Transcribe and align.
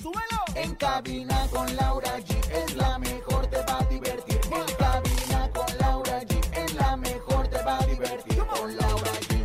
¡Súbelo! 0.00 0.44
En 0.54 0.74
cabina 0.76 1.46
con 1.50 1.76
Laura 1.76 2.18
G 2.20 2.50
es 2.50 2.74
la 2.74 2.98
mejor, 2.98 3.46
te 3.48 3.58
va 3.58 3.78
a 3.80 3.84
divertir. 3.84 4.40
En 4.44 4.76
cabina 4.76 5.50
con 5.52 5.78
Laura 5.78 6.22
G 6.22 6.58
es 6.64 6.74
la 6.74 6.96
mejor, 6.96 7.48
te 7.48 7.62
va 7.62 7.78
a 7.78 7.86
divertir. 7.86 8.38
Con 8.38 8.76
Laura 8.76 9.12
G. 9.28 9.44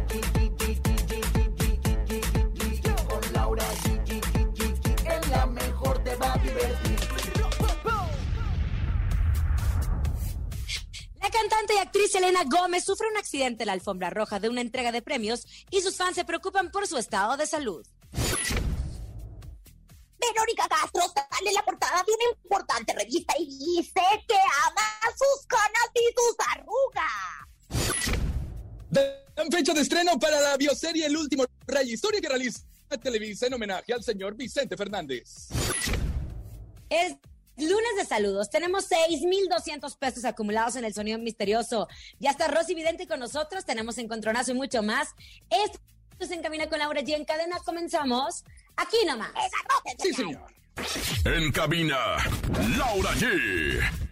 Con 3.10 3.34
Laura 3.34 3.66
G. 3.84 5.30
La 5.30 5.46
mejor, 5.46 6.04
te 6.04 6.16
va 6.16 6.34
a 6.34 6.38
divertir. 6.38 7.00
La 11.22 11.30
cantante 11.30 11.74
y 11.76 11.78
actriz 11.80 12.16
Elena 12.16 12.44
Gómez 12.46 12.86
sufre 12.86 13.08
un 13.10 13.18
accidente 13.18 13.64
en 13.64 13.68
la 13.68 13.74
alfombra 13.74 14.10
roja 14.10 14.40
de 14.40 14.48
una 14.48 14.62
entrega 14.62 14.92
de 14.92 15.02
premios 15.02 15.46
y 15.70 15.82
sus 15.82 15.98
fans 15.98 16.16
se 16.16 16.24
preocupan 16.24 16.72
por 16.72 16.88
su 16.88 16.98
estado 16.98 17.36
de 17.36 17.46
salud. 17.46 17.86
Verónica 20.20 20.68
Castro 20.68 21.04
sale 21.14 21.50
en 21.50 21.56
la 21.56 21.64
portada 21.64 22.04
de 22.04 22.14
una 22.14 22.24
importante 22.44 22.94
revista 22.94 23.34
y 23.40 23.46
dice 23.46 24.02
que 24.28 24.36
ama 24.36 25.00
sus 25.18 25.46
canas 25.48 25.90
y 25.94 26.14
sus 26.16 26.36
arrugas. 26.54 27.50
Dan 29.36 29.52
fecha 29.52 29.74
de 29.74 29.82
estreno 29.82 30.20
para 30.20 30.42
la 30.42 30.58
bioserie 30.58 31.06
El 31.06 31.16
último 31.16 31.46
rey, 31.68 31.94
historia 31.94 32.20
que 32.20 32.28
realiza 32.28 32.62
Televisa 33.02 33.48
en 33.48 33.54
homenaje 33.54 33.94
al 33.94 34.04
señor 34.04 34.36
Vicente 34.36 34.76
Fernández. 34.76 35.48
Es 36.90 37.16
lunes 37.56 37.96
de 37.98 38.06
saludos. 38.06 38.50
Tenemos 38.50 38.86
6,200 38.86 39.96
pesos 39.98 40.26
acumulados 40.26 40.76
en 40.76 40.86
el 40.86 40.94
sonido 40.94 41.20
misterioso. 41.20 41.88
Ya 42.20 42.32
está 42.32 42.48
Rosy 42.48 42.74
Vidente 42.74 43.08
con 43.08 43.20
nosotros. 43.20 43.66
Tenemos 43.66 43.98
encontronazo 43.98 44.52
y 44.52 44.56
mucho 44.56 44.82
más. 44.82 45.10
Esto 45.50 45.80
es 46.20 46.32
En 46.32 46.42
Cabina 46.42 46.68
con 46.68 46.80
Laura 46.80 47.02
G. 47.02 47.16
En 47.16 47.26
cadena 47.26 47.60
comenzamos 47.64 48.44
aquí 48.80 48.98
nomás. 49.06 49.32
Sí, 49.98 50.14
señor. 50.14 50.42
En 51.26 51.52
cabina, 51.52 51.98
Laura 52.78 53.12
G. 53.16 54.09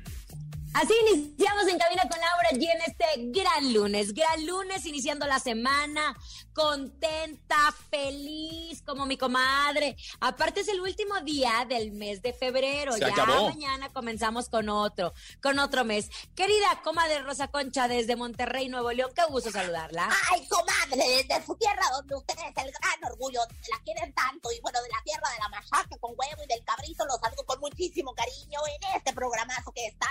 Así 0.80 0.94
iniciamos 1.10 1.68
en 1.70 1.80
Cabina 1.80 2.04
con 2.04 2.20
Laura 2.20 2.50
G 2.52 2.70
en 2.72 2.82
este 2.86 3.06
gran 3.32 3.74
lunes. 3.74 4.14
Gran 4.14 4.46
lunes 4.46 4.86
iniciando 4.86 5.26
la 5.26 5.40
semana. 5.40 6.16
Contenta, 6.54 7.74
feliz, 7.90 8.84
como 8.84 9.08
mi 9.08 9.18
comadre. 9.18 9.98
Aparte 10.20 10.60
es 10.60 10.68
el 10.68 10.80
último 10.80 11.20
día 11.22 11.66
del 11.68 11.94
mes 11.94 12.22
de 12.22 12.32
febrero. 12.32 12.94
Se 12.94 13.00
ya 13.00 13.08
acabó. 13.08 13.50
mañana 13.50 13.90
comenzamos 13.90 14.50
con 14.50 14.70
otro, 14.70 15.16
con 15.42 15.58
otro 15.58 15.84
mes. 15.84 16.12
Querida 16.36 16.80
comadre 16.84 17.24
Rosa 17.24 17.48
Concha 17.48 17.88
desde 17.88 18.16
Monterrey, 18.16 18.70
Nuevo 18.70 18.92
León, 18.92 19.10
qué 19.16 19.24
gusto 19.30 19.50
saludarla. 19.50 20.10
Ay, 20.32 20.48
comadre, 20.48 21.26
desde 21.28 21.44
su 21.44 21.56
tierra 21.56 21.90
donde 21.92 22.16
usted 22.16 22.36
es 22.36 22.64
el 22.64 22.72
gran 22.72 23.12
orgullo, 23.12 23.40
la 23.72 23.84
quieren 23.84 24.14
tanto, 24.14 24.52
y 24.52 24.60
bueno, 24.62 24.80
de 24.84 24.90
la 24.90 25.02
tierra 25.04 25.28
de 25.32 25.40
la 25.40 25.50
machaca 25.50 25.98
con 26.00 26.12
huevo 26.16 26.44
y 26.44 26.48
del 26.48 26.64
cabrito, 26.64 27.04
los 27.06 27.20
saludo 27.20 27.44
con 27.48 27.60
muchísimo 27.62 28.14
cariño 28.14 28.60
en 28.76 28.96
este 28.96 29.12
programazo 29.14 29.72
que 29.72 29.88
está 29.88 30.08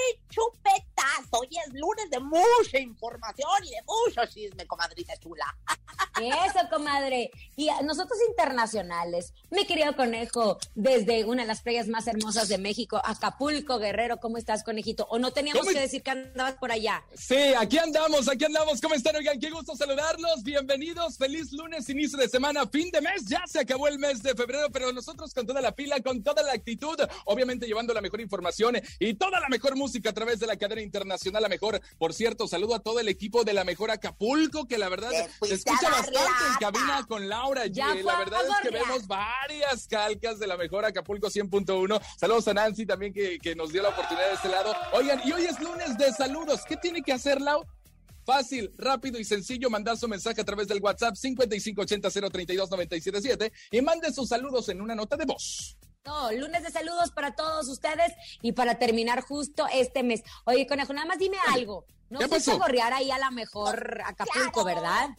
de 0.00 0.20
chupetazo. 0.28 1.44
Y 1.48 1.58
es 1.58 1.72
lunes 1.74 2.10
de 2.10 2.20
mucha 2.20 2.78
información 2.78 3.64
y 3.64 3.70
de 3.70 3.82
mucho 3.86 4.26
chisme, 4.32 4.66
comadrita 4.66 5.16
chula. 5.18 5.46
Eso, 6.20 6.68
comadre. 6.70 7.30
Y 7.56 7.68
a 7.68 7.80
nosotros 7.82 8.18
internacionales, 8.28 9.32
mi 9.50 9.64
querido 9.66 9.94
conejo, 9.96 10.58
desde 10.74 11.24
una 11.24 11.42
de 11.42 11.48
las 11.48 11.62
playas 11.62 11.88
más 11.88 12.06
hermosas 12.06 12.48
de 12.48 12.58
México, 12.58 13.00
Acapulco, 13.04 13.78
Guerrero, 13.78 14.18
¿cómo 14.18 14.36
estás, 14.36 14.62
conejito? 14.62 15.06
¿O 15.10 15.18
no 15.18 15.32
teníamos 15.32 15.62
¿Cómo 15.62 15.72
que 15.72 15.80
decir 15.80 16.02
que 16.02 16.10
andabas 16.10 16.54
por 16.54 16.72
allá? 16.72 17.02
Sí, 17.14 17.54
aquí 17.58 17.78
andamos, 17.78 18.28
aquí 18.28 18.44
andamos. 18.44 18.80
¿Cómo 18.80 18.94
están? 18.94 19.16
Oigan, 19.16 19.38
qué 19.38 19.50
gusto 19.50 19.74
saludarlos. 19.76 20.42
Bienvenidos. 20.42 21.16
Feliz 21.16 21.52
lunes, 21.52 21.88
inicio 21.88 22.18
de 22.18 22.28
semana, 22.28 22.66
fin 22.66 22.90
de 22.90 23.00
mes. 23.00 23.24
Ya 23.26 23.42
se 23.46 23.60
acabó 23.60 23.88
el 23.88 23.98
mes 23.98 24.22
de 24.22 24.34
febrero, 24.34 24.68
pero 24.70 24.92
nosotros 24.92 25.32
con 25.32 25.46
toda 25.46 25.60
la 25.60 25.72
pila, 25.72 26.00
con 26.00 26.22
toda 26.22 26.42
la 26.42 26.52
actitud, 26.52 26.98
obviamente 27.24 27.66
llevando 27.66 27.94
la 27.94 28.00
mejor 28.00 28.20
información 28.20 28.76
y 28.98 29.14
toda 29.14 29.40
la 29.40 29.48
mejor 29.48 29.76
música 29.76 29.89
a 30.08 30.12
través 30.12 30.40
de 30.40 30.46
la 30.46 30.56
cadena 30.56 30.82
internacional, 30.82 31.42
la 31.42 31.48
mejor. 31.48 31.80
Por 31.98 32.14
cierto, 32.14 32.46
saludo 32.46 32.74
a 32.74 32.80
todo 32.80 33.00
el 33.00 33.08
equipo 33.08 33.44
de 33.44 33.52
la 33.52 33.64
mejor 33.64 33.90
Acapulco, 33.90 34.66
que 34.66 34.78
la 34.78 34.88
verdad 34.88 35.10
se 35.42 35.54
escucha 35.54 35.90
bastante 35.90 36.20
en 36.20 36.58
cabina 36.60 37.04
con 37.08 37.28
Laura. 37.28 37.66
Ya 37.66 37.94
La 37.94 38.18
verdad 38.18 38.40
es 38.48 38.56
que 38.62 38.70
vemos 38.70 39.06
varias 39.06 39.86
calcas 39.86 40.38
de 40.38 40.46
la 40.46 40.56
mejor 40.56 40.84
Acapulco 40.84 41.28
100.1. 41.28 42.00
Saludos 42.18 42.48
a 42.48 42.54
Nancy 42.54 42.86
también 42.86 43.12
que, 43.12 43.38
que 43.38 43.54
nos 43.54 43.72
dio 43.72 43.82
la 43.82 43.90
oportunidad 43.90 44.28
de 44.28 44.34
este 44.34 44.48
lado. 44.48 44.74
Oigan, 44.92 45.20
y 45.24 45.32
hoy 45.32 45.44
es 45.44 45.60
lunes 45.60 45.96
de 45.98 46.12
saludos. 46.12 46.62
¿Qué 46.66 46.76
tiene 46.76 47.02
que 47.02 47.12
hacer, 47.12 47.40
Lau? 47.40 47.64
Fácil, 48.24 48.72
rápido 48.76 49.18
y 49.18 49.24
sencillo, 49.24 49.70
mandar 49.70 49.96
su 49.96 50.06
mensaje 50.06 50.40
a 50.40 50.44
través 50.44 50.68
del 50.68 50.80
WhatsApp 50.80 51.16
5580-032-977 51.16 53.50
y 53.72 53.80
mande 53.80 54.12
sus 54.12 54.28
saludos 54.28 54.68
en 54.68 54.80
una 54.80 54.94
nota 54.94 55.16
de 55.16 55.24
voz. 55.24 55.76
No, 56.06 56.32
lunes 56.32 56.62
de 56.62 56.70
saludos 56.70 57.10
para 57.10 57.34
todos 57.34 57.68
ustedes 57.68 58.12
y 58.40 58.52
para 58.52 58.78
terminar 58.78 59.20
justo 59.20 59.66
este 59.72 60.02
mes. 60.02 60.22
Oye, 60.46 60.66
conejo, 60.66 60.92
nada 60.94 61.06
más 61.06 61.18
dime 61.18 61.36
algo. 61.52 61.84
No 62.08 62.18
¿Qué 62.18 62.28
pasó? 62.28 62.58
gorrear 62.58 62.92
ahí 62.92 63.10
a 63.10 63.18
la 63.18 63.30
mejor 63.30 64.00
Acapulco, 64.04 64.62
Claro. 64.64 64.80
¿verdad? 64.80 65.10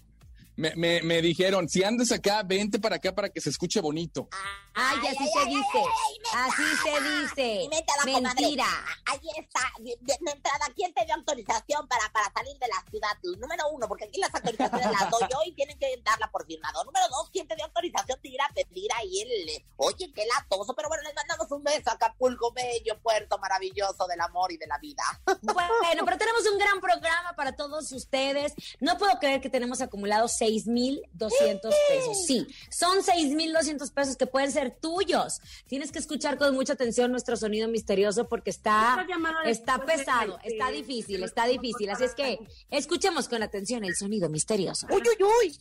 Me, 0.56 0.76
me- 0.76 1.02
me 1.02 1.22
dijeron, 1.22 1.68
si 1.70 1.84
andas 1.84 2.12
acá, 2.12 2.44
vente 2.44 2.80
para 2.80 2.98
acá 2.98 3.14
para 3.16 3.30
que 3.30 3.42
se 3.42 3.50
escuche 3.50 3.80
bonito. 3.82 4.28
Ay, 4.74 4.98
Ay, 5.02 5.08
así 5.08 5.18
ay, 5.24 5.30
se 5.34 5.40
ay, 5.40 5.46
dice. 5.56 5.78
ay, 5.78 6.18
ay, 6.34 6.50
Así 6.50 6.64
se 6.84 7.02
dice. 7.02 7.70
Comadre. 8.06 8.22
Mentira. 8.22 8.66
Ahí 9.06 9.20
está, 9.38 9.60
de, 9.80 9.98
de 10.02 10.32
entrada, 10.32 10.66
¿quién 10.76 10.94
te 10.94 11.06
dio 11.06 11.16
autorización 11.16 11.88
para, 11.88 12.12
para 12.12 12.32
salir 12.34 12.58
de 12.58 12.68
la 12.68 12.84
ciudad? 12.90 13.10
Número 13.40 13.70
uno, 13.72 13.88
porque 13.88 14.06
aquí 14.06 14.20
las 14.20 14.34
autorizaciones 14.34 14.88
las 14.92 15.10
doy 15.10 15.22
yo 15.32 15.38
y 15.46 15.54
tienen 15.54 15.78
que 15.80 16.02
darla 16.04 16.30
por 16.32 16.46
firmado. 16.46 16.84
Número 16.84 17.06
dos, 17.10 17.30
¿quién 17.32 17.48
te 17.48 17.56
dio 17.56 17.66
autorización 17.66 18.20
de 18.22 18.30
ir 18.30 18.42
a 18.42 18.50
pedir 18.54 18.90
ahí 18.96 19.22
el... 19.22 19.64
Oye, 19.78 20.12
qué 20.14 20.26
latoso, 20.26 20.74
pero 20.76 20.88
bueno, 20.90 21.04
les 21.04 21.16
mandamos 21.16 21.52
un 21.52 21.64
beso 21.64 21.90
a 21.90 21.94
Acapulco, 21.94 22.52
bello, 22.54 23.00
puerto 23.02 23.38
maravilloso 23.40 24.08
del 24.08 24.22
amor 24.22 24.52
y 24.52 24.58
de 24.58 24.68
la 24.68 24.78
vida. 24.78 25.04
Bueno, 25.42 26.04
pero 26.06 26.18
tenemos 26.18 26.46
un 26.52 26.58
gran 26.58 26.80
programa 26.80 27.34
para 27.36 27.56
todos 27.56 27.92
ustedes. 27.92 28.54
No 28.80 28.98
puedo 28.98 29.18
creer 29.20 29.42
que 29.42 29.50
tenemos 29.50 29.82
acumulados 29.82 30.41
6,200 30.42 31.76
pesos. 31.88 32.26
Sí, 32.26 32.48
son 32.72 33.04
6,200 33.04 33.92
pesos 33.92 34.18
que 34.18 34.26
pueden 34.26 34.52
ser 34.52 34.72
tuyos. 34.72 35.40
Tienes 35.68 35.92
que 35.92 36.00
escuchar 36.00 36.40
con 36.40 36.56
mucha 36.56 36.74
atención 36.74 37.12
nuestro 37.12 37.38
sonido 37.38 37.68
misterioso 37.68 38.28
porque 38.28 38.50
está, 38.50 39.06
está 39.46 39.86
pesado, 39.86 40.40
está 40.44 40.72
difícil, 40.72 41.24
está 41.24 41.46
difícil. 41.46 41.92
Así 41.92 42.06
es 42.06 42.16
que 42.16 42.40
escuchemos 42.72 43.30
con 43.30 43.44
atención 43.44 43.84
el 43.84 43.96
sonido 43.96 44.30
misterioso. 44.30 44.88
Uy, 44.90 45.02
uy, 45.02 45.26
uy. 45.44 45.58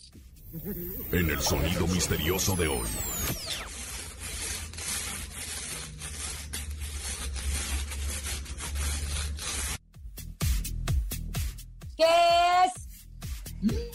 En 1.13 1.29
el 1.29 1.41
sonido 1.41 1.87
misterioso 1.87 2.57
de 2.57 2.69
hoy. 2.69 2.89
¿Qué 11.99 12.05
es? 12.65 13.90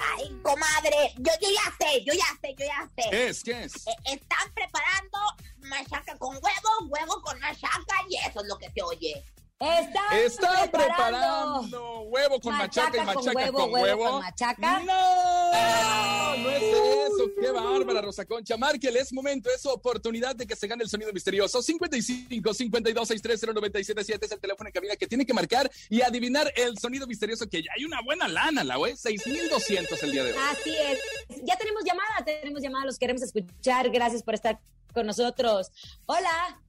Ay, 0.00 0.40
comadre, 0.42 1.12
yo, 1.18 1.32
yo 1.40 1.48
ya 1.50 1.76
sé, 1.78 2.02
yo 2.04 2.12
ya 2.14 2.38
sé, 2.40 2.54
yo 2.58 2.64
ya 2.64 2.88
sé. 2.96 3.10
¿Qué 3.10 3.28
es? 3.28 3.44
¿Qué 3.44 3.64
es? 3.64 3.86
Eh, 3.86 3.96
están 4.12 4.52
preparando 4.54 5.18
machaca 5.58 6.16
con 6.16 6.34
huevo, 6.34 6.88
huevo 6.88 7.22
con 7.22 7.38
machaca 7.38 7.96
y 8.08 8.16
eso 8.16 8.40
es 8.40 8.46
lo 8.46 8.56
que 8.58 8.70
se 8.70 8.82
oye. 8.82 9.24
Está, 9.62 10.18
Está 10.24 10.70
preparando 10.70 12.00
huevo 12.04 12.40
con 12.40 12.56
machaca, 12.56 12.96
y 12.96 13.04
machaca 13.04 13.52
con 13.52 13.70
huevo. 13.70 14.04
con 14.10 14.20
machaca. 14.22 14.80
No, 14.80 16.36
no 16.38 16.50
es 16.50 16.62
eso. 16.62 17.30
Qué 17.38 17.50
bárbara, 17.50 18.00
Rosa 18.00 18.24
Concha. 18.24 18.56
Márquele, 18.56 19.00
es 19.00 19.12
momento, 19.12 19.50
es 19.54 19.66
oportunidad 19.66 20.34
de 20.34 20.46
que 20.46 20.56
se 20.56 20.66
gane 20.66 20.82
el 20.82 20.88
sonido 20.88 21.12
misterioso. 21.12 21.60
55 21.60 22.54
52 22.54 23.08
630 23.08 23.52
977 23.60 24.24
es 24.24 24.32
el 24.32 24.40
teléfono 24.40 24.68
en 24.68 24.72
cabina 24.72 24.96
que 24.96 25.06
tiene 25.06 25.26
que 25.26 25.34
marcar 25.34 25.70
y 25.90 26.00
adivinar 26.00 26.50
el 26.56 26.78
sonido 26.78 27.06
misterioso 27.06 27.46
que 27.46 27.62
ya 27.62 27.72
hay 27.76 27.84
una 27.84 28.00
buena 28.00 28.28
lana, 28.28 28.64
la 28.64 28.76
güey. 28.76 28.96
6200 28.96 30.02
el 30.04 30.12
día 30.12 30.24
de 30.24 30.32
hoy. 30.32 30.38
Así 30.52 30.70
es. 30.74 30.98
Ya 31.44 31.58
tenemos 31.58 31.84
llamada, 31.84 32.24
tenemos 32.24 32.62
llamada, 32.62 32.86
los 32.86 32.98
queremos 32.98 33.20
escuchar. 33.20 33.90
Gracias 33.90 34.22
por 34.22 34.32
estar 34.32 34.58
con 34.94 35.06
nosotros. 35.06 35.70
Hola. 36.06 36.62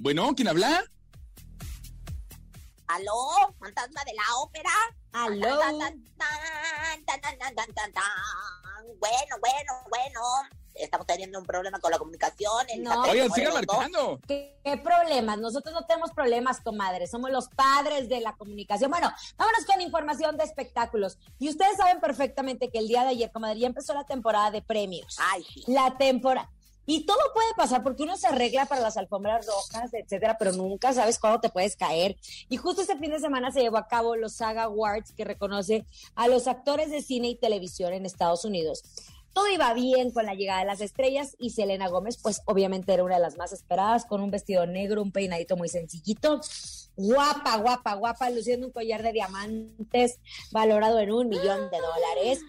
Bueno, 0.00 0.32
¿quién 0.36 0.46
habla? 0.46 0.84
¿Aló? 2.86 3.52
¿Fantasma 3.58 4.04
de 4.04 4.14
la 4.14 4.36
ópera? 4.38 4.70
Aló. 5.12 5.58
Bueno, 9.00 9.36
bueno, 9.40 9.72
bueno. 9.90 10.20
Estamos 10.74 11.04
teniendo 11.04 11.40
un 11.40 11.44
problema 11.44 11.80
con 11.80 11.90
la 11.90 11.98
comunicación. 11.98 12.70
el 12.70 12.84
No. 12.84 13.02
Oigan, 13.02 13.32
sigan 13.32 13.54
marcando. 13.54 14.20
¿Qué, 14.28 14.60
qué 14.64 14.76
problemas? 14.76 15.38
Nosotros 15.38 15.74
no 15.74 15.84
tenemos 15.84 16.12
problemas, 16.12 16.60
comadre. 16.60 17.08
Somos 17.08 17.32
los 17.32 17.48
padres 17.48 18.08
de 18.08 18.20
la 18.20 18.36
comunicación. 18.36 18.92
Bueno, 18.92 19.12
vámonos 19.36 19.64
con 19.66 19.80
información 19.80 20.36
de 20.36 20.44
espectáculos. 20.44 21.18
Y 21.40 21.48
ustedes 21.48 21.76
saben 21.76 21.98
perfectamente 21.98 22.70
que 22.70 22.78
el 22.78 22.86
día 22.86 23.02
de 23.02 23.08
ayer, 23.08 23.32
comadre, 23.32 23.58
ya 23.58 23.66
empezó 23.66 23.94
la 23.94 24.06
temporada 24.06 24.52
de 24.52 24.62
premios. 24.62 25.16
Ay, 25.18 25.42
sí. 25.42 25.64
La 25.66 25.98
temporada. 25.98 26.48
Y 26.90 27.04
todo 27.04 27.18
puede 27.34 27.52
pasar 27.54 27.82
porque 27.82 28.02
uno 28.02 28.16
se 28.16 28.28
arregla 28.28 28.64
para 28.64 28.80
las 28.80 28.96
alfombras 28.96 29.46
rojas, 29.46 29.92
etcétera, 29.92 30.38
pero 30.38 30.52
nunca 30.52 30.94
sabes 30.94 31.18
cuándo 31.18 31.38
te 31.38 31.50
puedes 31.50 31.76
caer. 31.76 32.16
Y 32.48 32.56
justo 32.56 32.80
este 32.80 32.96
fin 32.96 33.10
de 33.10 33.20
semana 33.20 33.52
se 33.52 33.60
llevó 33.60 33.76
a 33.76 33.86
cabo 33.86 34.16
los 34.16 34.32
Saga 34.32 34.62
Awards, 34.62 35.12
que 35.12 35.26
reconoce 35.26 35.84
a 36.14 36.28
los 36.28 36.46
actores 36.46 36.90
de 36.90 37.02
cine 37.02 37.28
y 37.28 37.34
televisión 37.34 37.92
en 37.92 38.06
Estados 38.06 38.46
Unidos. 38.46 38.82
Todo 39.34 39.48
iba 39.48 39.74
bien 39.74 40.12
con 40.12 40.24
la 40.24 40.32
llegada 40.32 40.60
de 40.60 40.66
las 40.66 40.80
estrellas 40.80 41.36
y 41.38 41.50
Selena 41.50 41.88
Gómez, 41.88 42.16
pues 42.22 42.40
obviamente 42.46 42.94
era 42.94 43.04
una 43.04 43.16
de 43.16 43.20
las 43.20 43.36
más 43.36 43.52
esperadas, 43.52 44.06
con 44.06 44.22
un 44.22 44.30
vestido 44.30 44.64
negro, 44.64 45.02
un 45.02 45.12
peinadito 45.12 45.58
muy 45.58 45.68
sencillito, 45.68 46.40
guapa, 46.98 47.56
guapa, 47.58 47.94
guapa, 47.94 48.28
luciendo 48.30 48.66
un 48.66 48.72
collar 48.72 49.02
de 49.02 49.12
diamantes 49.12 50.18
valorado 50.50 50.98
en 50.98 51.12
un 51.12 51.28
millón 51.28 51.70
de 51.70 51.78
dólares. 51.78 52.40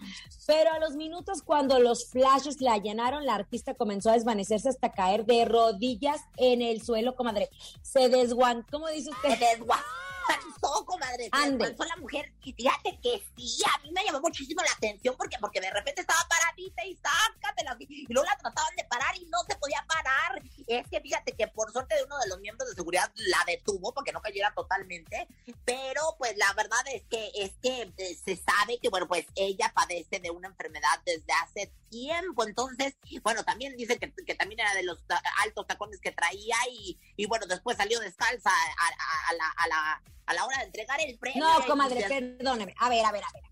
Pero 0.46 0.72
a 0.72 0.78
los 0.80 0.96
minutos, 0.96 1.42
cuando 1.42 1.78
los 1.78 2.10
flashes 2.10 2.60
la 2.60 2.76
llenaron, 2.78 3.24
la 3.24 3.36
artista 3.36 3.74
comenzó 3.74 4.10
a 4.10 4.14
desvanecerse 4.14 4.68
hasta 4.68 4.90
caer 4.90 5.24
de 5.24 5.44
rodillas 5.44 6.20
en 6.36 6.62
el 6.62 6.82
suelo, 6.82 7.14
comadre. 7.14 7.48
Se 7.82 8.08
desguan, 8.08 8.66
¿cómo 8.70 8.88
dice 8.88 9.10
Se 9.22 9.28
usted? 9.28 9.38
desguanzó, 9.38 10.84
comadre. 10.84 11.24
Se 11.24 11.30
Ande. 11.32 11.66
desguanzó 11.68 11.84
la 11.94 12.00
mujer. 12.00 12.32
Y 12.42 12.52
fíjate 12.52 12.98
que 13.00 13.22
sí, 13.36 13.62
a 13.72 13.78
mí 13.82 13.92
me 13.92 14.04
llamó 14.04 14.20
muchísimo 14.20 14.60
la 14.62 14.72
atención 14.72 15.14
porque, 15.16 15.36
porque 15.40 15.60
de 15.60 15.70
repente 15.70 16.00
estaba 16.00 16.20
paradita 16.28 16.84
y 16.84 16.96
sácatela. 16.96 17.76
Y 17.78 18.12
luego 18.12 18.26
la 18.28 18.36
trataban 18.36 18.74
de 18.76 18.84
parar 18.84 19.14
y 19.16 19.24
no 19.26 19.38
se 19.48 19.56
podía 19.56 19.84
parar. 19.86 20.39
Es 20.78 20.86
que 20.88 21.00
fíjate 21.00 21.32
que 21.32 21.48
por 21.48 21.72
suerte 21.72 21.96
de 21.96 22.04
uno 22.04 22.18
de 22.18 22.28
los 22.28 22.38
miembros 22.40 22.68
de 22.70 22.76
seguridad 22.76 23.10
la 23.16 23.38
detuvo 23.46 23.92
porque 23.92 24.12
no 24.12 24.20
cayera 24.22 24.52
totalmente. 24.54 25.26
Pero 25.64 26.00
pues 26.18 26.36
la 26.36 26.52
verdad 26.54 26.78
es 26.94 27.02
que 27.10 27.30
es 27.34 27.52
que 27.62 27.92
eh, 27.96 28.14
se 28.24 28.36
sabe 28.36 28.78
que, 28.78 28.88
bueno, 28.88 29.08
pues 29.08 29.26
ella 29.34 29.72
padece 29.74 30.20
de 30.20 30.30
una 30.30 30.48
enfermedad 30.48 31.00
desde 31.04 31.32
hace 31.42 31.72
tiempo. 31.88 32.44
Entonces, 32.44 32.94
bueno, 33.22 33.42
también 33.44 33.76
dice 33.76 33.98
que, 33.98 34.12
que 34.12 34.34
también 34.34 34.60
era 34.60 34.72
de 34.74 34.84
los 34.84 35.02
ta- 35.06 35.22
altos 35.42 35.66
tacones 35.66 36.00
que 36.00 36.12
traía 36.12 36.56
y, 36.70 36.98
y 37.16 37.26
bueno, 37.26 37.46
después 37.46 37.76
salió 37.76 37.98
descalza 38.00 38.50
a, 38.50 38.86
a- 38.86 39.28
a 39.30 39.34
la, 39.34 39.48
a, 39.56 39.66
la, 39.68 40.02
a 40.26 40.34
la 40.34 40.44
hora 40.46 40.58
de 40.58 40.64
entregar 40.64 41.00
el 41.00 41.18
premio. 41.18 41.44
No, 41.44 41.60
Y 41.60 41.66
comadre, 41.66 41.96
dices, 41.96 42.10
perdóneme. 42.10 42.74
A 42.78 42.88
ver, 42.88 43.04
a 43.04 43.10
ver, 43.12 43.24
a 43.24 43.32
ver. 43.32 43.42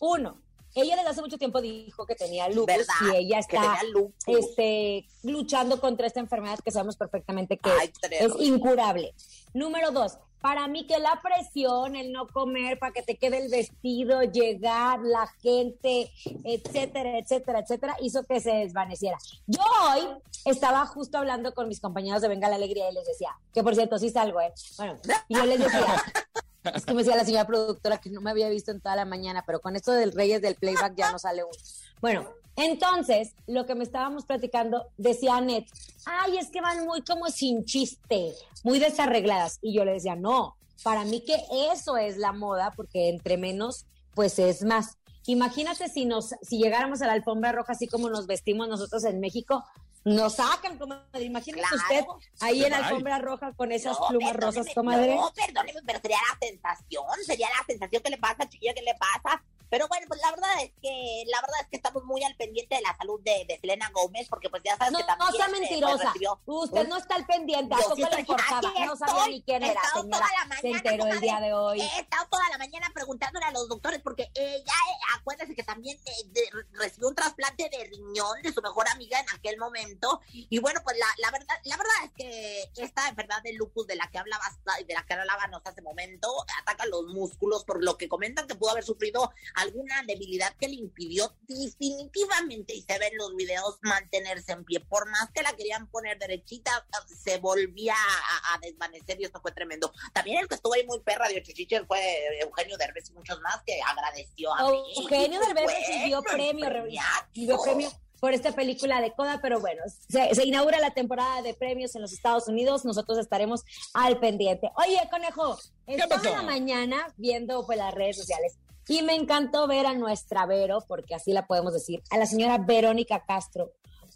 Uno, 0.00 0.40
ella 0.74 0.96
desde 0.96 1.10
hace 1.10 1.22
mucho 1.22 1.38
tiempo 1.38 1.60
dijo 1.60 2.06
que 2.06 2.14
tenía 2.14 2.48
lupus 2.48 2.66
¿Verdad? 2.66 2.94
y 3.12 3.16
ella 3.16 3.38
está 3.38 3.78
este, 4.26 5.06
luchando 5.22 5.80
contra 5.80 6.06
esta 6.06 6.20
enfermedad 6.20 6.58
que 6.64 6.70
sabemos 6.70 6.96
perfectamente 6.96 7.58
que 7.58 7.70
Ay, 7.70 7.92
es 8.10 8.32
incurable. 8.40 9.14
Número 9.52 9.92
dos, 9.92 10.18
para 10.44 10.68
mí 10.68 10.86
que 10.86 10.98
la 10.98 11.22
presión, 11.22 11.96
el 11.96 12.12
no 12.12 12.26
comer, 12.26 12.78
para 12.78 12.92
que 12.92 13.02
te 13.02 13.16
quede 13.16 13.38
el 13.38 13.50
vestido, 13.50 14.22
llegar, 14.24 15.00
la 15.00 15.26
gente, 15.40 16.10
etcétera, 16.44 17.18
etcétera, 17.18 17.60
etcétera, 17.60 17.96
hizo 18.02 18.24
que 18.24 18.40
se 18.40 18.50
desvaneciera. 18.50 19.16
Yo 19.46 19.62
hoy 19.88 20.02
estaba 20.44 20.84
justo 20.84 21.16
hablando 21.16 21.54
con 21.54 21.66
mis 21.66 21.80
compañeros 21.80 22.20
de 22.20 22.28
Venga 22.28 22.50
la 22.50 22.56
Alegría 22.56 22.90
y 22.90 22.94
les 22.94 23.06
decía, 23.06 23.30
que 23.54 23.62
por 23.62 23.74
cierto, 23.74 23.98
sí 23.98 24.10
salgo, 24.10 24.38
¿eh? 24.40 24.52
Bueno, 24.76 24.96
y 25.28 25.34
yo 25.34 25.46
les 25.46 25.60
decía, 25.60 25.80
es 26.74 26.84
que 26.84 26.94
me 26.94 27.02
decía 27.02 27.16
la 27.16 27.24
señora 27.24 27.46
productora 27.46 27.98
que 27.98 28.10
no 28.10 28.20
me 28.20 28.30
había 28.30 28.48
visto 28.48 28.70
en 28.70 28.80
toda 28.80 28.96
la 28.96 29.04
mañana, 29.04 29.42
pero 29.46 29.60
con 29.60 29.76
esto 29.76 29.92
del 29.92 30.12
Reyes 30.12 30.40
del 30.40 30.54
Playback 30.54 30.94
ya 30.96 31.12
no 31.12 31.18
sale 31.18 31.44
uno. 31.44 31.52
Bueno, 32.00 32.28
entonces, 32.56 33.34
lo 33.46 33.66
que 33.66 33.74
me 33.74 33.84
estábamos 33.84 34.24
platicando, 34.24 34.86
decía 34.96 35.36
Annette, 35.36 35.70
ay, 36.06 36.38
es 36.38 36.50
que 36.50 36.60
van 36.60 36.84
muy 36.86 37.02
como 37.02 37.26
sin 37.28 37.64
chiste, 37.64 38.32
muy 38.62 38.78
desarregladas. 38.78 39.58
Y 39.60 39.74
yo 39.74 39.84
le 39.84 39.92
decía, 39.92 40.14
no, 40.14 40.56
para 40.82 41.04
mí 41.04 41.20
que 41.24 41.36
eso 41.72 41.96
es 41.96 42.16
la 42.16 42.32
moda, 42.32 42.72
porque 42.76 43.08
entre 43.08 43.36
menos, 43.36 43.86
pues 44.14 44.38
es 44.38 44.62
más. 44.62 44.98
Imagínate 45.26 45.88
si 45.88 46.04
nos, 46.04 46.34
si 46.42 46.58
llegáramos 46.58 47.02
a 47.02 47.06
la 47.06 47.14
alfombra 47.14 47.50
roja 47.50 47.72
así 47.72 47.88
como 47.88 48.10
nos 48.10 48.26
vestimos 48.26 48.68
nosotros 48.68 49.04
en 49.04 49.20
México, 49.20 49.64
nos 50.04 50.34
sacan, 50.34 50.76
comadre. 50.78 51.22
Imagínese 51.24 51.66
Claro. 51.68 51.76
usted 52.18 52.26
ahí 52.40 52.64
en 52.64 52.70
la 52.70 52.78
alfombra 52.78 53.18
roja 53.18 53.52
con 53.54 53.72
esas 53.72 53.98
No, 53.98 54.08
plumas 54.08 54.36
rosas, 54.36 54.66
comadre. 54.74 55.14
No, 55.14 55.32
perdóneme, 55.34 55.80
pero 55.86 56.00
sería 56.00 56.18
la 56.30 56.46
sensación, 56.46 57.04
sería 57.24 57.48
la 57.48 57.64
sensación 57.66 58.02
que 58.02 58.10
le 58.10 58.18
pasa, 58.18 58.48
chiquilla, 58.48 58.74
que 58.74 58.82
le 58.82 58.94
pasa. 58.94 59.42
Pero 59.70 59.88
bueno, 59.88 60.06
pues 60.08 60.20
la 60.20 60.30
verdad 60.30 60.50
es 60.62 60.72
que, 60.80 61.24
la 61.26 61.40
verdad 61.40 61.60
es 61.62 61.68
que 61.68 61.76
estamos 61.76 62.04
muy 62.04 62.22
al 62.24 62.36
pendiente 62.36 62.76
de 62.76 62.82
la 62.82 62.96
salud 62.96 63.20
de, 63.22 63.44
de 63.46 63.58
Selena 63.60 63.90
Gómez, 63.92 64.28
porque 64.28 64.48
pues 64.50 64.62
ya 64.64 64.76
sabes 64.76 64.92
No, 64.92 64.98
que 64.98 65.04
también. 65.04 65.28
no 65.30 65.36
sea 65.36 65.46
eh, 65.46 65.48
pues, 65.50 65.60
mentirosa. 65.60 66.04
recibió 66.04 66.40
Usted 66.46 66.88
no 66.88 66.96
está 66.98 67.14
al 67.16 67.26
pendiente. 67.26 67.74
¿A 67.74 67.78
poco 67.78 67.96
sí 67.96 68.02
le 68.02 68.06
estoy- 68.08 68.20
importaba? 68.20 68.58
aquí 68.68 68.84
No 68.84 68.96
sabía 68.96 69.26
ni 69.28 69.42
quién 69.42 69.62
era, 69.62 69.80
señora. 69.94 70.10
toda 70.18 70.28
la 70.48 70.56
Se 70.60 70.68
enteró 70.70 71.06
el 71.06 71.20
día 71.20 71.40
de 71.40 71.52
hoy. 71.54 71.80
He 71.80 72.00
estado 72.00 72.26
toda 72.30 72.48
la 72.50 72.58
mañana 72.58 72.90
preguntándole 72.94 73.44
a 73.46 73.50
los 73.50 73.68
doctores 73.68 74.00
porque 74.02 74.30
ella, 74.34 74.60
eh, 74.62 74.98
acuérdese 75.18 75.54
que 75.54 75.62
también 75.64 75.98
eh, 76.04 76.10
de- 76.26 76.50
recibió 76.72 77.08
un 77.08 77.14
trasplante 77.14 77.68
de 77.68 77.84
riñón 77.84 78.42
de 78.42 78.52
su 78.52 78.60
mejor 78.62 78.88
amiga 78.88 79.18
en 79.20 79.26
aquel 79.30 79.58
momento. 79.58 80.20
Y 80.32 80.58
bueno, 80.60 80.80
pues 80.84 80.96
la, 80.98 81.06
la 81.18 81.30
verdad, 81.30 81.56
la 81.64 81.76
verdad 81.76 81.94
es 82.04 82.10
que 82.12 82.70
esta 82.76 83.08
enfermedad 83.08 83.42
del 83.42 83.56
lupus 83.56 83.86
de 83.86 83.96
la 83.96 84.08
que 84.10 84.18
hablabas, 84.18 84.58
de 84.86 84.94
la 84.94 85.04
que 85.04 85.14
hablábamos 85.14 85.60
hace 85.64 85.82
momento, 85.82 86.28
ataca 86.60 86.86
los 86.86 87.04
músculos, 87.06 87.64
por 87.64 87.82
lo 87.82 87.96
que 87.96 88.08
comentan 88.08 88.46
que 88.46 88.54
pudo 88.54 88.70
haber 88.70 88.84
sufrido 88.84 89.32
alguna 89.54 90.02
debilidad 90.06 90.54
que 90.56 90.68
le 90.68 90.74
impidió 90.74 91.34
definitivamente, 91.42 92.74
y 92.74 92.82
se 92.82 92.98
ven 92.98 93.16
los 93.16 93.34
videos, 93.36 93.78
mantenerse 93.82 94.52
en 94.52 94.64
pie. 94.64 94.80
Por 94.80 95.08
más 95.08 95.30
que 95.32 95.42
la 95.42 95.52
querían 95.54 95.86
poner 95.88 96.18
derechita, 96.18 96.86
se 97.06 97.38
volvía 97.38 97.94
a, 97.94 98.54
a 98.54 98.58
desvanecer 98.58 99.20
y 99.20 99.24
esto 99.24 99.40
fue 99.40 99.52
tremendo. 99.52 99.92
También 100.12 100.38
el 100.38 100.48
que 100.48 100.56
estuvo 100.56 100.74
ahí 100.74 100.86
muy 100.86 101.00
perra 101.00 101.28
de 101.28 101.42
Chichiches 101.42 101.82
fue 101.86 101.98
Eugenio 102.40 102.76
Derbez 102.76 103.10
y 103.10 103.12
muchos 103.12 103.40
más 103.40 103.62
que 103.64 103.80
agradeció 103.82 104.54
a 104.54 104.66
Oh, 104.66 104.84
Eugenio 104.96 105.40
Derbez 105.40 105.66
recibió 105.66 106.22
premio, 106.22 106.68
recibió 106.68 107.62
premio 107.62 107.90
por 108.20 108.32
esta 108.32 108.52
película 108.52 109.02
de 109.02 109.12
Coda, 109.12 109.40
pero 109.42 109.60
bueno, 109.60 109.82
se, 110.08 110.34
se 110.34 110.46
inaugura 110.46 110.78
la 110.78 110.94
temporada 110.94 111.42
de 111.42 111.52
premios 111.52 111.94
en 111.94 112.00
los 112.00 112.10
Estados 112.10 112.48
Unidos, 112.48 112.86
nosotros 112.86 113.18
estaremos 113.18 113.64
al 113.92 114.18
pendiente. 114.18 114.70
Oye, 114.76 114.98
conejo, 115.10 115.58
en 115.86 115.98
la 115.98 116.42
mañana 116.42 117.12
viendo 117.18 117.66
pues, 117.66 117.76
las 117.76 117.92
redes 117.92 118.16
sociales 118.16 118.56
y 118.88 119.02
me 119.02 119.14
encantó 119.14 119.66
ver 119.66 119.86
a 119.86 119.94
nuestra 119.94 120.46
Vero, 120.46 120.78
porque 120.86 121.14
así 121.14 121.32
la 121.32 121.46
podemos 121.46 121.72
decir, 121.72 122.02
a 122.10 122.18
la 122.18 122.26
señora 122.26 122.58
Verónica 122.58 123.24
Castro, 123.26 123.72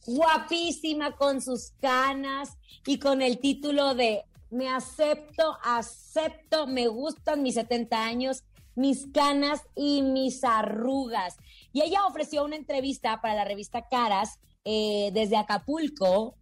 guapísima 0.06 1.16
con 1.16 1.40
sus 1.40 1.72
canas 1.80 2.56
y 2.86 2.98
con 2.98 3.22
el 3.22 3.38
título 3.38 3.94
de 3.94 4.24
Me 4.50 4.68
acepto, 4.68 5.58
acepto, 5.62 6.66
me 6.66 6.86
gustan 6.86 7.42
mis 7.42 7.54
70 7.54 8.02
años, 8.02 8.44
mis 8.74 9.06
canas 9.12 9.62
y 9.74 10.02
mis 10.02 10.44
arrugas. 10.44 11.36
Y 11.72 11.82
ella 11.82 12.06
ofreció 12.06 12.44
una 12.44 12.56
entrevista 12.56 13.20
para 13.20 13.34
la 13.34 13.44
revista 13.44 13.86
Caras 13.88 14.38
eh, 14.64 15.10
desde 15.12 15.36
Acapulco. 15.36 16.37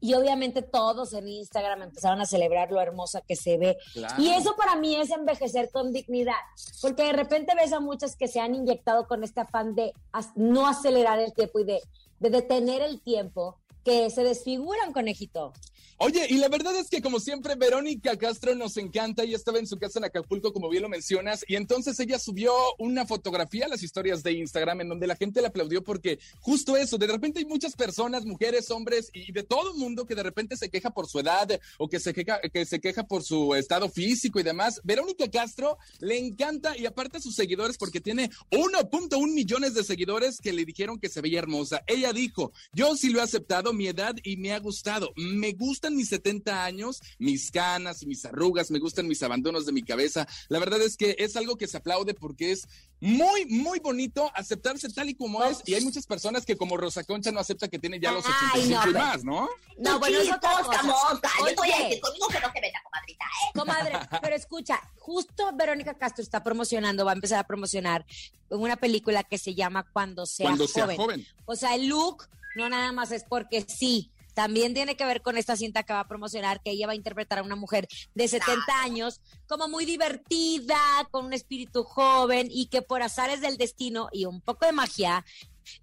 Y 0.00 0.14
obviamente 0.14 0.62
todos 0.62 1.12
en 1.12 1.28
Instagram 1.28 1.82
empezaron 1.82 2.20
a 2.20 2.26
celebrar 2.26 2.70
lo 2.70 2.80
hermosa 2.80 3.20
que 3.20 3.36
se 3.36 3.58
ve. 3.58 3.78
Claro. 3.92 4.22
Y 4.22 4.30
eso 4.30 4.54
para 4.56 4.76
mí 4.76 4.94
es 4.94 5.10
envejecer 5.10 5.70
con 5.70 5.92
dignidad, 5.92 6.34
porque 6.80 7.04
de 7.04 7.12
repente 7.12 7.54
ves 7.54 7.72
a 7.72 7.80
muchas 7.80 8.16
que 8.16 8.28
se 8.28 8.40
han 8.40 8.54
inyectado 8.54 9.06
con 9.06 9.24
este 9.24 9.40
afán 9.40 9.74
de 9.74 9.92
no 10.36 10.66
acelerar 10.68 11.18
el 11.18 11.32
tiempo 11.32 11.58
y 11.60 11.64
de, 11.64 11.82
de 12.20 12.30
detener 12.30 12.82
el 12.82 13.00
tiempo, 13.00 13.56
que 13.84 14.10
se 14.10 14.22
desfiguran, 14.22 14.92
conejito. 14.92 15.52
Oye, 16.00 16.28
y 16.30 16.34
la 16.38 16.48
verdad 16.48 16.76
es 16.76 16.90
que 16.90 17.02
como 17.02 17.18
siempre, 17.18 17.56
Verónica 17.56 18.16
Castro 18.16 18.54
nos 18.54 18.76
encanta. 18.76 19.24
Ella 19.24 19.34
estaba 19.34 19.58
en 19.58 19.66
su 19.66 19.78
casa 19.78 19.98
en 19.98 20.04
Acapulco, 20.04 20.52
como 20.52 20.68
bien 20.68 20.84
lo 20.84 20.88
mencionas, 20.88 21.44
y 21.48 21.56
entonces 21.56 21.98
ella 21.98 22.20
subió 22.20 22.52
una 22.78 23.04
fotografía 23.04 23.64
a 23.64 23.68
las 23.68 23.82
historias 23.82 24.22
de 24.22 24.30
Instagram 24.34 24.82
en 24.82 24.90
donde 24.90 25.08
la 25.08 25.16
gente 25.16 25.40
le 25.40 25.48
aplaudió 25.48 25.82
porque 25.82 26.20
justo 26.40 26.76
eso, 26.76 26.98
de 26.98 27.08
repente 27.08 27.40
hay 27.40 27.46
muchas 27.46 27.74
personas, 27.74 28.24
mujeres, 28.26 28.70
hombres 28.70 29.10
y 29.12 29.32
de 29.32 29.42
todo 29.42 29.74
mundo 29.74 30.06
que 30.06 30.14
de 30.14 30.22
repente 30.22 30.56
se 30.56 30.70
queja 30.70 30.90
por 30.90 31.08
su 31.08 31.18
edad 31.18 31.48
o 31.78 31.88
que 31.88 31.98
se 31.98 32.14
queja, 32.14 32.40
que 32.42 32.64
se 32.64 32.80
queja 32.80 33.02
por 33.02 33.24
su 33.24 33.56
estado 33.56 33.88
físico 33.88 34.38
y 34.38 34.44
demás. 34.44 34.80
Verónica 34.84 35.28
Castro 35.28 35.78
le 35.98 36.16
encanta 36.16 36.78
y 36.78 36.86
aparte 36.86 37.20
sus 37.20 37.34
seguidores 37.34 37.76
porque 37.76 38.00
tiene 38.00 38.30
1.1 38.52 39.34
millones 39.34 39.74
de 39.74 39.82
seguidores 39.82 40.38
que 40.38 40.52
le 40.52 40.64
dijeron 40.64 41.00
que 41.00 41.08
se 41.08 41.20
veía 41.20 41.40
hermosa. 41.40 41.82
Ella 41.88 42.12
dijo, 42.12 42.52
yo 42.72 42.94
sí 42.94 43.10
lo 43.10 43.18
he 43.18 43.22
aceptado 43.22 43.67
mi 43.72 43.86
edad 43.88 44.14
y 44.22 44.36
me 44.36 44.52
ha 44.52 44.58
gustado. 44.58 45.12
Me 45.16 45.52
gustan 45.52 45.96
mis 45.96 46.08
70 46.08 46.64
años, 46.64 47.00
mis 47.18 47.50
canas 47.50 48.02
y 48.02 48.06
mis 48.06 48.24
arrugas, 48.24 48.70
me 48.70 48.78
gustan 48.78 49.06
mis 49.06 49.22
abandonos 49.22 49.66
de 49.66 49.72
mi 49.72 49.82
cabeza. 49.82 50.26
La 50.48 50.58
verdad 50.58 50.80
es 50.82 50.96
que 50.96 51.16
es 51.18 51.36
algo 51.36 51.56
que 51.56 51.66
se 51.66 51.76
aplaude 51.76 52.14
porque 52.14 52.52
es 52.52 52.66
muy, 53.00 53.46
muy 53.46 53.78
bonito 53.78 54.30
aceptarse 54.34 54.88
tal 54.88 55.08
y 55.08 55.14
como 55.14 55.44
es. 55.44 55.62
Y 55.66 55.74
hay 55.74 55.84
muchas 55.84 56.06
personas 56.06 56.44
que 56.44 56.56
como 56.56 56.76
Rosa 56.76 57.04
Concha 57.04 57.30
no 57.30 57.40
acepta 57.40 57.68
que 57.68 57.78
tiene 57.78 58.00
ya 58.00 58.12
los 58.12 58.24
85 58.26 58.84
no, 58.84 58.90
y 58.90 58.94
más, 58.94 59.24
¿no? 59.24 59.48
No, 59.78 59.98
bueno, 59.98 60.18
es 60.18 60.30
otra 60.32 60.50
cosa. 60.62 60.82
mosca. 60.82 61.30
Yo 61.38 61.46
te 61.46 61.54
voy 61.54 61.70
a 61.70 61.74
Oye. 61.76 61.84
decir 61.84 62.00
conmigo 62.00 62.28
que 62.28 62.40
no 62.40 62.52
se 62.52 62.60
meta, 62.60 62.78
comadrita, 62.82 63.24
¿eh? 63.24 63.52
Comadre, 63.54 64.20
pero 64.20 64.34
escucha, 64.34 64.80
justo 64.98 65.50
Verónica 65.54 65.94
Castro 65.96 66.22
está 66.22 66.42
promocionando, 66.42 67.04
va 67.04 67.12
a 67.12 67.14
empezar 67.14 67.38
a 67.38 67.46
promocionar 67.46 68.04
una 68.50 68.76
película 68.76 69.22
que 69.22 69.38
se 69.38 69.54
llama 69.54 69.86
Cuando 69.92 70.26
sea, 70.26 70.46
Cuando 70.46 70.66
sea 70.66 70.84
joven. 70.84 70.96
joven. 70.96 71.26
O 71.46 71.54
sea, 71.54 71.74
el 71.76 71.86
look 71.86 72.28
no 72.58 72.68
nada 72.68 72.92
más 72.92 73.10
es 73.12 73.24
porque 73.24 73.64
sí. 73.66 74.10
También 74.34 74.72
tiene 74.72 74.96
que 74.96 75.04
ver 75.04 75.20
con 75.20 75.36
esta 75.36 75.56
cinta 75.56 75.82
que 75.82 75.92
va 75.92 76.00
a 76.00 76.06
promocionar, 76.06 76.62
que 76.62 76.70
ella 76.70 76.86
va 76.86 76.92
a 76.92 76.96
interpretar 76.96 77.40
a 77.40 77.42
una 77.42 77.56
mujer 77.56 77.88
de 78.14 78.28
70 78.28 78.62
años, 78.82 79.20
como 79.48 79.66
muy 79.66 79.84
divertida, 79.84 80.78
con 81.10 81.26
un 81.26 81.32
espíritu 81.32 81.82
joven 81.82 82.46
y 82.48 82.66
que 82.66 82.82
por 82.82 83.02
azares 83.02 83.40
del 83.40 83.56
destino 83.56 84.08
y 84.12 84.26
un 84.26 84.40
poco 84.40 84.64
de 84.64 84.70
magia, 84.70 85.24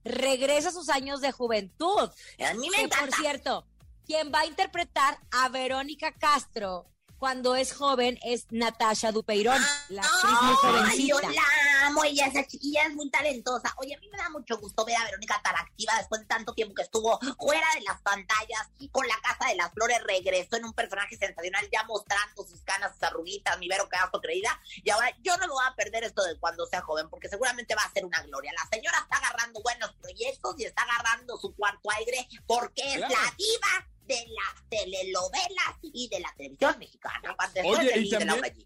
regresa 0.06 0.70
a 0.70 0.72
sus 0.72 0.88
años 0.88 1.20
de 1.20 1.34
juventud. 1.34 2.10
A 2.40 2.54
mí 2.54 2.70
me 2.70 2.84
Que 2.84 2.88
por 2.88 3.12
cierto, 3.12 3.68
quien 4.06 4.32
va 4.34 4.42
a 4.42 4.46
interpretar 4.46 5.20
a 5.32 5.50
Verónica 5.50 6.14
Castro 6.14 6.86
cuando 7.20 7.56
es 7.56 7.74
joven 7.74 8.20
es 8.24 8.46
Natasha 8.52 9.12
Dupeirón, 9.12 9.62
la 9.90 10.02
actriz 10.02 10.32
muy 10.42 10.56
Ay, 10.90 11.08
yo 11.08 11.18
jovencita. 11.18 11.32
la 11.32 11.88
amo, 11.88 12.04
ella, 12.04 12.28
esa 12.28 12.46
chiquilla 12.46 12.84
es 12.86 12.94
muy 12.96 13.10
talentosa. 13.10 13.74
Oye, 13.78 13.96
a 13.96 14.00
mí 14.00 14.10
me 14.10 14.18
da 14.18 14.30
mucho 14.30 14.58
gusto 14.58 14.84
ver 14.86 14.96
a 14.98 15.04
Verónica 15.06 15.40
tan 15.44 15.56
activa 15.56 15.94
después 15.98 16.22
de 16.22 16.28
tanto 16.28 16.54
tiempo 16.54 16.74
que 16.76 16.82
estuvo 16.84 17.20
fuera 17.40 17.68
de 17.76 17.82
las 17.82 18.02
pantallas 18.02 18.68
y 18.80 18.90
con 18.90 19.08
la 19.08 19.16
Casa 19.22 19.50
de 19.50 19.56
las 19.56 19.72
Flores 19.74 20.00
regresó 20.04 20.58
en 20.58 20.66
un 20.66 20.74
personaje 20.74 21.16
sensacional, 21.18 21.68
ya 21.72 21.84
mostrando 21.86 22.44
sus 22.46 22.62
canas, 22.62 22.94
sus 22.94 23.04
arruguitas, 23.04 23.58
mi 23.60 23.68
Vero 23.68 23.88
Castro 23.90 24.20
creída. 24.22 24.60
Y 24.84 24.90
ahora 24.90 25.10
yo 25.24 25.36
no 25.38 25.48
me 25.48 25.54
voy 25.54 25.66
a 25.68 25.76
perder 25.76 26.04
esto 26.04 26.24
de 26.24 26.38
cuando 26.40 26.66
sea 26.66 26.82
joven, 26.82 27.10
porque 27.10 27.30
seguramente 27.30 27.76
va 27.76 27.84
a 27.84 27.92
ser 27.94 28.06
una 28.06 28.22
gloria. 28.24 28.52
La 28.54 28.68
señora 28.76 28.98
está 29.00 29.18
agarrando 29.18 29.62
buenos 29.62 29.94
proyectos 30.02 30.56
y 30.60 30.66
está 30.66 30.84
agarrando 30.84 31.38
su 31.38 31.56
cuarto 31.56 31.90
aire 31.98 32.28
porque 32.46 32.82
es 32.84 32.98
Claro. 32.98 33.14
la 33.14 33.36
diva 33.38 33.88
de 34.08 34.16
las 34.16 34.70
telenovelas 34.70 35.76
y 35.82 36.08
de 36.10 36.20
la 36.20 36.34
televisión 36.38 36.76
mexicana. 36.80 37.36
Oye, 37.66 38.00
y 38.00 38.10
de 38.10 38.18
también-. 38.18 38.66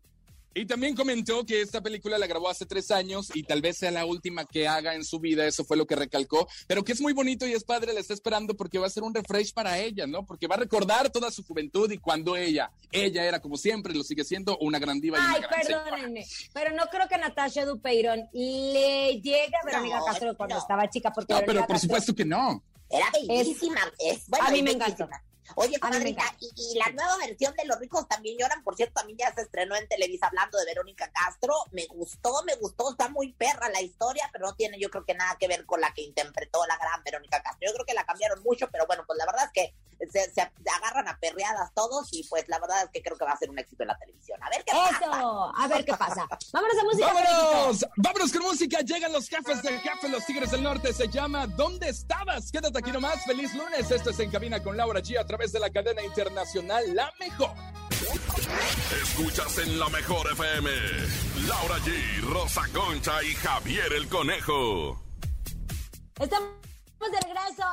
Y 0.55 0.65
también 0.65 0.95
comentó 0.95 1.45
que 1.45 1.61
esta 1.61 1.79
película 1.79 2.17
la 2.17 2.25
grabó 2.25 2.49
hace 2.49 2.65
tres 2.65 2.89
años 2.89 3.29
y 3.35 3.43
tal 3.43 3.61
vez 3.61 3.77
sea 3.77 3.91
la 3.91 4.03
última 4.05 4.45
que 4.45 4.67
haga 4.67 4.95
en 4.95 5.05
su 5.05 5.19
vida, 5.19 5.45
eso 5.45 5.63
fue 5.63 5.77
lo 5.77 5.85
que 5.85 5.95
recalcó, 5.95 6.49
pero 6.67 6.83
que 6.83 6.91
es 6.91 6.99
muy 7.01 7.13
bonito 7.13 7.45
y 7.47 7.53
es 7.53 7.63
padre, 7.63 7.93
la 7.93 7.99
está 7.99 8.15
esperando 8.15 8.55
porque 8.57 8.79
va 8.79 8.87
a 8.87 8.89
ser 8.89 9.03
un 9.03 9.13
refresh 9.13 9.53
para 9.53 9.77
ella, 9.77 10.07
¿no? 10.07 10.25
Porque 10.25 10.47
va 10.47 10.55
a 10.55 10.57
recordar 10.57 11.11
toda 11.11 11.29
su 11.29 11.43
juventud 11.45 11.89
y 11.91 11.99
cuando 11.99 12.35
ella, 12.35 12.71
ella 12.91 13.23
era 13.25 13.39
como 13.39 13.57
siempre, 13.57 13.93
lo 13.93 14.03
sigue 14.03 14.23
siendo, 14.25 14.57
una 14.57 14.79
gran 14.79 14.99
diva 14.99 15.19
y 15.19 15.21
una 15.21 15.33
Ay, 15.35 15.41
gran 15.41 15.63
señora. 15.63 15.83
perdónenme, 15.83 16.25
pero 16.51 16.75
no 16.75 16.87
creo 16.87 17.07
que 17.07 17.17
Natasha 17.19 17.63
Dupeirón 17.65 18.27
le 18.33 19.21
llegue 19.21 19.51
a 19.61 19.65
Verónica 19.65 19.99
No, 19.99 20.05
Castro 20.05 20.35
cuando 20.35 20.55
no. 20.55 20.61
estaba 20.61 20.89
chica, 20.89 21.13
porque 21.13 21.31
No, 21.31 21.39
Verónica 21.41 21.53
pero 21.53 21.67
por 21.67 21.75
Castro- 21.75 21.87
supuesto 21.87 22.15
que 22.15 22.25
no. 22.25 22.63
Era 22.89 23.05
bellísima. 23.27 23.81
Es, 23.99 24.27
bueno, 24.27 24.47
A 24.47 24.49
mí 24.51 24.63
me 24.63 24.73
bellísima. 24.73 25.07
Oye, 25.55 25.79
comadrita, 25.79 26.23
y, 26.39 26.51
y 26.55 26.77
la 26.77 26.89
nueva 26.91 27.17
versión 27.17 27.53
de 27.55 27.65
Los 27.65 27.79
ricos 27.79 28.07
también 28.07 28.37
lloran, 28.37 28.63
por 28.63 28.75
cierto, 28.75 28.93
también 28.95 29.17
ya 29.17 29.33
se 29.33 29.41
estrenó 29.41 29.75
en 29.75 29.87
Televisa 29.87 30.27
hablando 30.27 30.57
de 30.57 30.65
Verónica 30.65 31.11
Castro. 31.11 31.53
Me 31.71 31.85
gustó, 31.87 32.43
me 32.43 32.55
gustó, 32.55 32.91
está 32.91 33.09
muy 33.09 33.33
perra 33.33 33.69
la 33.69 33.81
historia, 33.81 34.29
pero 34.31 34.47
no 34.47 34.55
tiene 34.55 34.79
yo 34.79 34.89
creo 34.89 35.05
que 35.05 35.13
nada 35.13 35.37
que 35.39 35.47
ver 35.47 35.65
con 35.65 35.81
la 35.81 35.93
que 35.93 36.01
interpretó 36.01 36.65
la 36.67 36.77
gran 36.77 37.03
Verónica 37.03 37.41
Castro. 37.41 37.67
Yo 37.67 37.73
creo 37.73 37.85
que 37.85 37.93
la 37.93 38.05
cambiaron 38.05 38.41
mucho, 38.43 38.69
pero 38.71 38.85
bueno, 38.87 39.03
pues 39.05 39.17
la 39.17 39.25
verdad 39.25 39.45
es 39.45 39.51
que 39.51 39.75
se, 40.11 40.33
se 40.33 40.41
agarran 40.41 41.07
a 41.07 41.19
perreadas 41.19 41.73
todos 41.73 42.07
y 42.11 42.23
pues 42.29 42.47
la 42.47 42.59
verdad 42.59 42.83
es 42.83 42.89
que 42.91 43.01
creo 43.01 43.17
que 43.17 43.25
va 43.25 43.31
a 43.31 43.37
ser 43.37 43.49
un 43.49 43.59
éxito 43.59 43.83
en 43.83 43.87
la 43.89 43.97
televisión. 43.97 44.41
A 44.41 44.49
ver 44.49 44.63
qué 44.63 44.71
pasa. 44.71 44.97
Eso, 44.97 45.53
a 45.55 45.67
ver 45.67 45.85
qué 45.85 45.93
pasa. 45.93 46.27
Vámonos 46.53 46.77
a 46.77 46.83
música. 46.83 47.13
¡Vámonos! 47.13 47.85
¡Vámonos 47.97 48.31
con 48.31 48.41
música! 48.43 48.79
Llegan 48.79 49.11
los 49.11 49.27
jefes 49.27 49.61
del 49.61 49.81
Café 49.81 50.07
Los 50.07 50.25
Tigres 50.25 50.51
del 50.51 50.63
Norte. 50.63 50.93
Se 50.93 51.09
llama 51.09 51.47
¿Dónde 51.47 51.89
estabas? 51.89 52.51
Quédate 52.51 52.79
aquí 52.79 52.91
nomás. 52.91 53.25
Feliz 53.25 53.53
lunes. 53.53 53.91
Esto 53.91 54.11
es 54.11 54.19
En 54.19 54.31
Cabina 54.31 54.63
con 54.63 54.77
Laura 54.77 55.01
G 55.01 55.19
a 55.19 55.25
través 55.39 55.53
de 55.53 55.59
la 55.61 55.69
cadena 55.69 56.03
internacional 56.03 56.83
La 56.93 57.13
Mejor. 57.17 57.51
Escuchas 59.01 59.57
en 59.59 59.79
la 59.79 59.87
mejor 59.87 60.29
FM. 60.33 60.69
Laura 61.47 61.77
G, 61.77 62.21
Rosa 62.23 62.63
Concha 62.73 63.23
y 63.23 63.33
Javier 63.35 63.93
el 63.93 64.09
Conejo. 64.09 65.01
Estamos 66.19 66.49
de 66.99 67.19
regreso 67.21 67.63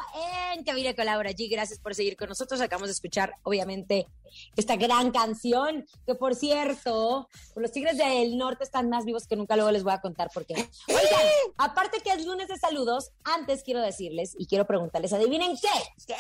en 0.55 0.63
Cabina 0.63 0.95
con 0.95 1.07
Laura 1.07 1.33
G. 1.33 1.51
Gracias 1.51 1.81
por 1.81 1.97
seguir 1.97 2.17
con 2.17 2.29
nosotros. 2.29 2.61
Acabamos 2.61 2.89
de 2.89 2.93
escuchar, 2.93 3.35
obviamente, 3.43 4.07
esta 4.55 4.77
gran 4.77 5.11
canción. 5.11 5.85
Que 6.07 6.15
por 6.15 6.37
cierto, 6.37 7.29
los 7.57 7.73
Tigres 7.73 7.97
del 7.99 8.39
Norte 8.39 8.63
están 8.63 8.89
más 8.91 9.05
vivos 9.05 9.27
que 9.27 9.35
nunca. 9.35 9.57
Luego 9.57 9.73
les 9.73 9.83
voy 9.83 9.93
a 9.93 10.01
contar 10.01 10.31
por 10.33 10.47
qué. 10.47 10.55
Oigan, 10.55 11.27
aparte 11.57 12.01
que 12.01 12.13
es 12.13 12.25
lunes 12.25 12.47
de 12.47 12.59
saludos, 12.59 13.11
antes 13.25 13.65
quiero 13.65 13.81
decirles 13.81 14.37
y 14.39 14.47
quiero 14.47 14.69
preguntarles: 14.69 15.13
¿adivinen 15.13 15.57
qué? 15.57 16.07
¿Qué? 16.07 16.15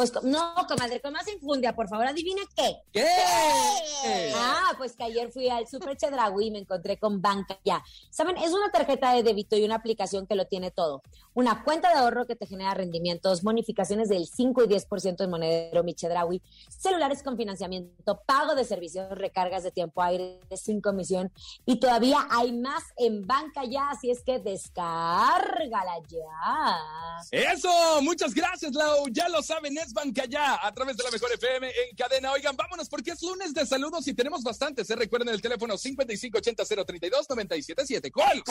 Pues 0.00 0.14
no, 0.22 0.54
comadre, 0.66 0.98
con 0.98 1.12
más 1.12 1.28
infundia, 1.28 1.74
por 1.74 1.86
favor, 1.86 2.06
adivina 2.06 2.40
qué. 2.56 2.76
¿Qué? 2.90 4.32
Ah, 4.34 4.72
pues 4.78 4.96
que 4.96 5.04
ayer 5.04 5.30
fui 5.30 5.50
al 5.50 5.66
Super 5.66 5.94
Chedraui 5.94 6.46
y 6.46 6.50
me 6.50 6.60
encontré 6.60 6.98
con 6.98 7.20
Banca 7.20 7.58
Ya. 7.66 7.84
Saben, 8.08 8.38
es 8.38 8.50
una 8.52 8.70
tarjeta 8.70 9.12
de 9.12 9.22
débito 9.22 9.58
y 9.58 9.64
una 9.64 9.74
aplicación 9.74 10.26
que 10.26 10.36
lo 10.36 10.46
tiene 10.46 10.70
todo. 10.70 11.02
Una 11.34 11.64
cuenta 11.64 11.90
de 11.90 11.96
ahorro 11.98 12.26
que 12.26 12.34
te 12.34 12.46
genera 12.46 12.72
rendimientos, 12.72 13.42
bonificaciones 13.42 14.08
del 14.08 14.26
5 14.26 14.64
y 14.64 14.68
10% 14.68 15.22
en 15.22 15.28
monedero 15.28 15.84
Mi 15.84 15.92
Chedraui, 15.92 16.40
celulares 16.70 17.22
con 17.22 17.36
financiamiento, 17.36 18.22
pago 18.24 18.54
de 18.54 18.64
servicios, 18.64 19.06
recargas 19.10 19.64
de 19.64 19.70
tiempo 19.70 20.00
aire 20.00 20.40
sin 20.56 20.80
comisión 20.80 21.30
y 21.66 21.78
todavía 21.78 22.26
hay 22.30 22.52
más 22.52 22.84
en 22.96 23.26
Banca 23.26 23.66
Ya, 23.66 23.90
así 23.90 24.10
es 24.10 24.22
que 24.22 24.38
descárgala 24.38 25.98
ya. 26.08 27.20
Eso, 27.30 28.00
muchas 28.00 28.32
gracias, 28.32 28.72
Lau. 28.72 29.06
Ya 29.10 29.28
lo 29.28 29.42
saben, 29.42 29.76
es 29.76 29.89
Banca 29.92 30.24
Ya 30.26 30.58
a 30.66 30.72
través 30.72 30.96
de 30.96 31.02
la 31.04 31.10
Mejor 31.10 31.30
FM 31.32 31.66
en 31.68 31.96
cadena. 31.96 32.32
Oigan, 32.32 32.56
vámonos 32.56 32.88
porque 32.88 33.10
es 33.12 33.22
lunes 33.22 33.52
de 33.54 33.64
saludos 33.66 34.06
y 34.08 34.14
tenemos 34.14 34.42
bastantes. 34.42 34.88
¿eh? 34.90 34.96
Recuerden 34.96 35.28
el 35.34 35.40
teléfono 35.42 35.74
5580-032-977. 35.74 38.10
¿Cuál? 38.12 38.42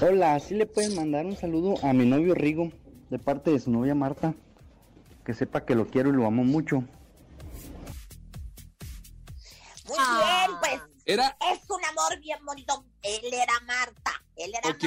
Hola, 0.00 0.38
¿sí 0.40 0.54
le 0.54 0.64
pueden 0.66 0.94
mandar 0.94 1.26
un 1.26 1.36
saludo 1.36 1.74
a 1.84 1.92
mi 1.92 2.06
novio 2.06 2.34
Rigo 2.34 2.70
de 3.10 3.18
parte 3.18 3.50
de 3.50 3.58
su 3.60 3.70
novia 3.70 3.94
Marta? 3.94 4.34
Que 5.24 5.34
sepa 5.34 5.64
que 5.66 5.74
lo 5.74 5.86
quiero 5.88 6.08
y 6.10 6.12
lo 6.12 6.26
amo 6.26 6.44
mucho. 6.44 6.76
Muy 9.86 9.96
Ah. 9.98 10.46
bien, 10.46 10.58
pues 10.60 10.80
Era. 11.04 11.36
es 11.52 11.58
un 11.70 11.84
amor 11.84 12.18
bien 12.20 12.38
bonito. 12.44 12.84
Él 13.02 13.20
era 13.32 13.58
Marta, 13.66 14.22
él 14.36 14.52
era. 14.54 14.68
Marta 14.68 14.86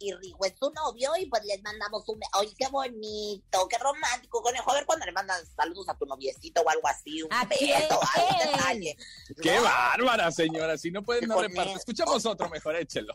y 0.00 0.14
Rigo 0.14 0.44
es 0.44 0.54
su 0.58 0.72
novio 0.72 1.10
y 1.18 1.26
pues 1.26 1.44
les 1.44 1.62
mandamos 1.62 2.08
un... 2.08 2.18
Oye, 2.38 2.52
qué 2.58 2.66
bonito, 2.68 3.68
qué 3.68 3.76
romántico, 3.78 4.42
conejo. 4.42 4.70
A 4.70 4.74
ver 4.74 4.86
cuando 4.86 5.04
le 5.04 5.12
mandas 5.12 5.46
saludos 5.54 5.88
a 5.88 5.96
tu 5.96 6.06
noviecito 6.06 6.62
o 6.62 6.70
algo 6.70 6.88
así, 6.88 7.22
un 7.22 7.28
beso, 7.48 8.00
algún 8.14 8.52
detalle. 8.52 8.96
¡Qué 9.40 9.56
¿no? 9.56 9.62
bárbara, 9.62 10.30
señora! 10.32 10.78
Si 10.78 10.90
no 10.90 11.02
pueden, 11.02 11.28
no 11.28 11.40
él. 11.40 11.52
Escuchamos 11.76 12.24
otro 12.24 12.48
mejor, 12.48 12.76
échelo. 12.76 13.14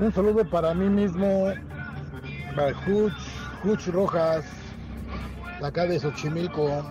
Un 0.00 0.12
saludo 0.12 0.48
para 0.48 0.74
mí 0.74 0.88
mismo, 0.88 1.52
para 2.54 2.72
Cuch, 2.84 3.12
Cuch 3.62 3.86
Rojas, 3.88 4.44
de 5.60 5.66
acá 5.66 5.84
de 5.84 6.00
Xochimilco. 6.00 6.84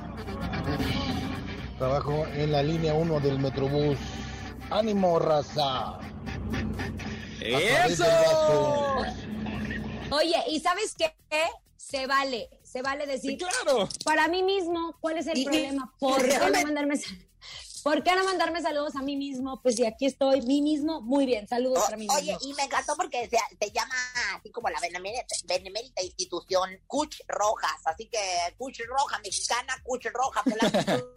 Trabajo 1.80 2.25
en 2.27 2.51
la 2.51 2.62
línea 2.62 2.94
1 2.94 3.20
del 3.20 3.39
Metrobús. 3.39 3.98
¡Ánimo, 4.70 5.20
raza! 5.20 6.00
¡Eso! 7.45 8.05
Oye, 10.11 10.43
¿y 10.49 10.59
sabes 10.59 10.95
qué? 10.97 11.13
Se 11.77 12.07
vale, 12.07 12.49
se 12.63 12.81
vale 12.81 13.05
decir, 13.05 13.31
Sí, 13.31 13.37
claro. 13.37 13.87
para 14.03 14.27
mí 14.27 14.43
mismo, 14.43 14.97
¿cuál 14.99 15.17
es 15.17 15.27
el 15.27 15.37
Y- 15.37 15.45
problema? 15.45 15.93
¿Por 15.99 16.27
qué 16.27 16.37
no 16.39 16.49
mandarme 16.63 16.99
¿Por 17.83 18.01
qué 18.01 18.15
no 18.15 18.23
mandarme 18.23 18.59
saludos 18.63 18.95
a 18.95 19.03
mí 19.03 19.15
mismo? 19.15 19.61
Pues 19.61 19.75
si 19.75 19.85
aquí 19.85 20.07
estoy, 20.07 20.41
mí 20.41 20.63
mismo, 20.63 21.01
muy 21.01 21.27
bien, 21.27 21.47
saludos 21.47 21.77
O- 21.77 21.85
para 21.85 21.97
mí 21.97 22.07
oye, 22.15 22.33
mismo. 22.33 22.49
y 22.49 22.53
me 22.55 22.63
encantó 22.63 22.95
porque 22.95 23.29
se, 23.29 23.37
se 23.63 23.71
llama 23.71 23.93
así 24.35 24.49
como 24.49 24.69
la 24.71 24.79
benemérita, 24.79 25.27
benemérita 25.45 26.01
institución 26.01 26.81
Cuch 26.87 27.21
Rojas. 27.27 27.79
Así 27.85 28.07
que 28.07 28.17
Cuch 28.57 28.79
Roja 28.87 29.19
mexicana, 29.19 29.75
Cuch 29.83 30.05
Roja, 30.11 30.41
la 30.47 30.71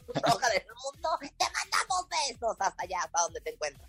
Cuch 0.06 0.23
Roja 0.23 0.49
del 0.50 0.66
mundo. 0.66 1.08
Te 1.20 1.47
mandamos 1.54 2.06
besos 2.28 2.56
hasta 2.58 2.82
allá, 2.82 3.00
hasta 3.02 3.20
donde 3.23 3.40
te 3.40 3.50
encuentras. 3.54 3.88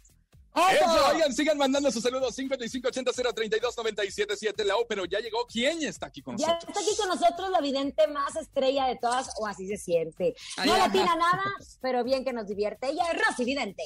Eso, 0.70 1.08
oigan, 1.14 1.34
sigan 1.34 1.58
mandando 1.58 1.92
sus 1.92 2.04
saludos 2.04 2.38
5580-032-977, 2.38 4.64
Lau, 4.64 4.86
pero 4.88 5.06
ya 5.06 5.20
llegó. 5.20 5.46
¿Quién 5.48 5.82
está 5.84 6.08
aquí 6.08 6.22
con 6.22 6.38
Ya 6.38 6.48
nosotros? 6.48 6.70
está 6.76 6.80
aquí 6.82 6.98
con 6.98 7.10
nosotros 7.10 7.50
la 7.52 7.62
vidente 7.62 8.08
más 8.08 8.36
estrella 8.36 8.86
de 8.88 8.96
todas, 8.98 9.30
o 9.40 9.48
así 9.48 9.68
se 9.68 9.78
siente. 9.78 10.34
Ay, 10.58 10.68
No 10.68 10.74
ajá. 10.76 10.88
latina 10.88 11.16
nada, 11.16 11.44
pero 11.82 12.04
bien 12.04 12.24
que 12.24 12.34
nos 12.34 12.48
divierte. 12.48 12.90
Ella 12.90 13.04
es 13.14 13.22
Rosy 13.28 13.46
Vidente. 13.46 13.84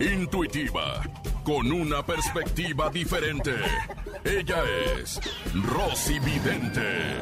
intuitiva, 0.00 1.02
con 1.44 1.70
una 1.72 2.04
perspectiva 2.04 2.90
diferente. 2.90 3.54
Ella 4.24 4.62
es 4.98 5.20
Rosy 5.66 6.18
Vidente. 6.20 7.16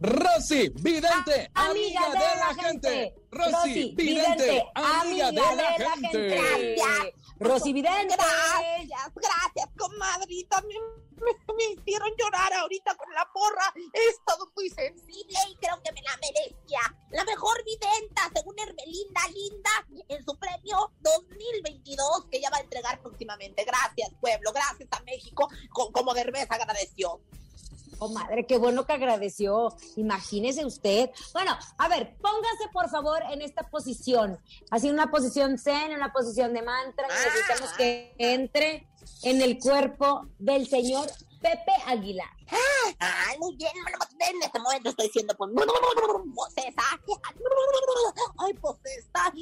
Rosy 0.00 0.68
Vidente, 0.68 1.50
amiga, 1.54 2.08
de, 2.10 2.18
la, 2.18 2.54
gente. 2.62 3.14
Rosy 3.30 3.94
Vidente, 3.96 4.64
amiga, 4.74 5.30
de, 5.30 5.36
la, 5.36 5.92
gente. 6.00 6.28
Gracias. 6.28 7.14
Rosy 7.40 7.72
Vidente. 7.72 8.14
Gracias, 8.16 9.12
gracias, 9.14 9.68
comadrita. 9.76 10.60
Me, 10.62 10.74
me- 10.74 11.54
me 11.56 11.64
hicieron 11.80 12.10
llorar 12.16 12.52
ahorita 12.52 12.94
con 12.96 13.12
la 13.12 13.28
porra. 13.32 13.72
He 13.92 14.08
estado 14.10 14.46
muy 14.54 14.68
sensible 14.70 15.36
y 15.50 15.56
creo 15.56 15.80
que 15.82 15.92
me 15.92 16.02
la 16.02 16.16
merecía. 16.22 16.80
La 17.10 17.24
mejor 17.24 17.56
videnta, 17.64 18.30
según 18.34 18.56
Hermelinda 18.58 19.20
Linda, 19.34 20.04
en 20.08 20.24
su 20.24 20.36
premio 20.38 20.92
2022, 21.00 22.26
que 22.30 22.40
ya 22.40 22.50
va 22.50 22.58
a 22.58 22.60
entregar 22.60 23.00
próximamente. 23.02 23.64
Gracias, 23.64 24.10
pueblo. 24.20 24.52
Gracias 24.52 24.88
a 24.92 25.00
México. 25.02 25.48
Co- 25.72 25.90
Como 25.90 26.14
Derbez 26.14 26.48
agradeció. 26.50 27.20
Oh, 28.00 28.08
madre, 28.08 28.46
qué 28.46 28.58
bueno 28.58 28.86
que 28.86 28.92
agradeció. 28.92 29.74
Imagínese 29.96 30.64
usted. 30.64 31.10
Bueno, 31.32 31.56
a 31.78 31.88
ver, 31.88 32.16
póngase 32.20 32.68
por 32.72 32.88
favor 32.88 33.22
en 33.30 33.42
esta 33.42 33.68
posición. 33.68 34.38
Así 34.70 34.88
una 34.88 35.10
posición 35.10 35.58
zen, 35.58 35.92
una 35.92 36.12
posición 36.12 36.52
de 36.52 36.62
mantra. 36.62 37.08
Necesitamos 37.08 37.72
que 37.72 38.14
entre 38.18 38.86
en 39.22 39.42
el 39.42 39.58
cuerpo 39.58 40.26
del 40.38 40.68
señor 40.68 41.08
Pepe 41.40 41.72
Aguilar. 41.86 42.28
Ay, 42.98 43.38
muy 43.38 43.54
bien, 43.56 43.70
en 43.76 44.42
este 44.42 44.58
momento 44.58 44.90
estoy 44.90 45.08
siendo 45.10 45.36
pues 45.36 45.50
posesa. 46.34 46.82
Ay, 48.38 48.54
posesa. 48.54 49.32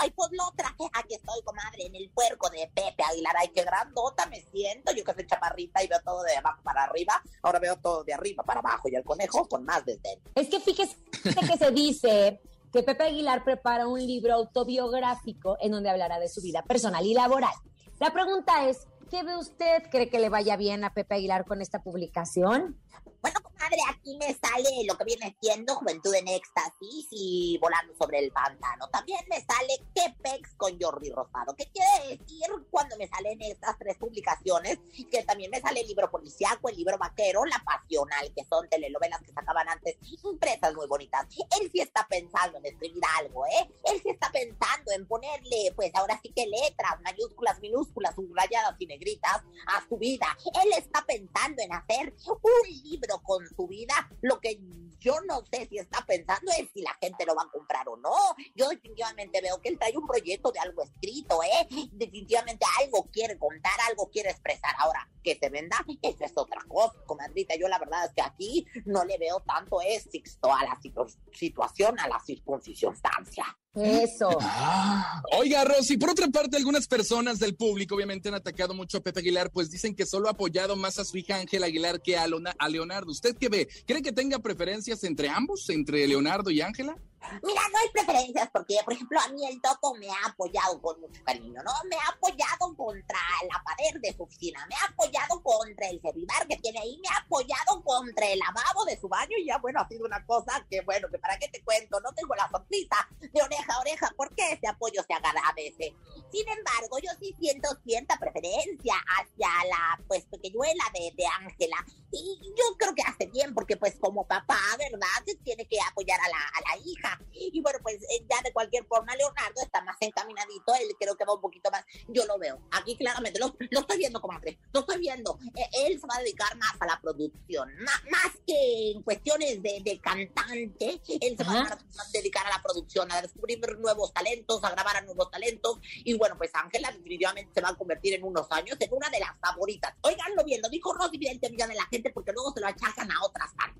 Ay, 0.00 0.10
pues 0.10 0.30
la 0.32 0.46
otra. 0.46 0.74
Aquí 0.94 1.14
estoy, 1.14 1.42
comadre, 1.44 1.86
en 1.86 1.94
el 1.94 2.10
puerco 2.10 2.48
de 2.50 2.70
Pepe 2.74 3.02
Aguilar. 3.02 3.34
Ay, 3.38 3.48
qué 3.54 3.62
grandota 3.62 4.26
me 4.26 4.44
siento. 4.52 4.92
Yo 4.92 5.04
que 5.04 5.14
soy 5.14 5.26
chaparrita 5.26 5.82
y 5.82 5.88
veo 5.88 6.00
todo 6.04 6.22
de 6.22 6.36
abajo 6.36 6.60
para 6.62 6.84
arriba. 6.84 7.22
Ahora 7.42 7.58
veo 7.58 7.76
todo 7.76 8.04
de 8.04 8.14
arriba 8.14 8.42
para 8.42 8.60
abajo. 8.60 8.88
Y 8.88 8.96
el 8.96 9.04
conejo 9.04 9.48
con 9.48 9.64
más 9.64 9.84
desdén. 9.84 10.18
Es 10.34 10.48
que 10.48 10.60
fíjese 10.60 10.96
que 11.22 11.58
se 11.58 11.70
dice 11.70 12.40
que 12.72 12.82
Pepe 12.82 13.04
Aguilar 13.04 13.44
prepara 13.44 13.86
un 13.86 14.04
libro 14.04 14.34
autobiográfico 14.34 15.56
en 15.60 15.72
donde 15.72 15.90
hablará 15.90 16.18
de 16.18 16.28
su 16.28 16.40
vida 16.42 16.62
personal 16.62 17.04
y 17.06 17.14
laboral. 17.14 17.54
La 17.98 18.12
pregunta 18.12 18.68
es, 18.68 18.86
¿qué 19.10 19.22
ve 19.22 19.36
usted? 19.36 19.84
¿Cree 19.90 20.08
que 20.08 20.18
le 20.18 20.28
vaya 20.28 20.56
bien 20.56 20.84
a 20.84 20.92
Pepe 20.92 21.14
Aguilar 21.14 21.46
con 21.46 21.62
esta 21.62 21.82
publicación? 21.82 22.76
Bueno, 23.22 23.35
comadre, 23.66 23.82
aquí 23.90 24.16
me 24.16 24.34
sale 24.34 24.84
lo 24.86 24.96
que 24.96 25.04
viene 25.04 25.36
siendo 25.40 25.74
Juventud 25.76 26.14
en 26.14 26.28
Éxtasis 26.28 27.06
y 27.10 27.58
Volando 27.60 27.94
sobre 27.96 28.18
el 28.18 28.30
Pantano. 28.30 28.88
También 28.88 29.20
me 29.28 29.36
sale 29.36 29.84
Quepex 29.94 30.54
con 30.56 30.78
Jordi 30.80 31.10
Rosado. 31.10 31.54
¿Qué 31.56 31.70
quiere 31.72 32.16
decir 32.16 32.46
cuando 32.70 32.96
me 32.96 33.08
salen 33.08 33.40
estas 33.42 33.78
tres 33.78 33.96
publicaciones? 33.96 34.78
Que 35.10 35.22
también 35.24 35.50
me 35.50 35.60
sale 35.60 35.80
el 35.80 35.88
libro 35.88 36.10
policiaco, 36.10 36.68
el 36.68 36.76
libro 36.76 36.98
vaquero, 36.98 37.44
La 37.44 37.62
Pasional, 37.64 38.32
que 38.34 38.44
son 38.44 38.68
telenovelas 38.68 39.20
que 39.22 39.32
sacaban 39.32 39.68
antes, 39.68 39.96
impresas 40.24 40.74
muy 40.74 40.86
bonitas. 40.86 41.26
Él 41.60 41.70
sí 41.72 41.80
está 41.80 42.06
pensando 42.08 42.58
en 42.58 42.66
escribir 42.66 43.02
algo, 43.18 43.46
¿eh? 43.46 43.68
Él 43.84 44.00
sí 44.02 44.10
está 44.10 44.30
pensando 44.30 44.92
en 44.92 45.06
ponerle, 45.06 45.72
pues 45.74 45.90
ahora 45.94 46.18
sí 46.22 46.32
que 46.34 46.46
letras, 46.46 47.00
mayúsculas, 47.02 47.60
minúsculas, 47.60 48.14
subrayadas 48.14 48.76
y 48.78 48.86
negritas 48.86 49.42
a 49.66 49.86
su 49.88 49.96
vida. 49.96 50.26
Él 50.62 50.72
está 50.76 51.04
pensando 51.06 51.62
en 51.62 51.72
hacer 51.72 52.14
un 52.26 52.82
libro 52.84 53.20
con 53.22 53.46
su 53.56 53.65
vida. 53.66 53.94
Lo 54.20 54.40
que 54.40 54.58
yo 55.00 55.14
no 55.26 55.42
sé 55.50 55.66
si 55.68 55.78
está 55.78 56.04
pensando 56.06 56.50
es 56.58 56.68
si 56.72 56.82
la 56.82 56.94
gente 57.00 57.24
lo 57.26 57.34
va 57.34 57.42
a 57.42 57.50
comprar 57.50 57.88
o 57.88 57.96
no. 57.96 58.12
Yo 58.54 58.68
definitivamente 58.68 59.40
veo 59.40 59.60
que 59.60 59.68
él 59.70 59.78
trae 59.78 59.96
un 59.96 60.06
proyecto 60.06 60.50
de 60.52 60.58
algo 60.60 60.82
escrito, 60.82 61.40
¿eh? 61.42 61.66
Definitivamente 61.92 62.64
algo 62.82 63.08
quiere 63.12 63.38
contar, 63.38 63.72
algo 63.88 64.08
quiere 64.10 64.30
expresar. 64.30 64.74
Ahora, 64.78 65.08
que 65.22 65.36
se 65.38 65.48
venda, 65.48 65.76
eso 66.02 66.24
es 66.24 66.32
otra 66.36 66.62
cosa, 66.68 66.94
comadrita. 67.06 67.54
Yo 67.56 67.68
la 67.68 67.78
verdad 67.78 68.04
es 68.06 68.12
que 68.14 68.22
aquí 68.22 68.66
no 68.84 69.04
le 69.04 69.18
veo 69.18 69.40
tanto 69.46 69.80
éxito 69.80 70.52
a 70.52 70.62
la 70.64 70.78
situ- 70.80 71.06
situación, 71.32 71.98
a 71.98 72.08
la 72.08 72.20
circunstancia. 72.20 73.44
Eso. 73.74 74.30
Ah, 74.40 75.20
oiga, 75.38 75.62
Rosy, 75.64 75.98
por 75.98 76.08
otra 76.08 76.28
parte, 76.28 76.56
algunas 76.56 76.86
personas 76.86 77.38
del 77.38 77.56
público 77.56 77.94
obviamente 77.94 78.30
han 78.30 78.34
atacado 78.34 78.72
mucho 78.72 78.96
a 78.96 79.00
Pepe 79.02 79.20
Aguilar, 79.20 79.50
pues 79.50 79.70
dicen 79.70 79.94
que 79.94 80.06
solo 80.06 80.28
ha 80.28 80.30
apoyado 80.30 80.76
más 80.76 80.98
a 80.98 81.04
su 81.04 81.18
hija 81.18 81.36
Ángela 81.36 81.66
Aguilar 81.66 82.00
que 82.00 82.16
a, 82.16 82.26
Leona- 82.26 82.54
a 82.58 82.68
Leonardo. 82.70 83.10
¿Usted 83.10 83.36
qué 83.38 83.50
ve? 83.50 83.68
¿Cree 83.86 84.00
que 84.00 84.12
tenga 84.12 84.38
preferencias 84.86 85.04
entre 85.04 85.28
ambos, 85.28 85.68
entre 85.70 86.06
Leonardo 86.06 86.50
y 86.50 86.60
Ángela? 86.60 86.96
Mira, 87.42 87.60
no 87.72 87.78
hay 87.78 87.88
preferencias 87.92 88.48
porque, 88.52 88.78
por 88.84 88.92
ejemplo, 88.92 89.18
a 89.18 89.28
mí 89.30 89.44
el 89.48 89.60
Topo 89.60 89.94
me 89.94 90.08
ha 90.08 90.28
apoyado 90.28 90.80
con 90.80 91.00
mucho 91.00 91.20
cariño, 91.24 91.60
¿no? 91.64 91.72
Me 91.90 91.96
ha 91.96 92.08
apoyado 92.10 92.76
contra 92.76 93.18
la 93.50 93.62
pared 93.64 94.00
de 94.00 94.16
su 94.16 94.22
oficina, 94.22 94.64
me 94.68 94.76
ha 94.76 94.92
apoyado 94.92 95.42
contra 95.42 95.88
el 95.88 96.00
celular 96.00 96.46
que 96.48 96.56
tiene 96.58 96.78
ahí, 96.78 96.96
me 97.02 97.08
ha 97.08 97.18
apoyado 97.18 97.82
contra 97.82 98.30
el 98.30 98.38
lavabo 98.38 98.84
de 98.84 98.96
su 99.00 99.08
baño 99.08 99.36
y 99.38 99.46
ya, 99.46 99.58
bueno, 99.58 99.80
ha 99.80 99.88
sido 99.88 100.06
una 100.06 100.24
cosa 100.24 100.64
que, 100.70 100.82
bueno, 100.82 101.08
que 101.10 101.18
para 101.18 101.36
qué 101.36 101.48
te 101.48 101.64
cuento, 101.64 102.00
no 102.00 102.12
tengo 102.12 102.34
la 102.36 102.48
sonrisa 102.48 102.96
de 103.18 103.42
oreja 103.42 103.74
a 103.74 103.80
oreja 103.80 104.12
porque 104.16 104.52
ese 104.52 104.68
apoyo 104.68 105.02
se 105.04 105.14
agradece. 105.14 105.96
Sin 106.30 106.48
embargo, 106.48 106.98
yo 107.02 107.10
sí 107.18 107.34
siento 107.40 107.68
cierta 107.84 108.18
preferencia 108.18 108.94
hacia 109.18 109.48
la, 109.68 110.04
pues, 110.06 110.26
pequeñuela 110.26 110.84
de 110.92 111.26
Ángela. 111.40 111.84
y 112.12 112.54
yo 112.56 112.76
creo 112.78 112.94
que 112.94 113.02
hace 113.02 113.26
bien 113.26 113.52
porque, 113.52 113.76
pues, 113.76 113.96
como 114.16 114.26
papá, 114.26 114.58
¿verdad? 114.78 115.06
Tiene 115.44 115.66
que 115.66 115.76
apoyar 115.90 116.18
a 116.20 116.28
la, 116.28 116.38
a 116.38 116.60
la 116.76 116.82
hija. 116.84 117.20
Y 117.32 117.60
bueno, 117.60 117.78
pues 117.82 117.96
eh, 117.96 118.24
ya 118.28 118.40
de 118.42 118.50
cualquier 118.52 118.86
forma, 118.86 119.14
Leonardo 119.14 119.60
está 119.62 119.82
más 119.82 119.96
encaminadito, 120.00 120.74
él 120.80 120.88
creo 120.98 121.16
que 121.16 121.24
va 121.26 121.34
un 121.34 121.40
poquito 121.42 121.70
más, 121.70 121.84
yo 122.08 122.24
lo 122.24 122.38
veo, 122.38 122.58
aquí 122.70 122.96
claramente, 122.96 123.38
lo, 123.38 123.54
lo 123.70 123.80
estoy 123.80 123.98
viendo, 123.98 124.20
comadre, 124.22 124.58
lo 124.72 124.80
estoy 124.80 124.98
viendo, 124.98 125.38
Eh, 125.54 125.68
él 125.86 126.00
se 126.00 126.06
va 126.06 126.16
a 126.16 126.20
dedicar 126.20 126.56
más 126.56 126.72
a 126.80 126.86
la 126.86 126.98
producción, 127.00 127.68
ma- 127.80 128.02
más 128.10 128.32
que 128.46 128.92
en 128.92 129.02
cuestiones 129.02 129.62
de, 129.62 129.80
de 129.84 130.00
cantante, 130.00 131.00
él 131.20 131.36
se 131.36 131.44
va 131.44 131.60
a 131.60 131.78
dedicar 132.12 132.46
a 132.46 132.50
la 132.50 132.62
producción, 132.62 133.10
a 133.12 133.20
descubrir 133.20 133.60
nuevos 133.78 134.12
talentos, 134.14 134.64
a 134.64 134.70
grabar 134.70 134.96
a 134.96 135.00
nuevos 135.02 135.30
talentos, 135.30 135.78
y 136.04 136.14
bueno, 136.14 136.36
pues 136.38 136.50
Ángela 136.54 136.90
definitivamente 136.90 137.52
se 137.54 137.60
va 137.60 137.68
a 137.70 137.74
convertir 137.74 138.14
en 138.14 138.24
unos 138.24 138.46
años 138.50 138.78
en 138.80 138.88
una 138.94 139.10
de 139.10 139.20
las 139.20 139.38
favoritas. 139.40 139.92
Oiganlo 140.00 140.42
bien, 140.44 140.62
lo 140.62 140.68
dijo 140.70 140.94
Rosy, 140.94 141.16
evidente 141.16 141.48
amiga 141.48 141.66
de 141.66 141.74
la 141.74 141.84
gente, 141.90 142.10
porque 142.10 142.32
luego 142.32 142.52
se 142.54 142.60
lo 142.60 142.66
achacan 142.68 143.10
a 143.12 143.22
otras 143.22 143.50
cantantes. 143.52 143.75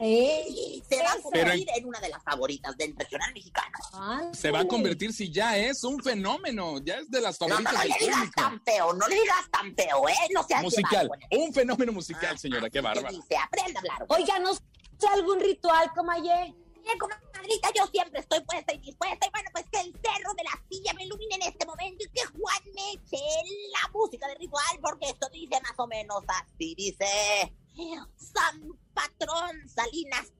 ¿Eh? 0.00 0.82
Se 0.88 1.02
va 1.02 1.12
a 1.12 1.20
convertir 1.22 1.68
en 1.76 1.86
una 1.86 2.00
de 2.00 2.08
las 2.08 2.22
favoritas 2.22 2.76
del 2.76 2.94
regional 2.96 3.32
mexicano. 3.32 4.32
Se 4.32 4.50
va 4.50 4.60
a 4.60 4.64
convertir 4.68 5.12
si 5.12 5.30
ya 5.30 5.56
es 5.56 5.84
un 5.84 6.02
fenómeno, 6.02 6.78
ya 6.78 6.96
es 6.96 7.10
de 7.10 7.20
las 7.20 7.40
No, 7.40 7.48
no, 7.48 7.54
favoritas 7.56 7.74
no 7.74 7.80
del 7.80 7.88
le 7.88 7.98
digas 7.98 8.16
público. 8.18 8.40
tan 8.40 8.62
feo, 8.64 8.92
no 8.94 9.08
le 9.08 9.14
digas 9.20 9.50
tan 9.50 9.74
feo, 9.74 10.08
¿eh? 10.08 10.14
No 10.34 10.42
seas 10.42 10.62
Musical, 10.62 11.10
un 11.30 11.52
fenómeno 11.52 11.92
musical, 11.92 12.38
señora, 12.38 12.68
qué 12.70 12.78
Así 12.78 12.88
que 12.88 13.00
bárbaro. 13.00 13.16
dice, 13.16 13.36
aprenda 13.36 13.80
a 13.80 13.82
hablar. 13.94 14.06
Oiga, 14.08 14.38
¿no 14.38 14.54
sé 14.54 14.60
algún 15.12 15.40
ritual, 15.40 15.90
Comayé? 15.94 16.54
Mire, 16.76 16.98
comadrita, 16.98 17.68
yo 17.76 17.86
siempre 17.88 18.20
estoy 18.20 18.40
puesta 18.40 18.72
y 18.72 18.78
dispuesta. 18.78 19.26
Y 19.26 19.30
bueno, 19.30 19.50
pues 19.52 19.64
que 19.70 19.80
el 19.80 19.92
cerro 19.92 20.32
de 20.34 20.44
la 20.44 20.62
silla 20.70 20.92
me 20.94 21.04
ilumine 21.04 21.34
en 21.34 21.42
este 21.42 21.66
momento 21.66 22.04
y 22.04 22.08
que 22.10 22.24
Juan 22.26 22.62
me 22.74 22.92
eche 22.92 23.22
la 23.82 23.90
música 23.92 24.26
de 24.28 24.34
ritual, 24.36 24.78
porque 24.80 25.10
esto 25.10 25.28
dice 25.30 25.60
más 25.60 25.74
o 25.76 25.86
menos 25.86 26.22
así: 26.28 26.74
dice. 26.76 27.52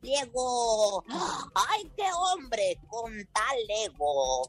Pliego. 0.01 1.05
¡Ay, 1.55 1.90
qué 1.97 2.09
hombre 2.12 2.79
con 2.88 3.12
tal 3.33 3.59
ego! 3.68 4.49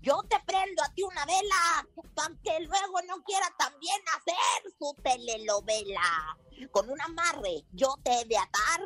Yo 0.00 0.22
te 0.28 0.36
prendo 0.46 0.82
a 0.82 0.92
ti 0.94 1.02
una 1.02 1.24
vela 1.26 1.86
para 2.14 2.34
que 2.42 2.60
luego 2.60 3.02
no 3.06 3.22
quiera 3.24 3.46
también 3.58 4.00
hacer 4.16 4.72
su 4.78 4.94
telenovela. 5.02 6.38
Con 6.70 6.90
un 6.90 7.00
amarre 7.00 7.64
yo 7.72 7.96
te 8.02 8.20
he 8.20 8.24
de 8.26 8.36
atar 8.36 8.80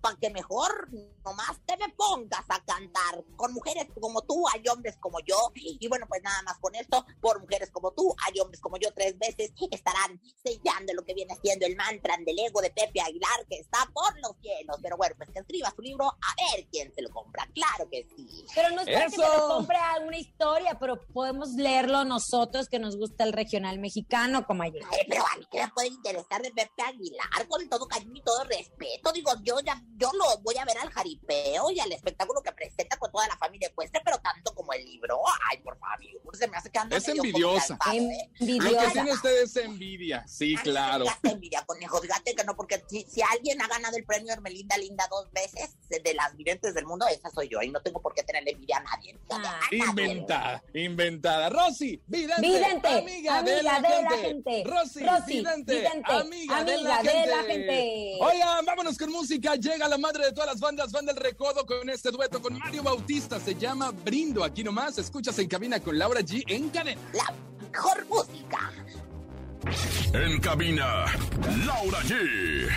para 0.00 0.16
que 0.16 0.30
mejor 0.30 0.88
nomás 1.24 1.57
pongas 1.98 2.44
a 2.48 2.64
cantar. 2.64 3.24
Con 3.36 3.52
mujeres 3.52 3.88
como 4.00 4.22
tú 4.22 4.44
hay 4.54 4.62
hombres 4.68 4.96
como 4.98 5.18
yo. 5.20 5.36
Y 5.54 5.86
bueno, 5.88 6.06
pues 6.08 6.22
nada 6.22 6.40
más 6.42 6.56
con 6.58 6.74
esto, 6.76 7.04
por 7.20 7.40
mujeres 7.40 7.70
como 7.70 7.92
tú 7.92 8.14
hay 8.24 8.38
hombres 8.38 8.60
como 8.60 8.76
yo 8.78 8.92
tres 8.94 9.18
veces 9.18 9.52
estarán 9.70 10.20
sellando 10.42 10.94
lo 10.94 11.04
que 11.04 11.12
viene 11.12 11.36
siendo 11.42 11.66
el 11.66 11.76
mantra 11.76 12.16
del 12.24 12.38
ego 12.38 12.60
de 12.60 12.70
Pepe 12.70 13.00
Aguilar 13.00 13.46
que 13.48 13.58
está 13.58 13.78
por 13.92 14.16
los 14.20 14.36
cielos. 14.40 14.76
Pero 14.80 14.96
bueno, 14.96 15.16
pues 15.18 15.28
que 15.30 15.40
escriba 15.40 15.72
su 15.74 15.82
libro 15.82 16.06
a 16.06 16.54
ver 16.54 16.66
quién 16.70 16.94
se 16.94 17.02
lo 17.02 17.10
compra. 17.10 17.48
Claro 17.52 17.90
que 17.90 18.06
sí. 18.16 18.46
Pero 18.54 18.70
no 18.70 18.80
es 18.82 18.86
para 18.86 19.06
que 19.06 19.10
se 19.10 19.18
lo 19.18 19.48
compre 19.48 19.76
a 19.76 20.00
una 20.00 20.16
historia, 20.16 20.78
pero 20.78 21.00
podemos 21.12 21.50
leerlo 21.50 22.04
nosotros 22.04 22.68
que 22.68 22.78
nos 22.78 22.96
gusta 22.96 23.24
el 23.24 23.32
regional 23.32 23.78
mexicano, 23.80 24.46
Comayé. 24.46 24.80
Ay, 24.92 25.06
pero 25.08 25.24
a 25.26 25.36
mí 25.36 25.46
que 25.50 25.60
me 25.60 25.68
puede 25.70 25.88
interesar 25.88 26.42
de 26.42 26.52
Pepe 26.52 26.82
Aguilar 26.82 27.48
con 27.48 27.68
todo 27.68 27.88
cariño 27.88 28.14
y 28.14 28.22
todo 28.22 28.44
respeto. 28.44 29.12
Digo, 29.12 29.32
yo 29.42 29.58
ya 29.60 29.82
yo 29.96 30.10
lo 30.12 30.38
voy 30.42 30.56
a 30.56 30.64
ver 30.64 30.78
al 30.78 30.90
jaripeo 30.90 31.70
y 31.70 31.80
al 31.88 31.92
espectáculo 31.94 32.42
que 32.42 32.52
presenta 32.52 32.96
con 32.98 33.10
toda 33.10 33.26
la 33.28 33.36
familia 33.36 33.68
ecuestre, 33.68 34.00
pero 34.04 34.18
tanto 34.18 34.54
como 34.54 34.72
el 34.72 34.84
libro. 34.84 35.20
Ay, 35.50 35.58
por 35.58 35.78
favor, 35.78 36.36
se 36.36 36.46
me 36.46 36.56
hace 36.56 36.70
que 36.70 36.78
anda 36.78 36.96
Es 36.96 37.06
medio 37.08 37.22
envidiosa. 37.24 37.78
Lo 38.40 38.78
que 38.78 38.90
tiene 38.92 39.12
usted 39.12 39.42
es 39.42 39.56
envidia. 39.56 40.24
Sí, 40.26 40.54
Ay, 40.56 40.62
claro. 40.62 41.04
envidia, 41.24 41.64
conejo, 41.66 42.00
fíjate 42.00 42.34
que 42.34 42.44
no, 42.44 42.54
porque 42.56 42.82
si, 42.88 43.02
si 43.04 43.22
alguien 43.22 43.60
ha 43.62 43.68
ganado 43.68 43.96
el 43.96 44.04
premio 44.04 44.32
Hermelinda 44.32 44.76
Linda 44.78 45.04
dos 45.10 45.30
veces 45.32 45.76
de, 45.88 46.00
de 46.00 46.14
las 46.14 46.36
videntes 46.36 46.74
del 46.74 46.86
mundo, 46.86 47.06
esa 47.08 47.30
soy 47.30 47.48
yo, 47.48 47.60
y 47.62 47.70
no 47.70 47.80
tengo 47.80 48.00
por 48.00 48.14
qué 48.14 48.22
tenerle 48.22 48.52
envidia 48.52 48.76
a 48.78 48.80
nadie. 48.82 49.14
a 49.30 49.36
Ah. 49.36 49.38
nadie. 49.38 49.78
Inventada, 49.78 50.62
inventada. 50.74 51.48
Rosy, 51.48 52.00
vidente, 52.06 52.40
Vidente, 52.42 52.88
amiga, 52.88 53.42
de, 53.42 53.62
la, 53.62 53.74
gente. 53.80 54.16
gente. 54.18 54.64
Rosy, 54.64 55.04
Rosy, 55.04 55.32
vidente, 55.38 55.74
vidente, 55.74 56.12
amiga, 56.12 56.64
de, 56.64 56.78
la, 56.78 56.96
amiga 56.98 57.02
de 57.02 57.18
gente. 57.18 57.30
la 57.36 57.42
gente. 57.44 58.18
Oigan, 58.20 58.64
vámonos 58.66 58.98
con 58.98 59.10
música. 59.10 59.54
Llega 59.56 59.88
la 59.88 59.98
madre 59.98 60.26
de 60.26 60.32
todas 60.32 60.48
las 60.50 60.60
bandas, 60.60 60.92
Banda 60.92 61.12
El 61.12 61.18
Recodo, 61.18 61.64
con 61.66 61.77
este 61.88 62.10
dueto 62.10 62.42
con 62.42 62.58
Mario 62.58 62.82
Bautista. 62.82 63.38
Se 63.38 63.54
llama 63.54 63.90
Brindo. 63.90 64.42
Aquí 64.44 64.64
nomás, 64.64 64.98
escuchas 64.98 65.38
en 65.38 65.48
cabina 65.48 65.80
con 65.80 65.98
Laura 65.98 66.20
G 66.20 66.42
en 66.48 66.68
cadena. 66.70 67.00
La 67.12 67.32
mejor 67.70 68.06
música. 68.06 68.72
En 70.12 70.40
cabina, 70.40 71.04
Laura 71.64 72.00
G. 72.00 72.68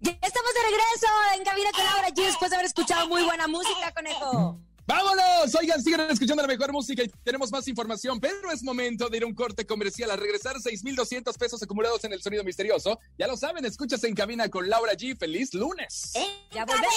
Ya 0.00 0.12
estamos 0.12 0.54
de 0.54 0.62
regreso 0.62 1.06
en 1.36 1.44
Cabina 1.44 1.70
con 1.72 1.84
Laura 1.84 2.08
G 2.08 2.26
después 2.26 2.50
de 2.50 2.56
haber 2.56 2.66
escuchado 2.66 3.08
muy 3.08 3.24
buena 3.24 3.48
música, 3.48 3.92
conejo. 3.94 4.60
¡Vámonos! 4.86 5.52
Oigan, 5.58 5.82
sigan 5.82 6.08
escuchando 6.10 6.42
la 6.42 6.48
mejor 6.48 6.72
música 6.72 7.02
y 7.02 7.08
tenemos 7.24 7.50
más 7.50 7.66
información, 7.66 8.20
pero 8.20 8.52
es 8.52 8.62
momento 8.62 9.08
de 9.08 9.16
ir 9.16 9.22
a 9.24 9.26
un 9.26 9.34
corte 9.34 9.66
comercial 9.66 10.10
a 10.12 10.16
regresar 10.16 10.60
6,200 10.60 11.36
pesos 11.36 11.62
acumulados 11.62 12.04
en 12.04 12.12
el 12.12 12.22
sonido 12.22 12.44
misterioso. 12.44 13.00
Ya 13.18 13.26
lo 13.26 13.36
saben, 13.36 13.64
escuchas 13.64 14.04
en 14.04 14.14
cabina 14.14 14.48
con 14.48 14.68
Laura 14.68 14.92
G. 14.92 15.18
¡Feliz 15.18 15.54
lunes! 15.54 16.12
En 16.14 16.26
Ya 16.52 16.64
volvemos. 16.64 16.90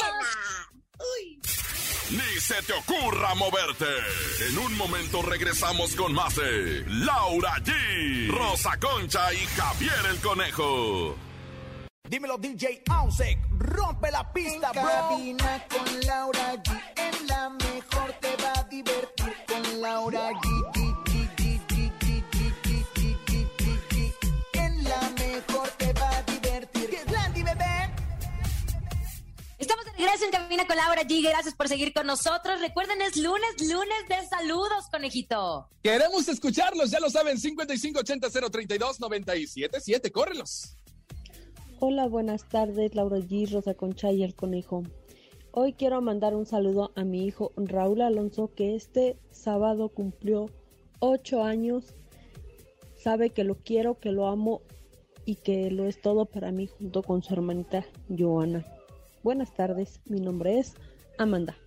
Uy. 0.99 1.39
Ni 2.11 2.39
se 2.39 2.61
te 2.63 2.73
ocurra 2.73 3.33
moverte. 3.35 3.85
En 4.49 4.57
un 4.57 4.75
momento 4.77 5.21
regresamos 5.21 5.95
con 5.95 6.13
más 6.13 6.35
de 6.35 6.83
Laura 6.87 7.55
G, 7.63 8.29
Rosa 8.29 8.77
Concha 8.79 9.33
y 9.33 9.37
Javier 9.37 10.05
el 10.11 10.17
Conejo. 10.19 11.28
Dímelo 12.09 12.37
DJ 12.39 12.81
Ausek, 12.89 13.37
rompe 13.59 14.09
la 14.09 14.33
pista, 14.33 14.71
En 14.73 14.81
bro. 14.81 14.91
cabina 14.91 15.63
con 15.69 15.99
Laura 16.07 16.55
G. 16.55 16.81
En 16.95 17.27
la 17.27 17.49
mejor 17.51 18.13
te 18.19 18.35
va 18.43 18.51
a 18.55 18.63
divertir 18.63 19.35
con 19.47 19.79
Laura 19.81 20.31
G. 20.31 20.71
G, 20.73 20.95
G, 21.05 21.29
G, 21.37 21.61
G, 21.69 21.93
G, 21.99 22.23
G, 22.31 22.51
G, 22.63 22.83
G, 22.95 23.15
G, 23.27 23.47
G, 23.59 23.63
G. 24.21 24.23
En 24.53 24.83
la 24.85 25.01
mejor 25.19 25.69
te 25.77 25.93
va 25.93 26.09
a 26.17 26.23
divertir. 26.23 26.89
Que 26.89 26.95
es 26.95 27.11
Landy, 27.11 27.43
bebé. 27.43 27.91
Estamos 29.59 29.85
de 29.85 29.91
regreso 29.91 30.25
en 30.25 30.31
Cabina 30.31 30.65
con 30.65 30.77
Laura 30.77 31.03
G. 31.03 31.21
Gracias 31.21 31.53
por 31.53 31.67
seguir 31.67 31.93
con 31.93 32.07
nosotros. 32.07 32.59
Recuerden, 32.59 32.99
es 33.03 33.17
lunes, 33.17 33.61
lunes 33.61 34.07
de 34.07 34.27
saludos, 34.27 34.87
conejito. 34.89 35.69
Queremos 35.83 36.27
escucharlos, 36.27 36.89
ya 36.89 36.99
lo 36.99 37.11
saben, 37.11 37.37
5580-032-977. 37.37 40.11
¡Córrelos! 40.11 40.75
Hola, 41.79 42.07
buenas 42.07 42.47
tardes, 42.49 42.95
Laura 42.95 43.17
G, 43.17 43.49
Rosa 43.51 43.73
Concha 43.73 44.11
y 44.11 44.23
el 44.23 44.35
Conejo. 44.35 44.83
Hoy 45.51 45.73
quiero 45.73 46.01
mandar 46.01 46.35
un 46.35 46.45
saludo 46.45 46.91
a 46.95 47.03
mi 47.03 47.25
hijo 47.25 47.51
Raúl 47.57 48.01
Alonso, 48.01 48.51
que 48.55 48.75
este 48.75 49.17
sábado 49.31 49.89
cumplió 49.89 50.49
ocho 50.99 51.43
años. 51.43 51.93
Sabe 53.01 53.29
que 53.31 53.43
lo 53.43 53.55
quiero, 53.55 53.99
que 53.99 54.11
lo 54.11 54.27
amo 54.27 54.61
y 55.25 55.35
que 55.35 55.71
lo 55.71 55.85
es 55.85 56.01
todo 56.01 56.25
para 56.25 56.51
mí 56.51 56.67
junto 56.67 57.01
con 57.01 57.23
su 57.23 57.33
hermanita 57.33 57.85
Joana. 58.15 58.65
Buenas 59.23 59.53
tardes, 59.53 60.01
mi 60.05 60.19
nombre 60.19 60.59
es 60.59 60.73
Amanda. 61.17 61.57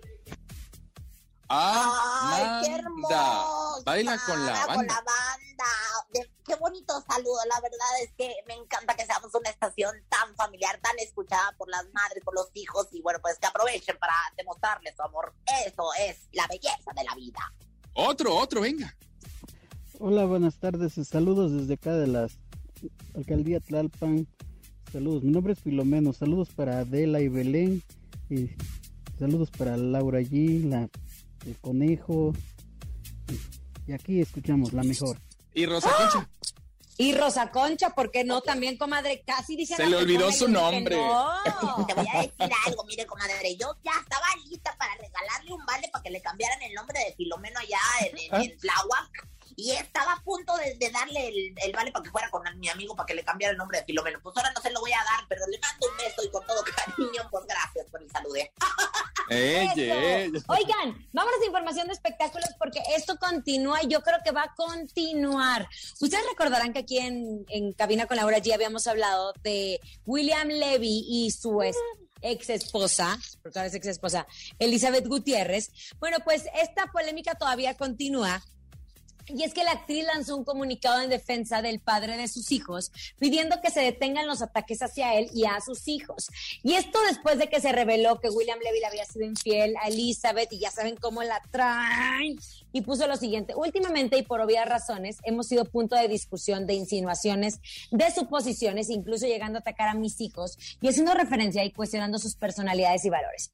Ay, 1.48 2.64
qué 2.64 2.70
Amanda. 2.74 2.78
hermosa. 2.78 3.82
Baila 3.84 4.18
con 4.26 4.46
la 4.46 4.52
Con 4.66 4.76
banda. 4.76 4.94
la 4.94 5.00
banda. 5.00 5.70
De- 6.12 6.31
qué 6.44 6.54
bonito 6.56 6.92
saludo. 7.08 7.38
La 7.48 7.60
verdad 7.60 8.02
es 8.02 8.12
que 8.16 8.34
me 8.46 8.54
encanta 8.54 8.94
que 8.94 9.06
seamos 9.06 9.34
una 9.34 9.50
estación 9.50 9.94
tan 10.08 10.34
familiar, 10.36 10.78
tan 10.82 10.98
escuchada 10.98 11.54
por 11.56 11.68
las 11.68 11.84
madres, 11.92 12.22
por 12.24 12.34
los 12.34 12.50
hijos. 12.54 12.88
Y 12.92 13.00
bueno, 13.02 13.18
pues 13.22 13.38
que 13.38 13.46
aprovechen 13.46 13.96
para 13.98 14.14
demostrarles 14.36 14.94
su 14.96 15.02
amor. 15.02 15.34
Eso 15.66 15.88
es 16.00 16.28
la 16.32 16.46
belleza 16.46 16.92
de 16.94 17.04
la 17.04 17.14
vida. 17.14 17.40
Otro, 17.94 18.34
otro, 18.36 18.60
venga. 18.62 18.96
Hola, 19.98 20.24
buenas 20.24 20.58
tardes. 20.58 20.94
Saludos 21.06 21.52
desde 21.52 21.74
acá 21.74 21.94
de 21.94 22.06
la 22.06 22.28
alcaldía 23.14 23.60
Tlalpan. 23.60 24.26
Saludos, 24.92 25.22
mi 25.22 25.30
nombre 25.30 25.52
es 25.54 25.60
Filomeno. 25.60 26.12
Saludos 26.12 26.50
para 26.50 26.80
Adela 26.80 27.20
y 27.20 27.28
Belén. 27.28 27.82
Y 28.28 28.50
saludos 29.18 29.50
para 29.50 29.76
Laura 29.76 30.20
G, 30.20 30.64
la, 30.64 30.88
el 31.46 31.58
conejo. 31.60 32.32
Y 33.86 33.92
aquí 33.92 34.20
escuchamos 34.20 34.72
la 34.72 34.82
mejor. 34.82 35.18
Y 35.54 35.66
Rosa 35.66 35.90
Concha. 35.96 36.28
Y 36.98 37.14
Rosa 37.14 37.50
Concha, 37.50 37.90
¿por 37.90 38.10
qué 38.10 38.22
no? 38.22 38.42
También, 38.42 38.76
comadre, 38.76 39.22
casi 39.26 39.56
dice 39.56 39.74
Se 39.76 39.86
le 39.86 39.96
olvidó 39.96 40.30
su 40.30 40.46
dije, 40.46 40.60
nombre. 40.60 40.96
no. 40.96 41.34
Te 41.86 41.94
voy 41.94 42.06
a 42.12 42.18
decir 42.22 42.50
algo, 42.66 42.84
mire, 42.84 43.06
comadre. 43.06 43.56
Yo 43.56 43.74
ya 43.82 43.92
estaba 44.00 44.26
lista 44.48 44.76
para 44.78 44.94
regalarle 44.96 45.52
un 45.52 45.64
vale 45.64 45.88
para 45.88 46.02
que 46.02 46.10
le 46.10 46.20
cambiaran 46.20 46.60
el 46.62 46.74
nombre 46.74 46.98
de 47.00 47.14
Filomeno 47.14 47.58
allá 47.58 47.78
en, 48.02 48.18
en, 48.18 48.58
Ah. 48.62 49.10
Y 49.56 49.70
estaba 49.72 50.12
a 50.14 50.22
punto 50.22 50.56
de, 50.56 50.74
de 50.76 50.90
darle 50.90 51.28
el, 51.28 51.54
el 51.62 51.72
vale 51.72 51.92
para 51.92 52.02
que 52.02 52.10
fuera 52.10 52.30
con 52.30 52.42
mi 52.58 52.68
amigo 52.68 52.94
para 52.96 53.06
que 53.06 53.14
le 53.14 53.24
cambiara 53.24 53.52
el 53.52 53.58
nombre 53.58 53.78
de 53.78 53.84
Filomeno. 53.84 54.20
Pues 54.22 54.36
ahora 54.36 54.52
no 54.54 54.60
se 54.60 54.70
lo 54.70 54.80
voy 54.80 54.92
a 54.92 54.96
dar, 54.98 55.26
pero 55.28 55.46
le 55.46 55.58
mando 55.58 55.86
un 55.90 55.96
beso 55.96 56.22
y 56.24 56.30
con 56.30 56.46
todo 56.46 56.62
cariño, 56.64 57.28
pues 57.30 57.44
gracias 57.46 57.86
por 57.90 58.02
el 58.02 58.10
salude. 58.10 58.52
Ella, 59.28 60.24
Eso. 60.24 60.34
ella. 60.34 60.44
Oigan, 60.48 61.08
vámonos 61.12 61.40
a 61.40 61.46
información 61.46 61.86
de 61.86 61.94
espectáculos 61.94 62.48
porque 62.58 62.80
esto 62.96 63.16
continúa 63.18 63.82
y 63.82 63.88
yo 63.88 64.02
creo 64.02 64.18
que 64.24 64.32
va 64.32 64.42
a 64.42 64.54
continuar. 64.54 65.68
Ustedes 66.00 66.24
recordarán 66.28 66.72
que 66.72 66.80
aquí 66.80 66.98
en, 66.98 67.44
en 67.48 67.72
Cabina 67.72 68.06
con 68.06 68.16
Laura 68.16 68.38
G 68.38 68.52
habíamos 68.52 68.86
hablado 68.86 69.32
de 69.42 69.80
William 70.04 70.48
Levy 70.48 71.06
y 71.08 71.30
su 71.30 71.62
ex, 71.62 71.76
ex 72.20 72.50
esposa, 72.50 73.18
porque 73.42 73.58
ahora 73.58 73.68
es 73.68 73.74
ex 73.74 73.86
esposa, 73.86 74.26
Elizabeth 74.58 75.06
Gutiérrez. 75.06 75.70
Bueno, 75.98 76.18
pues 76.24 76.44
esta 76.60 76.86
polémica 76.88 77.34
todavía 77.34 77.76
continúa. 77.76 78.42
Y 79.26 79.44
es 79.44 79.54
que 79.54 79.64
la 79.64 79.72
actriz 79.72 80.04
lanzó 80.04 80.36
un 80.36 80.44
comunicado 80.44 81.00
en 81.00 81.10
defensa 81.10 81.62
del 81.62 81.80
padre 81.80 82.16
de 82.16 82.28
sus 82.28 82.52
hijos, 82.52 82.92
pidiendo 83.18 83.60
que 83.60 83.70
se 83.70 83.80
detengan 83.80 84.26
los 84.26 84.42
ataques 84.42 84.82
hacia 84.82 85.14
él 85.14 85.28
y 85.34 85.46
a 85.46 85.60
sus 85.60 85.88
hijos. 85.88 86.28
Y 86.62 86.74
esto 86.74 86.98
después 87.08 87.38
de 87.38 87.48
que 87.48 87.60
se 87.60 87.72
reveló 87.72 88.20
que 88.20 88.30
William 88.30 88.58
Levy 88.58 88.80
le 88.80 88.86
había 88.86 89.04
sido 89.04 89.24
infiel 89.24 89.74
a 89.82 89.88
Elizabeth 89.88 90.52
y 90.52 90.58
ya 90.58 90.70
saben 90.70 90.96
cómo 90.96 91.22
la 91.22 91.40
traen. 91.50 92.38
Y 92.72 92.82
puso 92.82 93.06
lo 93.06 93.16
siguiente, 93.16 93.54
últimamente 93.54 94.18
y 94.18 94.22
por 94.22 94.40
obvias 94.40 94.68
razones 94.68 95.18
hemos 95.24 95.46
sido 95.46 95.64
punto 95.64 95.96
de 95.96 96.08
discusión, 96.08 96.66
de 96.66 96.74
insinuaciones, 96.74 97.60
de 97.90 98.10
suposiciones, 98.10 98.90
incluso 98.90 99.26
llegando 99.26 99.58
a 99.58 99.60
atacar 99.60 99.88
a 99.88 99.94
mis 99.94 100.20
hijos 100.20 100.56
y 100.80 100.88
haciendo 100.88 101.14
referencia 101.14 101.64
y 101.64 101.72
cuestionando 101.72 102.18
sus 102.18 102.34
personalidades 102.34 103.04
y 103.04 103.10
valores. 103.10 103.52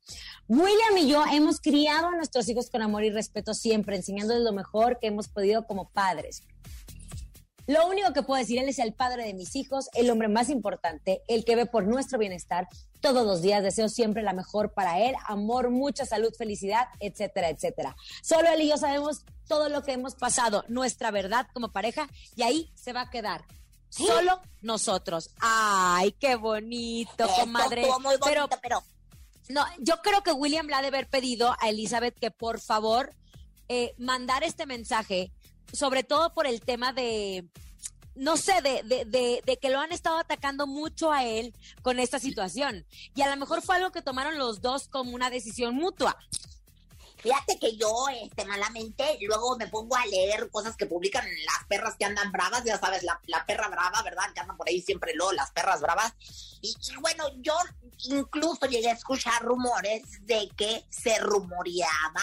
William 0.48 0.96
y 0.98 1.08
yo 1.08 1.24
hemos 1.32 1.60
criado 1.60 2.08
a 2.08 2.16
nuestros 2.16 2.48
hijos 2.48 2.70
con 2.70 2.82
amor 2.82 3.04
y 3.04 3.10
respeto 3.10 3.54
siempre, 3.54 3.96
enseñándoles 3.96 4.42
lo 4.42 4.52
mejor 4.52 4.98
que 4.98 5.08
hemos 5.08 5.28
podido 5.28 5.66
como 5.66 5.90
padres. 5.90 6.42
Lo 7.68 7.86
único 7.86 8.14
que 8.14 8.22
puedo 8.22 8.40
decir, 8.40 8.58
él 8.58 8.68
es 8.70 8.78
el 8.78 8.94
padre 8.94 9.26
de 9.26 9.34
mis 9.34 9.54
hijos, 9.54 9.90
el 9.92 10.08
hombre 10.10 10.28
más 10.28 10.48
importante, 10.48 11.22
el 11.28 11.44
que 11.44 11.54
ve 11.54 11.66
por 11.66 11.86
nuestro 11.86 12.18
bienestar 12.18 12.66
todos 13.02 13.26
los 13.26 13.42
días. 13.42 13.62
Deseo 13.62 13.90
siempre 13.90 14.22
la 14.22 14.32
mejor 14.32 14.72
para 14.72 14.98
él, 15.00 15.14
amor, 15.26 15.68
mucha 15.68 16.06
salud, 16.06 16.32
felicidad, 16.34 16.88
etcétera, 16.98 17.50
etcétera. 17.50 17.94
Solo 18.22 18.48
él 18.48 18.62
y 18.62 18.70
yo 18.70 18.78
sabemos 18.78 19.26
todo 19.46 19.68
lo 19.68 19.82
que 19.82 19.92
hemos 19.92 20.14
pasado, 20.14 20.64
nuestra 20.68 21.10
verdad 21.10 21.46
como 21.52 21.70
pareja, 21.70 22.08
y 22.36 22.42
ahí 22.42 22.72
se 22.74 22.94
va 22.94 23.02
a 23.02 23.10
quedar. 23.10 23.44
Solo 23.90 24.40
nosotros. 24.62 25.28
Ay, 25.38 26.12
qué 26.12 26.36
bonito, 26.36 27.24
Esto 27.24 27.40
comadre. 27.40 27.86
pero 28.62 28.82
no, 29.50 29.64
yo 29.78 30.00
creo 30.02 30.22
que 30.22 30.32
William 30.32 30.66
le 30.66 30.74
ha 30.74 30.80
de 30.80 30.88
haber 30.88 31.08
pedido 31.08 31.54
a 31.60 31.68
Elizabeth 31.68 32.18
que 32.18 32.30
por 32.30 32.60
favor 32.60 33.14
eh, 33.68 33.94
mandar 33.98 34.42
este 34.44 34.64
mensaje, 34.64 35.30
sobre 35.72 36.04
todo 36.04 36.34
por 36.34 36.46
el 36.46 36.60
tema 36.60 36.92
de, 36.92 37.48
no 38.14 38.36
sé, 38.36 38.60
de, 38.62 38.82
de, 38.82 39.04
de, 39.04 39.42
de 39.44 39.56
que 39.58 39.70
lo 39.70 39.80
han 39.80 39.92
estado 39.92 40.18
atacando 40.18 40.66
mucho 40.66 41.12
a 41.12 41.24
él 41.24 41.54
con 41.82 41.98
esta 41.98 42.18
situación. 42.18 42.84
Y 43.14 43.22
a 43.22 43.30
lo 43.30 43.36
mejor 43.36 43.62
fue 43.62 43.76
algo 43.76 43.92
que 43.92 44.02
tomaron 44.02 44.38
los 44.38 44.60
dos 44.60 44.88
como 44.88 45.14
una 45.14 45.30
decisión 45.30 45.74
mutua. 45.74 46.16
Fíjate 47.28 47.58
que 47.58 47.76
yo, 47.76 48.06
este, 48.22 48.46
malamente, 48.46 49.18
luego 49.20 49.56
me 49.58 49.66
pongo 49.66 49.94
a 49.96 50.06
leer 50.06 50.48
cosas 50.50 50.76
que 50.76 50.86
publican 50.86 51.26
las 51.44 51.66
perras 51.68 51.94
que 51.98 52.06
andan 52.06 52.32
bravas, 52.32 52.64
ya 52.64 52.78
sabes, 52.78 53.02
la, 53.02 53.20
la 53.26 53.44
perra 53.44 53.68
brava, 53.68 54.02
¿verdad? 54.02 54.32
Que 54.32 54.40
andan 54.40 54.56
por 54.56 54.66
ahí 54.68 54.80
siempre 54.80 55.12
luego 55.14 55.32
las 55.32 55.50
perras 55.50 55.82
bravas. 55.82 56.14
Y, 56.62 56.68
y 56.70 56.96
bueno, 57.00 57.24
yo 57.36 57.54
incluso 58.04 58.66
llegué 58.66 58.88
a 58.88 58.94
escuchar 58.94 59.42
rumores 59.42 60.02
de 60.22 60.48
que 60.56 60.84
se 60.88 61.18
rumoreaba 61.18 62.22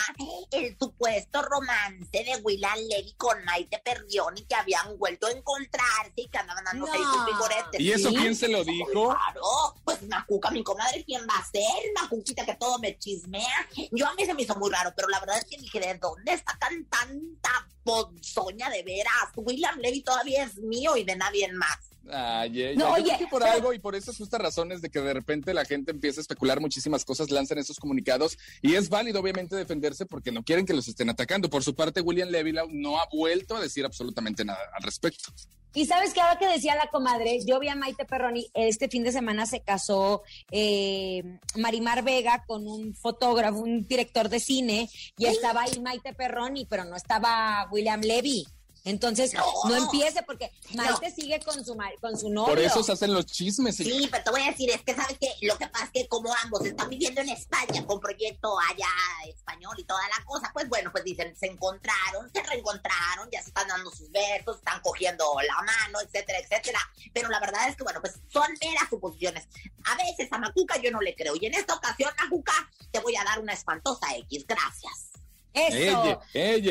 el 0.52 0.76
supuesto 0.80 1.42
romance 1.44 2.10
de 2.12 2.40
William 2.44 2.78
Levy 2.90 3.14
con 3.14 3.44
Maite 3.46 3.80
Perrioni, 3.86 4.44
que 4.46 4.56
habían 4.56 4.98
vuelto 4.98 5.28
a 5.28 5.32
encontrarse 5.32 6.14
y 6.16 6.28
que 6.28 6.38
andaban 6.38 6.64
dando 6.66 6.88
No. 6.88 7.26
figuretes. 7.26 7.80
¿Y 7.80 7.92
eso 7.92 8.10
Sí. 8.10 8.16
quién 8.18 8.36
se 8.36 8.48
lo 8.48 8.64
dijo? 8.64 9.10
Claro, 9.10 9.42
pues 9.84 9.96
pues 9.96 10.10
Macuca, 10.10 10.52
mi 10.52 10.62
comadre, 10.62 11.06
¿quién 11.06 11.22
va 11.26 11.38
a 11.38 11.46
ser? 11.46 11.64
Macuquita 12.02 12.46
que 12.46 12.56
todo 12.56 12.78
me 12.80 12.98
chismea. 13.00 13.70
Yo 13.92 14.06
a 14.08 14.14
mí 14.16 14.26
se 14.26 14.34
me 14.34 14.42
hizo 14.42 14.54
muy 14.56 14.70
raro, 14.70 14.94
pero 14.96 15.10
la 15.10 15.20
verdad 15.20 15.38
es 15.38 15.46
que 15.46 15.58
dije, 15.58 15.80
¿de 15.80 15.98
dónde 16.00 16.34
está 16.34 16.58
tanta 16.60 17.68
ponzoña 17.84 18.70
de 18.70 18.84
veras? 18.84 19.32
William 19.36 19.78
Levy 19.80 20.02
todavía 20.02 20.44
es 20.44 20.58
mío 20.58 20.98
y 20.98 21.04
de 21.04 21.16
nadie 21.16 21.52
más. 21.54 21.78
Ay, 22.12 22.76
no, 22.76 22.94
oye, 22.94 23.16
que 23.18 23.26
por 23.26 23.44
algo 23.44 23.74
y 23.74 23.80
por 23.80 23.96
esas 23.96 24.16
justas 24.18 24.40
razones 24.40 24.82
de 24.82 24.90
que 24.90 25.00
de 25.00 25.14
repente 25.14 25.54
la 25.56 25.66
gente 25.66 25.92
empieza 25.92 26.20
a 26.20 26.22
especular 26.22 26.60
muchísimas 26.60 27.04
cosas, 27.04 27.32
lanzan 27.32 27.58
esos 27.58 27.80
comunicados 27.80 28.38
y 28.62 28.76
es 28.76 28.90
válido 28.90 29.20
obviamente 29.20 29.56
defenderse 29.56 30.06
porque 30.06 30.32
no 30.32 30.44
quieren 30.44 30.68
que 30.68 30.74
los 30.74 30.88
estén 30.88 31.10
atacando. 31.10 31.50
Por 31.50 31.64
su 31.64 31.76
parte, 31.76 32.02
William 32.02 32.30
Levy 32.30 32.54
no 32.70 33.00
ha 33.00 33.08
vuelto 33.12 33.56
a 33.56 33.62
decir 33.62 33.86
absolutamente 33.86 34.46
nada 34.46 34.60
al 34.74 34.84
respecto. 34.84 35.32
Y 35.76 35.86
sabes 35.86 36.14
que 36.14 36.22
ahora 36.22 36.40
que 36.40 36.48
decía 36.48 36.74
la 36.76 36.88
comadre, 36.88 37.40
yo 37.46 37.60
vi 37.60 37.68
a 37.68 37.76
Maite 37.76 38.06
Perroni, 38.06 38.50
este 38.54 38.88
fin 38.88 39.04
de 39.04 39.12
semana 39.12 39.46
se 39.46 39.60
casó 39.60 40.24
eh, 40.50 41.22
Marimar 41.58 42.02
Vega 42.02 42.46
con 42.48 42.66
un 42.66 42.96
fotógrafo, 42.96 43.60
un 43.60 43.86
director 43.86 44.30
de 44.30 44.40
cine, 44.40 44.90
y 45.18 45.26
estaba 45.26 45.64
ahí 45.64 45.82
Maite 45.82 46.14
Perroni, 46.14 46.66
pero 46.66 46.86
no 46.86 46.96
estaba 46.96 47.68
William 47.72 48.00
Levy. 48.00 48.48
Entonces, 48.86 49.34
no, 49.34 49.76
empiece 49.76 50.22
porque 50.22 50.52
Maite 50.76 51.10
sigue 51.10 51.40
con 51.40 51.66
su, 51.66 51.76
con 52.00 52.18
su 52.18 52.30
novio. 52.30 52.54
Por 52.54 52.60
eso 52.60 52.84
se 52.84 52.92
hacen 52.92 53.14
los 53.14 53.26
chismes. 53.26 53.78
Sí, 53.78 54.08
pero 54.12 54.24
te 54.24 54.30
voy 54.30 54.42
a 54.42 54.52
decir, 54.52 54.70
es 54.70 54.84
que 54.84 54.94
sabes 54.94 55.18
que 55.18 55.28
lo 55.42 55.58
que 55.58 55.66
pasa 55.68 55.86
es 55.86 55.92
que 55.92 56.08
como 56.08 56.32
ambos 56.44 56.64
están 56.64 56.88
viviendo 56.88 57.20
en 57.22 57.30
España 57.30 57.84
con 57.88 58.00
proyecto 58.00 58.56
allá 58.60 58.86
español 59.28 59.74
y 59.80 59.86
toda 59.86 60.02
la 60.08 60.24
cosa, 60.24 60.52
pues 60.54 60.70
bueno, 60.70 60.92
pues 60.92 61.04
dicen, 61.04 61.36
se 61.36 61.48
encontraron, 61.48 62.32
se 62.32 62.44
reencontraron, 62.44 63.28
ya 63.32 63.42
se 63.42 63.48
están 63.48 63.68
dando 63.68 63.90
sus 63.90 64.12
versos, 64.12 64.58
están 64.58 64.80
cogiendo 64.82 65.36
la 65.42 65.56
mano, 65.64 66.00
etcétera, 66.02 66.38
etcétera. 66.38 66.80
Pero 67.12 67.30
la 67.30 67.40
verdad 67.40 67.68
es 67.68 67.76
que, 67.76 67.84
bueno, 67.84 68.02
pues 68.02 68.20
son 68.32 68.48
meras 68.62 68.88
suposiciones. 68.88 69.48
A 69.86 69.96
veces 69.96 70.32
a 70.32 70.38
Macuca 70.38 70.78
yo 70.78 70.92
no 70.92 71.02
le 71.02 71.16
creo. 71.16 71.36
Y 71.42 71.48
en 71.48 71.56
esta 71.56 71.74
ocasión, 71.74 72.12
Macuca, 72.22 72.70
te 72.92 73.00
voy 73.00 73.16
a 73.16 73.24
dar 73.24 73.40
una 73.40 73.54
espantosa 73.54 74.16
X. 74.16 74.46
Gracias. 74.48 75.25
Eso. 75.56 76.20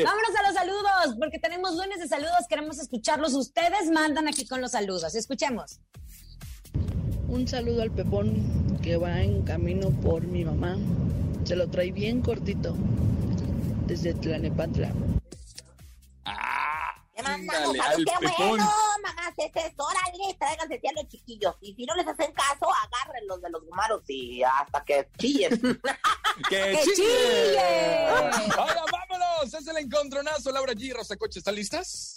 Vámonos 0.03 0.35
a 0.39 0.43
los 0.47 0.53
saludos, 0.53 1.17
porque 1.19 1.39
tenemos 1.39 1.75
lunes 1.75 1.99
de 1.99 2.07
saludos, 2.07 2.45
queremos 2.47 2.77
escucharlos. 2.77 3.33
Ustedes 3.33 3.89
mandan 3.91 4.27
aquí 4.27 4.47
con 4.47 4.61
los 4.61 4.71
saludos. 4.71 5.15
Escuchemos. 5.15 5.79
Un 7.27 7.47
saludo 7.47 7.81
al 7.81 7.91
Pepón 7.91 8.77
que 8.83 8.97
va 8.97 9.21
en 9.21 9.43
camino 9.43 9.89
por 9.89 10.25
mi 10.27 10.45
mamá. 10.45 10.77
Se 11.43 11.55
lo 11.55 11.67
trae 11.69 11.91
bien 11.91 12.21
cortito 12.21 12.75
desde 13.87 14.13
Tlanepantla. 14.13 14.93
Ah. 16.25 16.75
¡Qué 17.15 17.21
bueno, 17.23 18.65
mamás! 19.01 19.33
Es 19.37 19.73
órale, 19.77 20.33
tráiganse 20.37 20.81
a 20.87 21.01
los 21.01 21.07
chiquillos. 21.07 21.55
Y 21.61 21.73
si 21.73 21.85
no 21.85 21.95
les 21.95 22.07
hacen 22.07 22.33
caso, 22.33 22.67
agárrenlos 22.83 23.41
de 23.41 23.49
los 23.49 23.63
gumaros 23.63 24.01
y 24.07 24.43
hasta 24.43 24.83
que 24.83 25.07
chillen. 25.17 25.59
¡Que, 26.49 26.79
chillen! 26.83 28.09
Ahora 28.57 28.83
vámonos, 28.91 29.53
es 29.53 29.67
el 29.67 29.77
encontronazo. 29.77 30.51
Laura 30.51 30.73
G. 30.73 30.93
Rosa 30.93 31.15
Coche, 31.15 31.39
¿están 31.39 31.55
listas? 31.55 32.15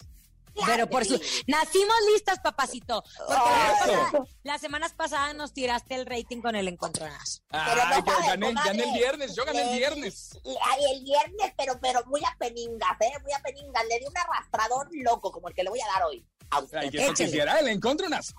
Pero 0.67 0.89
por 0.89 1.05
su... 1.05 1.21
Nacimos 1.47 1.97
listas, 2.13 2.41
papacito. 2.41 3.05
Porque 3.27 4.29
las 4.43 4.61
semanas 4.61 4.93
pasadas 4.93 5.35
nos 5.37 5.53
tiraste 5.53 5.95
el 5.95 6.05
rating 6.05 6.41
con 6.41 6.57
el 6.57 6.67
encontronazo. 6.67 7.43
Ah, 7.51 7.93
yo 7.95 8.05
gané, 8.27 8.55
gané, 8.55 8.83
el 8.83 8.93
viernes, 8.93 9.37
yo 9.37 9.45
gané 9.45 9.71
el 9.71 9.79
viernes. 9.79 10.37
Ay, 10.45 10.81
el 10.95 11.05
viernes, 11.05 11.53
pero, 11.57 11.79
pero 11.81 12.05
muy 12.07 12.21
a 12.25 12.35
peningas, 12.39 13.01
¿eh? 13.01 13.13
Muy 13.23 13.33
a 13.33 13.41
peningas. 13.41 13.85
Le 13.89 14.01
di 14.01 14.07
un 14.07 14.19
arrastrador 14.19 14.89
loco, 14.93 15.31
como 15.31 15.49
el 15.49 15.55
que 15.55 15.63
le 15.63 15.71
voy 15.71 15.81
a 15.81 15.87
dar 15.87 16.03
hoy. 16.05 16.27
A 16.51 16.61
usted. 16.61 16.79
Ay, 16.79 16.91
que 16.91 17.05
eso 17.05 17.15
quisiera, 17.15 17.61
el 17.61 17.69
encontronazo. 17.69 18.35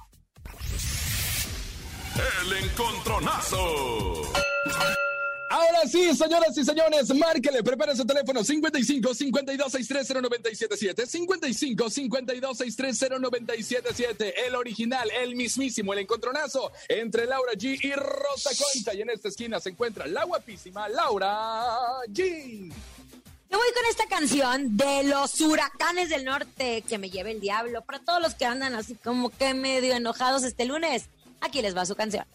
El 2.41 2.53
encontronazo. 2.65 4.23
Ahora 5.49 5.87
sí, 5.87 6.15
señoras 6.15 6.55
y 6.55 6.63
señores, 6.63 7.11
márquele, 7.15 7.63
prepare 7.63 7.95
su 7.95 8.05
teléfono 8.05 8.43
55 8.43 9.15
52 9.15 9.71
630 9.71 10.21
977 10.21 11.07
55 11.07 11.89
52 11.89 12.57
630 12.57 13.19
977 13.19 14.45
el 14.45 14.53
original, 14.53 15.09
el 15.09 15.35
mismísimo, 15.35 15.93
el 15.93 15.99
encontronazo 15.99 16.71
entre 16.87 17.25
Laura 17.25 17.53
G 17.53 17.79
y 17.81 17.93
Rosa 17.93 18.51
Concha. 18.55 18.93
Y 18.93 19.01
en 19.01 19.09
esta 19.09 19.29
esquina 19.29 19.59
se 19.59 19.69
encuentra 19.69 20.05
la 20.05 20.23
guapísima 20.23 20.87
Laura 20.87 21.75
G. 22.09 22.71
Me 23.49 23.57
voy 23.57 23.67
con 23.73 23.85
esta 23.89 24.05
canción 24.07 24.77
de 24.77 25.03
los 25.05 25.41
huracanes 25.41 26.09
del 26.09 26.25
norte 26.25 26.83
que 26.87 26.99
me 26.99 27.09
lleve 27.09 27.31
el 27.31 27.39
diablo. 27.39 27.81
Para 27.81 27.97
todos 27.97 28.21
los 28.21 28.35
que 28.35 28.45
andan 28.45 28.75
así 28.75 28.93
como 28.93 29.31
que 29.31 29.55
medio 29.55 29.95
enojados 29.95 30.43
este 30.43 30.65
lunes, 30.65 31.09
aquí 31.41 31.63
les 31.63 31.75
va 31.75 31.87
su 31.87 31.95
canción. 31.95 32.25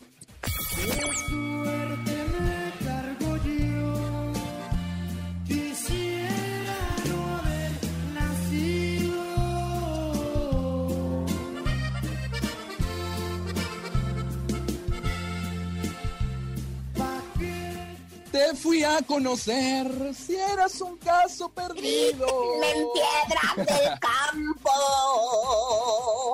Te 18.34 18.52
fui 18.56 18.82
a 18.82 19.00
conocer 19.02 20.12
si 20.12 20.34
eras 20.34 20.80
un 20.80 20.98
caso 20.98 21.48
perdido. 21.50 22.26
En 22.64 22.88
piedras 22.92 23.56
del 23.56 23.98
campo. 24.00 24.70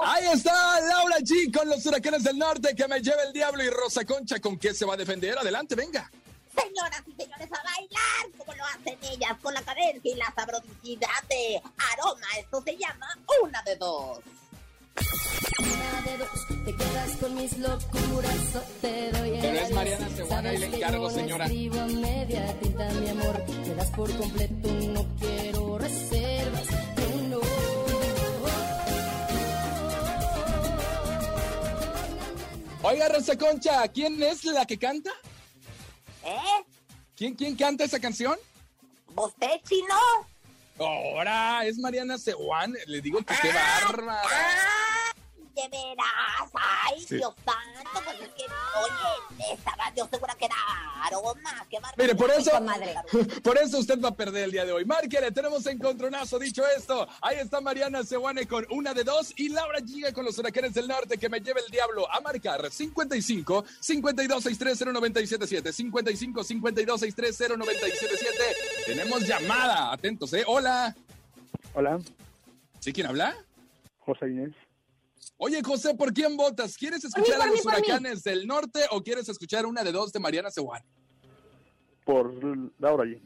Ahí 0.07 0.25
está 0.33 0.81
Laura 0.81 1.19
G 1.19 1.55
con 1.55 1.69
los 1.69 1.85
huracanes 1.85 2.25
del 2.25 2.39
norte 2.39 2.75
que 2.75 2.89
me 2.89 3.03
lleva 3.03 3.23
el 3.25 3.35
diablo 3.35 3.63
y 3.63 3.69
Rosa 3.69 4.07
Concha 4.07 4.41
con 4.41 4.57
qué 4.57 4.73
se 4.73 4.87
va 4.87 4.95
a 4.95 4.97
defender. 4.97 5.37
Adelante, 5.37 5.75
venga. 5.75 6.11
Señoras 6.57 7.03
y 7.07 7.13
señores, 7.23 7.49
a 7.53 7.63
bailar 7.63 8.39
como 8.39 8.55
lo 8.55 8.65
hacen 8.65 8.99
ellas, 9.03 9.37
con 9.43 9.53
la 9.53 9.61
cadencia 9.61 10.11
y 10.11 10.15
la 10.15 10.33
sabrosidad 10.35 11.23
de 11.29 11.61
aroma. 11.93 12.27
Esto 12.39 12.63
se 12.63 12.79
llama 12.79 13.19
una 13.43 13.61
de 13.63 13.77
dos. 13.77 14.21
Una 15.59 16.03
de 16.03 16.19
dos, 16.19 16.47
te 16.65 16.75
quedas 16.77 17.17
con 17.17 17.35
mis 17.35 17.59
locuras 17.59 18.57
o 18.57 18.61
te 18.81 19.13
doy 19.13 19.31
el 19.31 19.41
Pero 19.41 19.61
es 19.61 19.71
Mariana 19.73 20.09
Seguana 20.17 20.55
y 20.55 20.59
le 20.59 20.67
encargo, 20.67 21.11
señora. 21.11 21.45
Escribo 21.45 21.87
media 21.87 22.61
tinta, 22.61 22.91
mi 22.93 23.09
amor, 23.09 23.45
te 23.47 23.75
das 23.75 23.91
por 23.91 24.17
completo, 24.17 24.69
no 24.93 25.07
quiero 25.19 25.79
reservas, 25.79 26.67
no. 27.29 27.41
Oiga, 32.83 33.09
Rosa 33.09 33.37
Concha, 33.37 33.87
¿quién 33.89 34.23
es 34.23 34.45
la 34.45 34.65
que 34.65 34.79
canta? 34.79 35.11
¿Eh? 36.25 36.65
¿Quién, 37.15 37.35
quién 37.35 37.55
canta 37.57 37.85
esa 37.85 38.01
canción? 38.01 38.37
¿Usted, 39.15 39.61
chino? 39.69 39.95
Ahora 40.81 41.65
es 41.67 41.79
Mariana 41.79 42.17
Seguán. 42.19 42.75
Le 42.87 43.01
digo 43.01 43.19
que 43.19 43.35
qué 43.41 43.51
Ah, 43.55 43.81
bárbara. 43.87 44.23
De 45.63 45.69
veras. 45.69 46.51
Ay, 46.55 47.05
Dios 47.09 47.35
santo. 47.45 48.01
Pues 48.05 48.21
es 48.21 48.29
que, 48.31 48.45
oye, 48.45 49.53
estaba 49.55 49.93
yo 49.95 50.09
segura 50.11 50.35
que 50.35 50.47
era 50.47 50.57
aroma. 51.05 51.67
Qué. 51.69 51.79
Mire, 51.97 52.15
por 52.15 52.31
eso, 52.31 52.61
Madre. 52.61 52.95
por 53.43 53.59
eso 53.59 53.79
usted 53.79 54.01
va 54.01 54.11
a 54.11 54.15
perder 54.15 54.45
el 54.45 54.53
día 54.53 54.65
de 54.65 54.73
hoy. 54.73 54.85
Márquele, 54.85 55.31
tenemos 55.33 55.67
encontronazo. 55.67 56.39
Dicho 56.39 56.63
esto, 56.77 57.07
ahí 57.21 57.37
está 57.39 57.61
Mariana 57.61 58.03
Seguane 58.05 58.47
con 58.47 58.67
una 58.71 58.95
de 58.95 59.05
dos 59.05 59.33
y 59.37 59.49
Laura 59.49 59.81
Giga 59.87 60.13
con 60.13 60.25
los 60.25 60.39
huracanes 60.39 60.75
del 60.75 60.89
norte 60.89 61.19
que 61.19 61.29
me 61.29 61.41
lleva 61.41 61.61
el 61.61 61.71
diablo 61.71 62.11
a 62.11 62.21
marcar 62.21 62.71
55 62.71 63.65
52 63.81 64.43
630 64.43 64.93
977 64.93 65.73
55 65.73 66.45
52 66.45 67.01
630 67.01 67.57
977 67.57 68.85
Tenemos 68.87 69.27
llamada. 69.27 69.93
Atentos, 69.93 70.33
¿eh? 70.33 70.45
Hola. 70.47 70.95
Hola, 71.75 72.01
¿Sí 72.81 72.93
quién 72.93 73.07
habla? 73.07 73.37
José 74.01 74.29
Inés. 74.29 74.55
Oye, 75.37 75.63
José, 75.63 75.95
¿por 75.95 76.13
quién 76.13 76.37
votas? 76.37 76.77
¿Quieres 76.77 77.05
escuchar 77.05 77.41
a 77.41 77.47
los 77.47 77.57
mí. 77.57 77.61
huracanes 77.65 78.23
del 78.23 78.47
norte 78.47 78.81
o 78.91 79.03
quieres 79.03 79.29
escuchar 79.29 79.67
una 79.67 79.83
de 79.83 79.93
dos 79.93 80.13
de 80.13 80.21
Mariana 80.21 80.51
Seguane? 80.51 80.85
Por 82.05 82.33
Laura 82.79 83.05
allí. 83.05 83.21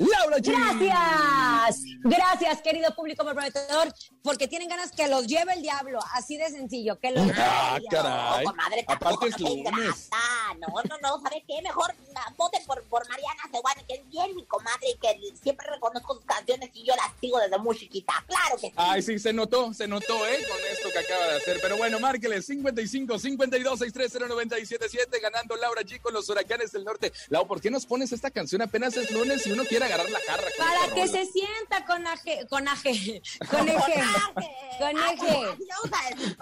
Laura 0.00 0.38
G. 0.38 0.50
Gracias, 0.50 1.82
gracias 2.02 2.62
querido 2.62 2.94
público 2.94 3.22
prometedor, 3.22 3.92
porque 4.22 4.48
tienen 4.48 4.68
ganas 4.68 4.92
que 4.92 5.06
los 5.08 5.26
lleve 5.26 5.52
el 5.52 5.60
diablo, 5.62 5.98
así 6.14 6.38
de 6.38 6.48
sencillo, 6.48 6.98
que 6.98 7.10
los 7.10 7.22
Ah, 7.36 7.78
No, 7.82 7.88
caray. 7.90 8.44
comadre, 8.46 8.84
Aparte 8.88 9.26
es 9.28 9.38
lunes. 9.38 10.08
No, 10.58 10.68
no, 10.88 10.98
no, 11.02 11.20
¿sabe 11.22 11.44
qué? 11.46 11.60
Mejor 11.62 11.94
na, 12.14 12.34
voten 12.38 12.64
por, 12.64 12.82
por 12.84 13.06
Mariana 13.10 13.42
Seguane, 13.52 13.84
que 13.86 13.94
es 13.96 14.08
bien 14.08 14.34
mi 14.34 14.44
comadre 14.46 14.88
y 14.94 14.98
que 14.98 15.36
siempre 15.42 15.66
reconozco 15.70 16.14
sus 16.14 16.24
canciones 16.24 16.70
y 16.72 16.82
yo 16.84 16.94
las 16.96 17.08
sigo 17.20 17.38
desde 17.38 17.58
muy 17.58 17.76
chiquita. 17.76 18.14
Claro 18.26 18.56
que 18.56 18.68
sí. 18.68 18.72
Ay, 18.76 19.02
sí, 19.02 19.18
se 19.18 19.34
notó, 19.34 19.74
se 19.74 19.86
notó, 19.86 20.26
¿eh? 20.26 20.46
Con 20.48 20.58
esto 20.72 20.88
que 20.92 20.98
acaba 20.98 21.26
de 21.26 21.36
hacer. 21.36 21.58
Pero 21.60 21.76
bueno, 21.76 22.00
márquele 22.00 22.40
55 22.40 23.18
52 23.18 23.78
630 23.78 24.28
977 24.34 25.20
ganando 25.20 25.56
Laura 25.56 25.82
G 25.82 26.00
con 26.00 26.14
los 26.14 26.26
huracanes 26.30 26.72
del 26.72 26.84
norte. 26.84 27.12
Lau, 27.28 27.46
¿por 27.46 27.60
qué 27.60 27.70
nos 27.70 27.84
pones 27.84 28.12
esta 28.12 28.30
canción 28.30 28.62
apenas 28.62 28.96
es 28.96 29.10
lunes 29.10 29.46
y 29.46 29.52
uno 29.52 29.64
quiere 29.64 29.89
agarrar 29.92 30.10
la 30.10 30.20
jarra. 30.26 30.42
con 30.56 30.66
Para 30.66 30.80
esta 30.84 30.94
que 30.94 31.06
rola. 31.06 31.12
se 31.12 31.26
sienta 31.26 31.84
con 31.86 32.06
aje, 32.06 32.46
con 32.48 32.68
aje, 32.68 33.22
con 33.50 33.68
eje, 33.68 34.02
con 34.78 34.98
eje. 34.98 36.36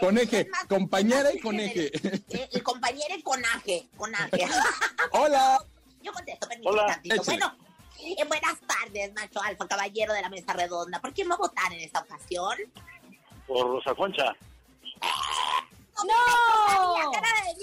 Con 0.00 0.18
eje, 0.18 0.48
compañera 0.68 1.32
y 1.32 1.40
con 1.40 1.60
eje. 1.60 1.90
El, 2.30 2.48
el 2.52 2.62
compañero 2.62 3.14
conaje, 3.22 3.88
conaje. 3.96 4.46
Hola. 5.12 5.58
Yo 6.02 6.12
contesto, 6.12 6.46
permíteme 6.48 6.74
Hola. 6.80 6.86
tantito. 6.86 7.14
Échale. 7.14 7.38
Bueno, 7.38 7.56
eh, 8.00 8.24
buenas 8.26 8.58
tardes, 8.66 9.12
macho 9.14 9.40
alfa, 9.42 9.66
caballero 9.66 10.12
de 10.12 10.20
la 10.22 10.28
mesa 10.28 10.52
redonda. 10.52 11.00
¿Por 11.00 11.12
quién 11.14 11.30
va 11.30 11.34
a 11.34 11.38
votar 11.38 11.72
en 11.72 11.80
esta 11.80 12.00
ocasión? 12.00 12.56
Por 13.46 13.66
Rosa 13.68 13.94
Concha. 13.94 14.34
¡No! 16.06 17.12
La 17.12 17.20
cara 17.20 17.28
de 17.46 17.54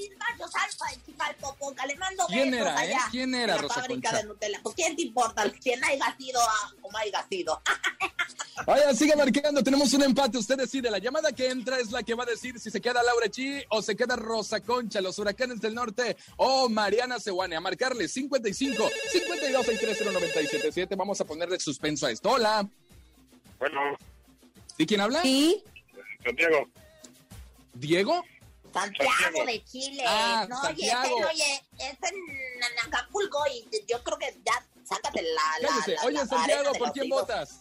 Chicalpopoca. 1.05 1.85
Le 1.85 1.95
mando 1.95 2.25
¿Quién 2.27 2.51
besos 2.51 2.67
era, 2.67 2.85
eh? 2.85 2.95
¿Quién 3.11 3.35
era, 3.35 3.43
en 3.43 3.55
la 3.55 3.61
Rosa 3.61 3.73
fábrica 3.75 4.09
Concha? 4.09 4.21
de 4.21 4.27
Nutella. 4.27 4.59
Pues, 4.63 4.75
¿quién 4.75 4.95
te 4.95 5.01
importa? 5.03 5.51
Quien 5.51 5.83
haya 5.83 6.15
sido 6.17 6.39
ah, 6.41 6.73
como 6.81 6.97
haya 6.97 7.25
sido. 7.29 7.61
Oigan, 8.67 8.95
sigue 8.95 9.15
marcando, 9.15 9.63
tenemos 9.63 9.91
un 9.93 10.03
empate, 10.03 10.37
usted 10.37 10.57
decide, 10.57 10.91
la 10.91 10.99
llamada 10.99 11.31
que 11.31 11.49
entra 11.49 11.79
es 11.79 11.91
la 11.91 12.03
que 12.03 12.13
va 12.13 12.23
a 12.23 12.27
decir 12.27 12.59
si 12.59 12.69
se 12.69 12.79
queda 12.79 13.01
Laura 13.01 13.27
Chi 13.27 13.63
o 13.69 13.81
se 13.81 13.95
queda 13.95 14.15
Rosa 14.15 14.59
Concha, 14.59 15.01
los 15.01 15.17
huracanes 15.17 15.61
del 15.61 15.73
norte 15.73 16.15
o 16.37 16.69
Mariana 16.69 17.19
Sewane, 17.19 17.55
a 17.55 17.61
marcarle 17.61 18.07
55 18.07 18.89
52 19.11 19.65
630 19.65 20.11
977, 20.11 20.95
vamos 20.95 21.19
a 21.21 21.25
ponerle 21.25 21.59
suspenso 21.59 22.05
a 22.05 22.11
esto. 22.11 22.29
Hola. 22.29 22.67
Bueno, 23.57 23.97
¿Y 24.77 24.85
quién 24.85 25.01
habla? 25.01 25.21
Sí. 25.21 25.63
Santiago. 26.23 26.67
¿Diego? 27.73 28.23
Santiago 28.73 29.45
de 29.45 29.63
Chile. 29.65 30.03
Ah, 30.07 30.45
no, 30.49 30.61
Santiago. 30.61 31.15
oye, 31.15 31.25
este, 31.25 31.33
oye, 31.33 31.63
es 31.77 32.11
en, 32.11 32.87
Acapulco 32.87 33.39
y 33.53 33.67
yo 33.87 34.01
creo 34.03 34.17
que 34.17 34.39
ya 34.45 34.65
sácate 34.85 35.21
la. 35.23 35.41
la, 35.61 35.67
Cállese. 35.69 35.95
la- 35.95 36.01
Oye, 36.03 36.17
la 36.17 36.25
Santiago, 36.25 36.71
¿por 36.73 36.91
quién 36.93 37.09
votas? 37.09 37.59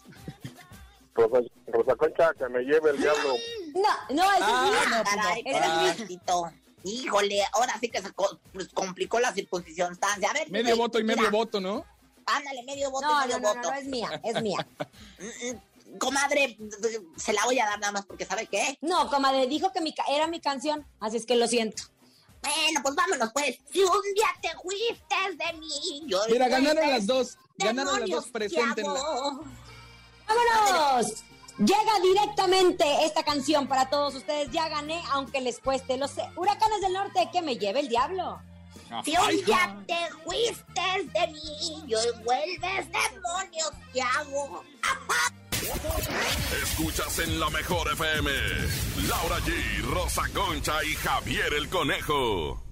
Rosa, 1.15 1.39
Rosa 1.67 1.97
Concha, 1.97 2.33
que 2.39 2.49
me 2.49 2.61
lleve 2.63 2.91
el 2.91 2.99
diablo. 3.01 3.35
No, 3.75 4.15
no, 4.15 4.23
esa 4.33 4.39
Ah, 4.41 4.67
es 4.67 4.71
mía. 4.89 4.97
no, 4.99 5.03
pues 5.03 5.17
no. 5.17 5.23
Caray, 5.23 5.43
es 5.47 6.21
Ah. 6.29 6.53
Híjole, 6.83 7.43
ahora 7.53 7.77
sí 7.79 7.89
que 7.91 8.01
se 8.01 8.11
co- 8.13 8.39
pues, 8.53 8.69
complicó 8.69 9.21
la 9.21 9.33
circunstancia. 9.35 10.31
A 10.31 10.33
ver, 10.33 10.51
Medio 10.51 10.77
voto 10.77 10.99
y 10.99 11.03
mira, 11.05 11.17
medio 11.17 11.31
voto, 11.31 11.61
¿no? 11.61 11.85
Ándale, 12.25 12.63
medio 12.63 12.91
voto 12.91 13.07
No, 13.07 13.19
y 13.25 13.27
medio 13.27 13.41
no, 13.41 13.49
no, 13.49 13.55
no, 13.55 13.61
voto. 13.61 13.71
no, 13.73 13.77
es 13.79 13.85
mía, 13.87 14.21
es 14.25 14.43
mía. 14.43 14.67
Comadre, 15.99 16.57
se 17.17 17.33
la 17.33 17.45
voy 17.45 17.59
a 17.59 17.67
dar 17.67 17.79
nada 17.81 17.93
más 17.93 18.07
porque 18.07 18.25
¿sabe 18.25 18.47
qué? 18.47 18.79
No, 18.81 19.09
comadre, 19.11 19.47
dijo 19.47 19.73
que 19.73 19.81
mi 19.81 19.93
ca- 19.95 20.05
era 20.09 20.27
mi 20.27 20.41
canción, 20.41 20.87
así 21.01 21.17
es 21.17 21.27
que 21.27 21.37
lo 21.37 21.47
siento. 21.49 21.83
Bueno, 22.43 22.81
pues 22.83 22.95
vámonos, 22.95 23.31
pues. 23.33 23.59
Si 23.73 23.83
un 23.83 24.01
día 24.15 24.27
te 24.41 24.51
fuiste 24.63 25.15
de 25.37 25.59
mí, 25.59 26.03
yo 26.07 26.21
Mira, 26.31 26.49
ganaron 26.49 26.89
las 26.89 27.07
dos, 27.07 27.37
ganaron 27.59 28.01
las 28.01 28.09
dos, 28.09 28.27
preséntenla. 28.29 29.01
¡Vámonos! 30.27 31.25
Llega 31.59 32.01
directamente 32.03 33.05
esta 33.05 33.23
canción 33.23 33.67
para 33.69 33.91
todos 33.91 34.15
ustedes. 34.15 34.51
Ya 34.51 34.69
gané, 34.71 35.03
aunque 35.11 35.43
les 35.43 35.59
cueste. 35.59 35.99
Los 35.99 36.13
huracanes 36.37 36.81
del 36.81 36.95
norte, 36.95 37.29
que 37.33 37.43
me 37.43 37.59
lleve 37.59 37.81
el 37.81 37.89
diablo. 37.89 38.41
Si 39.05 39.15
un 39.17 39.45
día 39.45 39.85
te 39.87 39.99
fuiste 40.25 41.11
de 41.13 41.27
mí, 41.29 41.83
yo 41.87 41.99
vuelves 42.25 42.87
demonios 42.91 43.71
que 43.93 44.01
hago. 44.01 44.65
Escuchas 46.63 47.19
en 47.19 47.39
la 47.39 47.51
mejor 47.51 47.93
FM. 47.93 48.31
Laura 49.09 49.39
G, 49.41 49.83
Rosa 49.83 50.23
Concha 50.33 50.83
y 50.85 50.95
Javier 50.95 51.53
el 51.53 51.69
Conejo. 51.69 52.65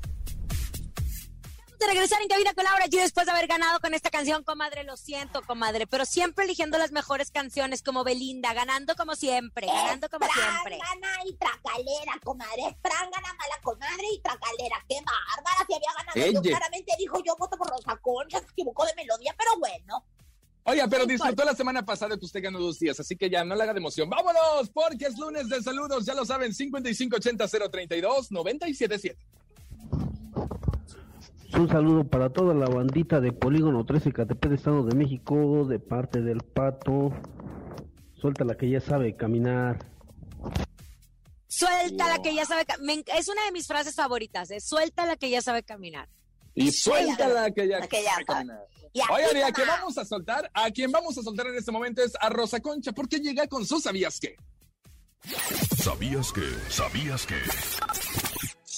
de 1.79 1.87
regresar 1.87 2.23
en 2.23 2.29
cabina 2.29 2.55
con 2.55 2.65
Laura 2.65 2.87
G 2.87 2.99
después 3.01 3.27
de 3.27 3.33
haber 3.33 3.47
ganado 3.47 3.79
con 3.81 3.93
esta 3.93 4.11
canción, 4.11 4.43
comadre. 4.43 4.85
Lo 4.85 4.97
siento, 4.97 5.43
comadre, 5.43 5.87
pero 5.87 6.07
siempre 6.07 6.47
eligiendo 6.47 6.79
las 6.79 6.91
mejores 6.91 7.31
canciones 7.31 7.83
como 7.83 8.05
Belinda, 8.05 8.55
ganando 8.55 8.97
como 8.97 9.15
siempre, 9.17 9.67
ganando 9.67 10.09
como 10.09 10.27
siempre. 10.27 10.79
Prangana 10.79 11.25
y 11.27 11.35
tracalera, 11.35 12.19
comadre. 12.25 12.63
Es 12.69 12.77
prangana, 12.81 13.35
mala 13.35 13.61
comadre 13.63 14.07
y 14.15 14.21
tracalera. 14.21 14.83
Qué 14.89 14.97
bárbara. 14.97 15.67
Si 15.67 15.75
había 15.75 15.93
ganado 15.95 16.43
yo, 16.43 16.57
claramente 16.57 16.95
dijo 16.99 17.23
yo 17.23 17.37
voto 17.37 17.59
por 17.59 17.69
Rosa 17.69 17.97
Concha. 18.01 18.41
Se 18.41 18.47
equivocó 18.47 18.87
de 18.87 18.95
melodía, 18.95 19.35
pero 19.37 19.59
bueno. 19.59 20.05
Oiga, 20.65 20.87
pero 20.89 21.07
disfrutó 21.07 21.45
la 21.45 21.55
semana 21.55 21.85
pasada 21.85 22.17
que 22.19 22.25
usted 22.27 22.43
ganó 22.43 22.59
dos 22.59 22.79
días, 22.79 22.99
así 23.01 23.17
que 23.17 23.31
ya 23.31 23.43
no 23.45 23.55
le 23.55 23.63
haga 23.63 23.73
de 23.73 23.79
emoción. 23.81 24.11
¡Vámonos! 24.11 24.69
Porque 24.73 25.07
es 25.07 25.17
lunes 25.19 25.49
de 25.49 25.63
saludos, 25.63 26.05
ya 26.05 26.15
lo 26.15 26.25
saben, 26.27 26.53
5580-032-977. 26.53 29.17
Un 31.55 31.69
saludo 31.69 32.05
para 32.05 32.31
toda 32.31 32.53
la 32.55 32.67
bandita 32.67 33.21
de 33.21 33.33
Polígono 33.33 33.85
13 33.87 34.13
Catepec, 34.13 34.53
Estado 34.53 34.85
de 34.85 34.95
México, 34.95 35.65
de 35.67 35.79
parte 35.79 36.21
del 36.21 36.43
Pato. 36.43 37.11
Suelta 38.21 38.45
la 38.45 38.55
que 38.57 38.69
ya 38.69 38.81
sabe 38.81 39.17
caminar. 39.17 39.79
Suelta 41.47 42.09
la 42.09 42.21
que 42.21 42.35
ya 42.35 42.45
sabe. 42.45 42.67
ca- 42.67 42.77
me 42.83 42.95
enc- 42.99 43.11
es 43.17 43.29
una 43.29 43.45
de 43.47 43.53
mis 43.53 43.67
frases 43.67 43.95
favoritas, 43.95 44.51
es 44.51 44.65
suelta 44.65 45.07
la 45.07 45.17
que 45.17 45.31
ya 45.31 45.41
sabe 45.41 45.63
caminar. 45.63 46.09
Y 46.59 46.73
suéltala 46.73 47.51
que 47.51 47.69
ya. 47.69 47.87
que 47.87 48.03
ya. 48.03 48.17
Y 48.93 49.01
Oigan, 49.11 49.37
y 49.37 49.43
a 49.43 49.53
quien 49.53 49.69
vamos 49.69 49.99
a 49.99 50.05
soltar, 50.05 50.51
a 50.55 50.71
quien 50.71 50.91
vamos 50.91 51.17
a 51.19 51.23
soltar 51.23 51.47
en 51.47 51.57
este 51.57 51.71
momento 51.71 52.03
es 52.03 52.13
a 52.21 52.29
Rosa 52.31 52.61
Concha, 52.61 52.93
porque 52.93 53.19
llega 53.19 53.47
con 53.47 53.67
su 53.67 53.81
¿sabías 53.81 54.19
qué? 54.19 54.37
¿Sabías 55.83 56.33
que? 56.33 56.43
¿Sabías 56.71 57.27
que? 57.27 57.37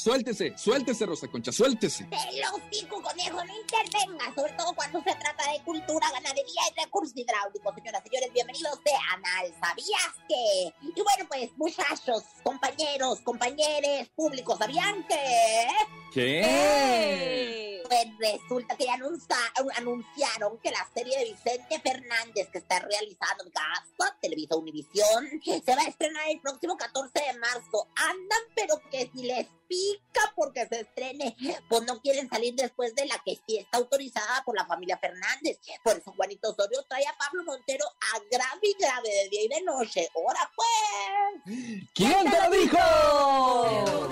Suéltese, 0.02 0.54
suéltese, 0.56 1.04
Rosa 1.04 1.28
Concha, 1.28 1.52
suéltese. 1.52 2.04
Te 2.04 2.16
lo 2.40 2.58
digo, 2.70 3.02
conejo, 3.02 3.44
no 3.44 3.52
intervenga, 3.54 4.34
sobre 4.34 4.54
todo 4.54 4.72
cuando 4.74 4.98
se 5.02 5.14
trata 5.14 5.52
de 5.52 5.62
cultura, 5.62 6.10
ganadería 6.10 6.62
y 6.74 6.80
recursos 6.80 7.14
hidráulicos. 7.14 7.74
Señoras 7.74 8.02
y 8.06 8.08
señores, 8.08 8.32
bienvenidos 8.32 8.82
de 8.82 8.92
Anal. 9.12 9.54
¿Sabías 9.60 10.14
que? 10.26 10.74
Y 10.96 11.02
bueno, 11.02 11.26
pues, 11.28 11.50
muchachos, 11.58 12.24
compañeros, 12.42 13.20
compañeros, 13.20 14.08
públicos, 14.16 14.56
¿sabían 14.58 15.06
que? 15.06 15.68
¿Qué? 16.14 17.79
Pues 17.90 18.06
resulta 18.20 18.76
que 18.76 18.84
ya 18.84 18.94
anuncia- 18.94 19.52
anunciaron 19.74 20.56
que 20.58 20.70
la 20.70 20.88
serie 20.94 21.18
de 21.18 21.24
Vicente 21.24 21.80
Fernández 21.80 22.48
que 22.52 22.58
está 22.58 22.78
realizando 22.78 23.42
en 23.44 23.50
casa, 23.50 24.16
Televisa 24.22 24.54
Univisión, 24.54 25.28
se 25.44 25.74
va 25.74 25.82
a 25.82 25.88
estrenar 25.88 26.28
el 26.28 26.40
próximo 26.40 26.76
14 26.76 27.10
de 27.20 27.36
marzo. 27.40 27.88
Andan, 27.96 28.38
pero 28.54 28.80
que 28.92 29.10
si 29.12 29.24
les 29.24 29.48
pica 29.66 30.32
porque 30.36 30.68
se 30.68 30.82
estrene, 30.82 31.36
pues 31.68 31.82
no 31.82 32.00
quieren 32.00 32.28
salir 32.30 32.54
después 32.54 32.94
de 32.94 33.06
la 33.06 33.18
que 33.24 33.40
sí 33.44 33.56
está 33.58 33.78
autorizada 33.78 34.44
por 34.44 34.54
la 34.56 34.66
familia 34.66 34.96
Fernández. 34.98 35.58
Por 35.82 35.96
eso 35.98 36.12
Juanito 36.14 36.50
Osorio 36.52 36.84
trae 36.88 37.04
a 37.08 37.16
Pablo 37.18 37.42
Montero 37.42 37.86
a 37.86 38.18
grave 38.30 38.60
y 38.62 38.74
grave 38.80 39.08
de 39.08 39.28
día 39.30 39.42
y 39.46 39.48
de 39.48 39.62
noche. 39.62 40.08
¡Ahora 40.14 40.48
pues! 40.54 41.86
¿Quién 41.92 42.30
te 42.30 42.40
lo 42.40 42.50
dijo? 42.56 44.08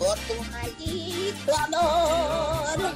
Por 0.00 0.16
tu 0.20 0.34
maldito 0.50 1.52
amor. 1.56 2.94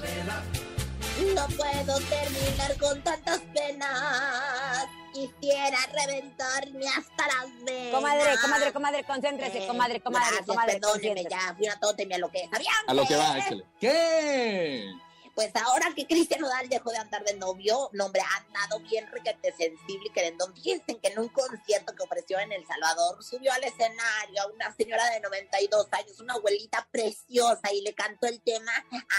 No 1.34 1.46
puedo 1.56 2.00
terminar 2.00 2.76
con 2.80 3.00
tantas 3.02 3.40
penas. 3.54 4.86
Quisiera 5.12 5.78
reventarme 5.92 6.88
hasta 6.88 7.26
las 7.28 7.64
venas. 7.64 7.94
Comadre, 7.94 8.36
comadre, 8.42 8.72
comadre, 8.72 9.04
concéntrese, 9.04 9.58
Eh, 9.62 9.66
comadre, 9.68 10.00
comadre, 10.00 10.26
gracias, 10.28 10.46
comadre. 10.46 10.80
perdóneme, 10.80 11.24
ya 11.30 11.54
fui 11.56 11.66
una 11.66 11.78
tóteme 11.78 12.14
a 12.16 12.18
lo 12.18 12.30
que. 12.30 12.48
A 12.88 12.94
lo 12.94 13.06
que 13.06 13.14
va, 13.16 13.38
échale. 13.38 13.64
¿Qué? 13.78 14.90
Pues 15.34 15.50
ahora 15.56 15.92
que 15.94 16.06
Cristian 16.06 16.40
Nodal 16.40 16.68
dejó 16.68 16.90
de 16.90 16.98
andar 16.98 17.24
de 17.24 17.34
novio, 17.34 17.90
nombre 17.92 18.22
ha 18.22 18.36
andado 18.36 18.78
bien 18.80 19.06
requete 19.10 19.52
sensible 19.52 20.06
y 20.06 20.12
querendón. 20.12 20.54
Dicen 20.54 21.00
que 21.00 21.08
en 21.08 21.18
un 21.18 21.28
concierto 21.28 21.94
que 21.94 22.04
ofreció 22.04 22.38
en 22.38 22.52
El 22.52 22.64
Salvador, 22.66 23.22
subió 23.22 23.52
al 23.52 23.64
escenario 23.64 24.42
a 24.42 24.46
una 24.46 24.74
señora 24.76 25.10
de 25.10 25.20
92 25.20 25.88
años, 25.90 26.20
una 26.20 26.34
abuelita 26.34 26.86
preciosa, 26.90 27.72
y 27.72 27.82
le 27.82 27.94
cantó 27.94 28.26
el 28.26 28.40
tema 28.42 28.72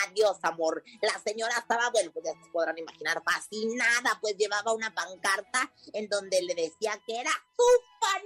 Adiós, 0.08 0.38
amor. 0.44 0.84
La 1.02 1.20
señora 1.20 1.58
estaba, 1.58 1.90
bueno, 1.90 2.12
pues 2.14 2.26
ya 2.26 2.32
se 2.32 2.50
podrán 2.50 2.78
imaginar, 2.78 3.22
fascinada, 3.24 4.18
pues 4.22 4.38
llevaba 4.38 4.74
una 4.74 4.94
pancarta 4.94 5.72
en 5.94 6.08
donde 6.08 6.42
le 6.44 6.56
decía 6.56 7.00
que 7.06 7.20
era 7.20 7.32
su 7.58 7.64
fan 8.00 8.22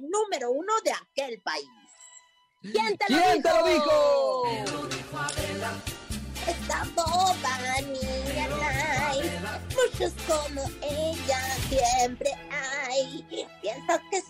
número 0.00 0.50
uno 0.50 0.72
de 0.84 0.92
aquel 0.92 1.40
país. 1.42 1.81
¿Quién 2.62 2.96
te 2.96 3.12
lo 3.12 3.18
¿Quién 3.20 3.42
dijo? 3.42 3.48
te 3.48 3.54
lo 3.54 3.64
dijo? 3.66 4.44
Esta 6.46 6.84
boba 6.94 7.80
niña 7.82 8.48
muchos 9.90 10.12
como 10.26 10.62
ella 10.82 11.38
siempre 11.68 12.30
hay. 12.50 13.24
Piensa 13.60 14.00
que 14.10 14.18
es 14.18 14.24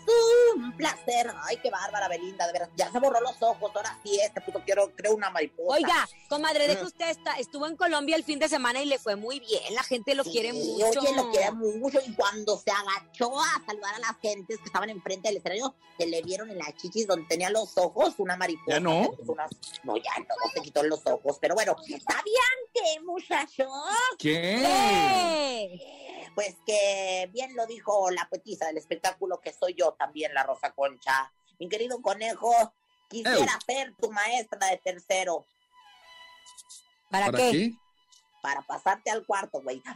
un 0.56 0.72
placer. 0.76 1.32
Ay, 1.44 1.56
qué 1.62 1.70
bárbara, 1.70 2.08
Belinda, 2.08 2.46
de 2.46 2.52
verdad. 2.52 2.70
Ya 2.76 2.90
se 2.92 2.98
borró 2.98 3.20
los 3.20 3.40
ojos, 3.42 3.70
ahora 3.74 3.98
sí, 4.04 4.18
este 4.20 4.40
puto 4.40 4.62
quiero, 4.64 4.90
creo 4.94 5.14
una 5.14 5.30
mariposa. 5.30 5.76
Oiga, 5.78 6.08
comadre, 6.28 6.68
de 6.68 6.76
que 6.76 6.82
Mm. 6.82 6.86
usted 6.86 7.08
está, 7.10 7.32
estuvo 7.38 7.66
en 7.66 7.76
Colombia 7.76 8.16
el 8.16 8.24
fin 8.24 8.38
de 8.38 8.48
semana 8.48 8.82
y 8.82 8.86
le 8.86 8.98
fue 8.98 9.16
muy 9.16 9.40
bien. 9.40 9.62
La 9.74 9.82
gente 9.82 10.14
lo 10.14 10.24
quiere 10.24 10.52
mucho. 10.52 11.00
Oye, 11.00 11.14
lo 11.14 11.30
quiere 11.30 11.50
mucho. 11.52 11.98
Y 12.06 12.14
cuando 12.14 12.56
se 12.58 12.70
agachó 12.70 13.38
a 13.40 13.62
saludar 13.66 13.94
a 13.94 13.98
las 13.98 14.16
gentes 14.20 14.58
que 14.58 14.64
estaban 14.66 14.90
enfrente 14.90 15.28
del 15.28 15.38
escenario, 15.38 15.74
se 15.98 16.06
le 16.06 16.22
vieron 16.22 16.50
en 16.50 16.58
las 16.58 16.74
chichis 16.76 17.06
donde 17.06 17.26
tenía 17.28 17.50
los 17.50 17.76
ojos 17.76 18.14
una 18.18 18.36
mariposa. 18.36 18.76
¿Ya 18.76 18.80
no? 18.80 19.10
Unas- 19.26 19.50
No, 19.82 19.96
ya 19.96 20.12
no, 20.18 20.34
se 20.54 20.60
quitó 20.62 20.82
los 20.84 21.00
ojos. 21.06 21.38
Pero 21.40 21.54
bueno, 21.54 21.76
¿sabían 21.82 22.58
qué, 22.72 23.00
muchachos? 23.04 23.68
¿Qué? 24.18 24.62
Pues 26.34 26.56
que 26.66 27.28
bien 27.32 27.54
lo 27.54 27.66
dijo 27.66 28.10
la 28.10 28.26
poetisa 28.28 28.66
del 28.66 28.78
espectáculo, 28.78 29.40
que 29.40 29.52
soy 29.52 29.74
yo 29.74 29.92
también, 29.92 30.32
la 30.34 30.42
Rosa 30.44 30.72
Concha. 30.72 31.30
Mi 31.58 31.68
querido 31.68 32.00
conejo, 32.00 32.50
quisiera 33.08 33.52
Ew. 33.54 33.60
ser 33.66 33.94
tu 34.00 34.10
maestra 34.10 34.68
de 34.68 34.78
tercero 34.78 35.44
¿Para, 37.10 37.26
¿Para 37.26 37.38
qué? 37.38 37.50
qué? 37.50 37.72
para 38.42 38.62
pasarte 38.62 39.10
al 39.10 39.24
cuarto, 39.24 39.60
güey. 39.62 39.80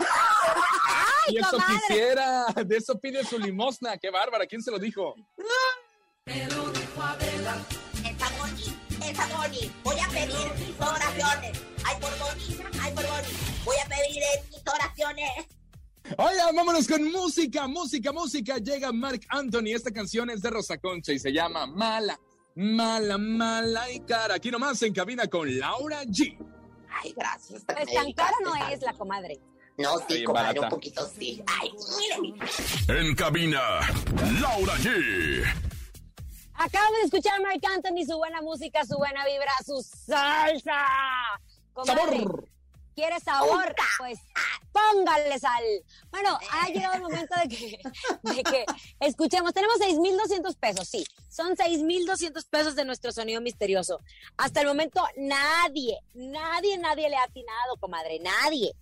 Y 1.28 1.38
eso 1.38 1.50
comadre! 1.50 1.74
quisiera. 1.88 2.46
De 2.64 2.76
eso 2.76 2.96
pide 3.00 3.24
su 3.24 3.36
limosna. 3.36 3.98
Qué 3.98 4.10
bárbara. 4.10 4.46
¿Quién 4.46 4.62
se 4.62 4.70
lo 4.70 4.78
dijo? 4.78 5.16
Esa 6.26 6.46
Boni, 8.38 8.78
esa 9.04 9.26
Boni, 9.36 9.72
voy 9.82 9.98
a 9.98 10.08
pedir 10.08 10.52
mis 10.54 10.80
oraciones. 10.80 11.58
Ay, 11.84 11.96
por 12.00 12.16
Boni, 12.18 12.60
ay, 12.80 12.92
por 12.92 13.04
Boni, 13.08 13.28
voy 13.64 13.76
a 13.84 13.88
pedir 13.88 14.22
mis 14.50 14.62
oraciones. 14.72 15.46
Oiga, 16.18 16.52
vámonos 16.54 16.86
con 16.86 17.10
música, 17.10 17.66
música, 17.66 18.12
música. 18.12 18.58
Llega 18.58 18.92
Mark 18.92 19.20
Anthony. 19.28 19.74
Esta 19.74 19.90
canción 19.90 20.30
es 20.30 20.40
de 20.40 20.50
Rosa 20.50 20.78
Concha 20.78 21.12
y 21.12 21.18
se 21.18 21.32
llama 21.32 21.66
Mala, 21.66 22.18
Mala, 22.54 23.18
Mala 23.18 23.90
y 23.90 24.00
Cara. 24.00 24.34
Aquí 24.34 24.50
nomás 24.50 24.80
en 24.82 24.94
cabina 24.94 25.26
con 25.26 25.58
Laura 25.58 26.04
G. 26.04 26.38
Ay, 27.02 27.12
gracias. 27.16 27.64
Pues 27.66 27.92
tan 27.92 28.12
cara 28.12 28.36
no 28.42 28.54
es 28.70 28.80
la 28.82 28.92
comadre. 28.92 29.40
No, 29.78 29.98
sí, 30.08 30.24
comadre, 30.24 30.60
un 30.60 30.68
poquito 30.68 31.06
sí. 31.18 31.42
Ay, 31.60 31.70
miren. 31.98 32.38
En 32.88 33.14
cabina, 33.14 33.60
Laura 34.40 34.74
G. 34.76 35.44
Acabamos 36.54 36.98
de 37.00 37.04
escuchar 37.04 37.34
a 37.38 37.42
Mark 37.42 37.60
Anthony, 37.74 38.06
su 38.06 38.16
buena 38.16 38.40
música, 38.40 38.84
su 38.86 38.96
buena 38.96 39.26
vibra, 39.26 39.52
su 39.64 39.82
salsa. 39.82 40.86
Comadre, 41.74 42.16
¡Sabor! 42.16 42.55
¿Quieres 42.96 43.24
sabor? 43.24 43.74
Pues 43.98 44.18
póngale 44.72 45.38
sal. 45.38 45.62
Bueno, 46.10 46.38
ha 46.50 46.68
llegado 46.68 46.94
el 46.94 47.02
momento 47.02 47.34
de 47.38 47.46
que, 47.46 47.78
de 48.22 48.42
que 48.42 48.64
escuchemos. 49.00 49.52
Tenemos 49.52 49.76
6,200 49.76 50.56
pesos, 50.56 50.88
sí. 50.88 51.06
Son 51.28 51.54
6,200 51.54 52.46
pesos 52.46 52.74
de 52.74 52.86
nuestro 52.86 53.12
sonido 53.12 53.42
misterioso. 53.42 54.00
Hasta 54.38 54.62
el 54.62 54.68
momento 54.68 55.06
nadie, 55.18 56.00
nadie, 56.14 56.78
nadie 56.78 57.10
le 57.10 57.16
ha 57.16 57.24
atinado, 57.24 57.76
comadre. 57.78 58.18
Nadie. 58.18 58.72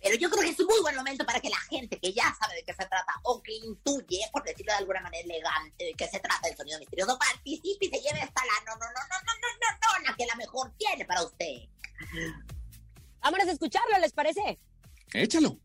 Pero 0.00 0.14
yo 0.14 0.30
creo 0.30 0.44
que 0.44 0.50
es 0.50 0.60
un 0.60 0.66
muy 0.66 0.80
buen 0.80 0.96
momento 0.96 1.26
para 1.26 1.40
que 1.40 1.50
la 1.50 1.60
gente 1.68 2.00
que 2.00 2.14
ya 2.14 2.34
sabe 2.40 2.54
de 2.54 2.62
qué 2.62 2.72
se 2.72 2.86
trata 2.86 3.12
o 3.24 3.42
que 3.42 3.52
intuye, 3.52 4.20
por 4.32 4.44
decirlo 4.44 4.72
de 4.72 4.78
alguna 4.78 5.02
manera 5.02 5.24
elegante, 5.24 5.84
de 5.84 5.92
qué 5.92 6.08
se 6.08 6.20
trata 6.20 6.48
el 6.48 6.56
sonido 6.56 6.78
misterioso, 6.78 7.18
participe 7.18 7.84
y 7.84 7.90
se 7.90 8.00
lleve 8.00 8.20
esta 8.20 8.42
la 8.46 8.64
no, 8.64 8.78
no, 8.78 8.86
no, 8.86 8.92
no, 8.92 9.18
no, 9.26 9.32
no, 9.34 9.48
no, 9.60 9.98
no, 9.98 10.08
la 10.08 10.16
que 10.16 10.24
la 10.24 10.36
mejor 10.36 10.72
tiene 10.78 11.04
para 11.04 11.22
usted. 11.22 11.68
Vámonos 13.28 13.48
a 13.48 13.52
escucharlo, 13.52 13.98
¿les 14.00 14.12
parece? 14.14 14.58
Échalo. 15.12 15.58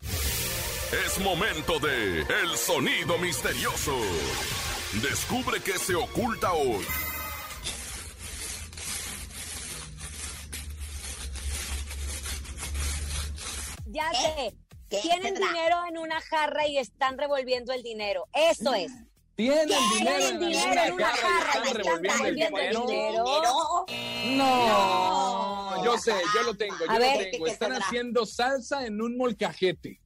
Es 0.00 1.18
momento 1.18 1.78
de 1.78 2.20
El 2.20 2.56
Sonido 2.56 3.18
Misterioso. 3.18 3.94
Descubre 5.02 5.60
qué 5.62 5.78
se 5.78 5.94
oculta 5.94 6.54
hoy. 6.54 6.82
Ya 13.86 14.10
¿Qué? 14.10 14.16
sé. 14.16 14.54
¿Qué 14.88 14.98
Tienen 15.02 15.34
tendrá? 15.34 15.48
dinero 15.48 15.76
en 15.88 15.98
una 15.98 16.20
jarra 16.22 16.66
y 16.66 16.78
están 16.78 17.18
revolviendo 17.18 17.72
el 17.74 17.82
dinero. 17.82 18.26
Eso 18.32 18.72
es. 18.74 18.92
Tienen 19.36 19.66
Tienen 19.66 19.90
dinero 19.98 20.28
en 20.28 20.38
dinero 20.40 20.82
en 20.84 20.92
una 20.92 21.06
jarra 21.08 21.52
y 21.64 21.68
están 21.68 21.74
revolviendo 21.74 22.26
el 22.26 22.34
dinero. 22.34 22.86
dinero. 22.86 23.86
No, 24.36 25.84
yo 25.84 25.98
sé, 25.98 26.14
yo 26.34 26.42
lo 26.44 26.54
tengo, 26.54 26.76
yo 26.78 26.90
A 26.90 26.94
lo 26.94 27.00
ver, 27.00 27.30
tengo. 27.32 27.44
¿qué 27.44 27.50
Están 27.52 27.70
tendrá? 27.70 27.86
haciendo 27.86 28.26
salsa 28.26 28.86
en 28.86 29.00
un 29.02 29.16
molcajete. 29.16 30.00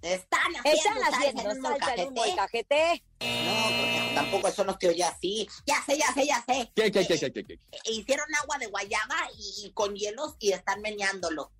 Están 0.00 0.40
haciendo, 0.56 0.70
Están 0.78 0.94
salsa 1.00 1.16
haciendo 1.18 1.42
en 1.42 1.48
un 1.58 1.62
salsa 1.62 1.94
en 1.94 2.08
un 2.08 2.14
molcajete. 2.14 3.02
molcajete. 3.20 4.04
No, 4.08 4.14
tampoco 4.14 4.48
eso 4.48 4.64
no 4.64 4.76
se 4.80 4.88
oye 4.88 5.04
así. 5.04 5.48
Ya 5.66 5.82
sé, 5.84 5.98
ya 5.98 6.12
sé, 6.14 6.26
ya 6.26 6.44
sé. 6.46 6.70
¿Qué, 6.74 6.90
qué, 6.92 7.06
qué, 7.06 7.18
qué, 7.18 7.32
qué? 7.32 7.44
qué? 7.44 7.54
E 7.84 7.92
Hicieron 7.92 8.26
agua 8.42 8.58
de 8.58 8.66
guayaba 8.66 9.16
y, 9.38 9.66
y 9.66 9.70
con 9.72 9.94
hielos 9.94 10.36
y 10.40 10.52
están 10.52 10.80
meneándolo. 10.80 11.50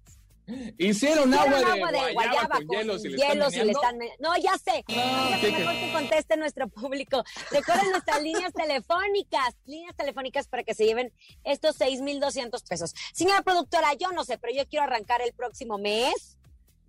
Hicieron 0.46 1.32
Hicieron 1.32 1.64
agua 1.64 1.90
de 1.92 2.12
guayaba 2.12 2.48
con 2.56 2.66
hielos 2.68 3.04
y 3.04 3.08
le 3.08 3.16
están 3.16 3.30
hielos 3.32 3.54
y 3.54 3.64
le 3.64 3.72
están 3.72 3.98
No, 4.18 4.36
ya 4.36 4.58
sé. 4.58 4.84
No, 4.88 4.94
Ya 5.30 5.40
¿qué, 5.40 5.46
sé, 5.46 5.52
qué? 5.52 5.58
mejor 5.58 5.74
que 5.74 5.92
conteste 5.92 6.36
nuestro 6.36 6.68
público. 6.68 7.24
Recuerden 7.50 7.90
nuestras 7.90 8.22
líneas 8.22 8.52
telefónicas, 8.52 9.54
líneas 9.64 9.96
telefónicas 9.96 10.46
para 10.48 10.62
que 10.62 10.74
se 10.74 10.84
lleven 10.84 11.12
estos 11.44 11.76
6,200 11.76 12.62
pesos. 12.64 12.94
Señora 13.14 13.42
productora, 13.42 13.94
yo 13.94 14.10
no 14.12 14.24
sé, 14.24 14.36
pero 14.38 14.52
yo 14.54 14.66
quiero 14.68 14.84
arrancar 14.84 15.22
el 15.22 15.32
próximo 15.32 15.78
mes. 15.78 16.36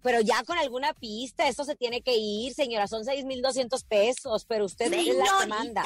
Pero 0.03 0.22
ya 0.22 0.43
con 0.43 0.58
alguna 0.60 0.93
pista, 0.93 1.47
esto 1.47 1.64
se 1.64 1.76
tiene 1.76 2.01
que 2.01 2.16
ir, 2.16 2.53
señora. 2.53 2.88
Son 2.88 3.03
6,200 3.06 3.84
pesos, 3.86 4.45
pero 4.45 4.66
usted 4.66 4.93
es 4.93 5.08
la 5.16 5.24
que 5.41 5.47
manda. 5.47 5.84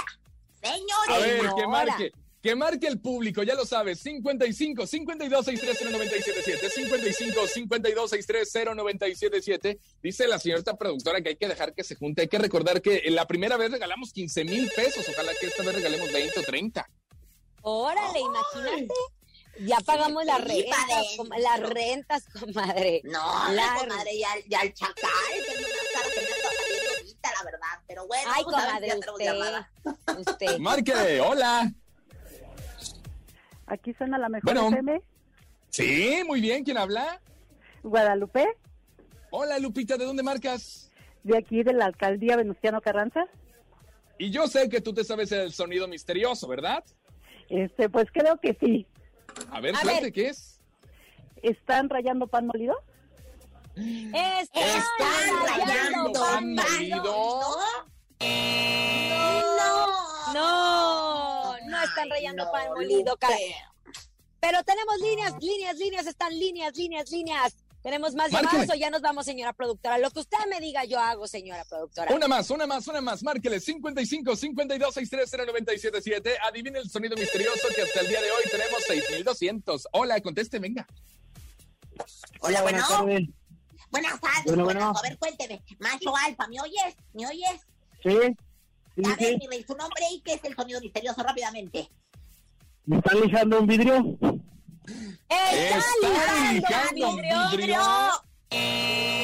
Señores, 0.61 1.09
A 1.09 1.17
ver, 1.19 1.39
que 1.39 1.47
Señora. 1.47 1.67
marque. 1.67 2.11
Que 2.41 2.55
marque 2.55 2.87
el 2.87 2.99
público, 3.01 3.43
ya 3.43 3.53
lo 3.53 3.65
sabes, 3.65 3.99
55 3.99 4.87
52 4.87 5.45
63 5.45 5.91
0977 5.91 6.69
55 6.69 7.47
52 7.47 8.09
63 8.09 8.53
0977 8.75 9.79
Dice 10.01 10.25
la 10.27 10.39
señorita 10.39 10.77
productora 10.77 11.21
que 11.21 11.29
hay 11.29 11.35
que 11.35 11.49
dejar 11.49 11.73
que 11.73 11.83
se 11.83 11.95
junte. 11.95 12.21
Hay 12.21 12.27
que 12.29 12.37
recordar 12.37 12.81
que 12.81 13.03
la 13.11 13.27
primera 13.27 13.57
vez 13.57 13.71
regalamos 13.71 14.13
15 14.13 14.45
mil 14.45 14.71
pesos. 14.73 15.05
Ojalá 15.09 15.33
que 15.39 15.47
esta 15.47 15.63
vez 15.63 15.75
regalemos 15.75 16.11
20 16.13 16.39
o 16.39 16.43
30. 16.43 16.89
Órale, 17.61 18.19
imagínate. 18.21 18.87
Ya 19.65 19.77
pagamos 19.81 20.23
las 20.23 20.41
rentas, 20.41 20.77
las 21.39 21.59
rentas, 21.69 22.23
comadre. 22.39 23.01
No, 23.03 23.51
La- 23.51 23.75
comadre, 23.81 24.17
ya, 24.17 24.29
ya 24.47 24.61
el 24.61 24.73
chacal, 24.73 24.95
que 25.45 25.51
es 25.51 25.57
que 25.57 25.61
me 25.61 25.65
anda 25.67 26.49
saliendo 26.55 26.89
ahorita, 26.95 27.31
la 27.37 27.43
verdad. 27.43 27.83
Pero 27.85 28.07
bueno, 28.07 28.31
Ay, 28.33 28.43
vamos 28.45 28.63
a 28.63 28.65
ver 28.65 28.65
si 28.65 28.71
comadre, 28.71 28.87
ya 28.87 28.99
tenemos 28.99 29.19
llamada. 29.19 29.71
usted. 29.83 30.31
Usted. 30.31 30.57
Márquele, 30.59 31.19
hola. 31.19 31.73
Aquí 33.69 33.93
suena 33.93 34.17
la 34.17 34.29
mejor 34.29 34.45
Bueno. 34.53 34.69
FM. 34.69 35.01
Sí, 35.69 36.21
muy 36.27 36.41
bien, 36.41 36.63
¿quién 36.63 36.77
habla? 36.77 37.21
Guadalupe, 37.83 38.45
Hola, 39.31 39.59
Lupita, 39.59 39.95
¿de 39.95 40.05
dónde 40.05 40.23
marcas? 40.23 40.87
de 41.23 41.37
aquí 41.37 41.61
de 41.63 41.73
la 41.73 41.85
alcaldía 41.85 42.35
Venustiano 42.37 42.81
Carranza. 42.81 43.25
Y 44.17 44.31
yo 44.31 44.47
sé 44.47 44.67
que 44.69 44.81
tú 44.81 44.93
te 44.93 45.03
sabes 45.03 45.31
el 45.31 45.51
sonido 45.53 45.87
misterioso, 45.87 46.47
¿verdad? 46.47 46.83
Este, 47.49 47.89
pues 47.89 48.07
creo 48.11 48.37
que 48.39 48.57
sí. 48.59 48.87
A 49.51 49.59
ver, 49.61 49.75
A 49.75 49.81
suerte, 49.81 50.01
ver. 50.05 50.13
¿qué 50.13 50.27
es? 50.29 50.59
¿Están 51.43 51.89
rayando 51.89 52.25
pan 52.27 52.47
molido? 52.47 52.75
Están 53.75 54.63
Están 54.63 55.47
rayando 55.47 55.65
rayando 55.65 56.11
pan 56.13 56.55
pan 56.55 56.55
molido. 56.55 57.03
No. 57.03 57.41
No, 60.33 60.33
no 60.33 61.38
están 61.83 62.09
rayando 62.09 62.45
no, 62.45 62.51
pan 62.51 62.69
molido, 62.69 63.17
cara. 63.17 63.35
Pero 64.39 64.63
tenemos 64.63 64.97
líneas, 64.99 65.33
líneas, 65.41 65.77
líneas, 65.77 66.07
están 66.07 66.37
líneas, 66.37 66.75
líneas, 66.77 67.11
líneas. 67.11 67.55
¿Tenemos 67.81 68.13
más 68.13 68.29
llamadas 68.29 68.69
o 68.69 68.73
ya 68.75 68.89
nos 68.89 69.01
vamos, 69.01 69.25
señora 69.25 69.53
productora? 69.53 69.97
Lo 69.97 70.11
que 70.11 70.19
usted 70.19 70.37
me 70.49 70.59
diga, 70.59 70.83
yo 70.83 70.99
hago, 70.99 71.27
señora 71.27 71.63
productora. 71.63 72.13
Una 72.13 72.27
más, 72.27 72.49
una 72.49 72.67
más, 72.67 72.85
una 72.87 72.99
más. 72.99 73.23
Márquele 73.23 73.59
55 73.59 74.35
52 74.35 74.93
63 74.93 75.29
0977. 75.47 76.37
Adivine 76.43 76.79
el 76.79 76.89
sonido 76.89 77.15
misterioso 77.15 77.67
que 77.73 77.81
hasta 77.83 78.01
el 78.01 78.07
día 78.09 78.21
de 78.21 78.31
hoy 78.31 78.43
tenemos 78.51 78.83
6200. 78.83 79.87
Hola, 79.93 80.19
conteste, 80.21 80.59
venga. 80.59 80.85
Hola, 82.41 82.61
bueno. 82.61 82.79
Buenas 82.79 82.89
tardes. 82.89 83.29
Buenas 83.91 84.21
tardes, 84.21 84.45
Bueno, 84.45 84.63
buenas. 84.65 84.83
bueno. 84.83 84.99
A 84.99 85.01
ver, 85.01 85.17
cuénteme. 85.17 85.63
Macho 85.79 86.15
alfa, 86.15 86.47
¿me 86.47 86.61
oyes? 86.61 86.95
¿Me 87.13 87.27
oyes? 87.27 87.61
Sí, 88.03 88.35
A 89.05 89.15
ver, 89.15 89.37
mi 89.37 89.47
rey, 89.47 89.63
su 89.65 89.75
nombre 89.75 90.03
y 90.11 90.21
qué 90.21 90.33
es 90.33 90.43
el 90.43 90.55
sonido 90.55 90.79
misterioso 90.81 91.21
rápidamente. 91.23 91.89
¿Me 92.85 92.97
están 92.97 93.21
lijando 93.21 93.59
un 93.59 93.67
vidrio? 93.67 94.17
¡Está 95.29 95.77
Está 95.77 95.83
lijando 96.01 96.53
lijando 96.53 97.09
un 97.09 97.15
vidrio! 97.17 97.39
vidrio. 97.51 97.81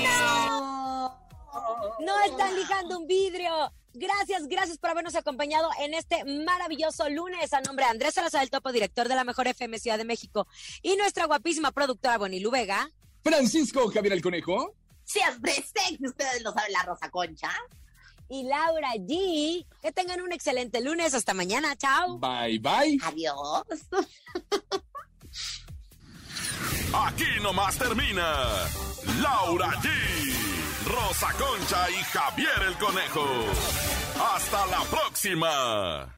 ¡No! 0.03 1.19
No 1.99 2.21
están 2.25 2.55
lijando 2.55 2.99
un 2.99 3.07
vidrio. 3.07 3.51
Gracias, 3.93 4.47
gracias 4.47 4.77
por 4.77 4.89
habernos 4.89 5.15
acompañado 5.15 5.69
en 5.79 5.93
este 5.93 6.23
maravilloso 6.25 7.09
lunes. 7.09 7.53
A 7.53 7.61
nombre 7.61 7.85
de 7.85 7.91
Andrés 7.91 8.13
Salazar, 8.13 8.43
el 8.43 8.49
topo 8.49 8.71
director 8.71 9.07
de 9.07 9.15
la 9.15 9.23
Mejor 9.23 9.47
FM 9.47 9.79
Ciudad 9.79 9.97
de 9.97 10.03
México, 10.03 10.47
y 10.81 10.95
nuestra 10.97 11.25
guapísima 11.25 11.71
productora 11.71 12.17
Bonilu 12.17 12.51
Vega. 12.51 12.91
Francisco 13.23 13.89
Javier 13.89 14.13
el 14.13 14.21
Conejo. 14.21 14.75
Siempre 15.05 15.53
sé 15.53 15.97
que 15.97 16.07
ustedes 16.07 16.41
lo 16.43 16.51
saben, 16.51 16.73
la 16.73 16.83
Rosa 16.83 17.09
Concha. 17.09 17.49
Y 18.29 18.43
Laura 18.43 18.93
G. 18.95 19.65
Que 19.81 19.91
tengan 19.91 20.21
un 20.21 20.31
excelente 20.31 20.81
lunes. 20.81 21.13
Hasta 21.13 21.33
mañana. 21.33 21.75
Chao. 21.75 22.17
Bye, 22.17 22.59
bye. 22.59 22.97
Adiós. 23.03 23.63
Aquí 26.93 27.41
nomás 27.41 27.77
termina 27.77 28.23
Laura 29.21 29.69
G, 29.81 29.89
Rosa 30.85 31.31
Concha 31.33 31.89
y 31.91 31.95
Javier 31.95 32.61
el 32.67 32.77
Conejo. 32.77 33.25
Hasta 34.33 34.65
la 34.67 34.81
próxima. 34.85 36.15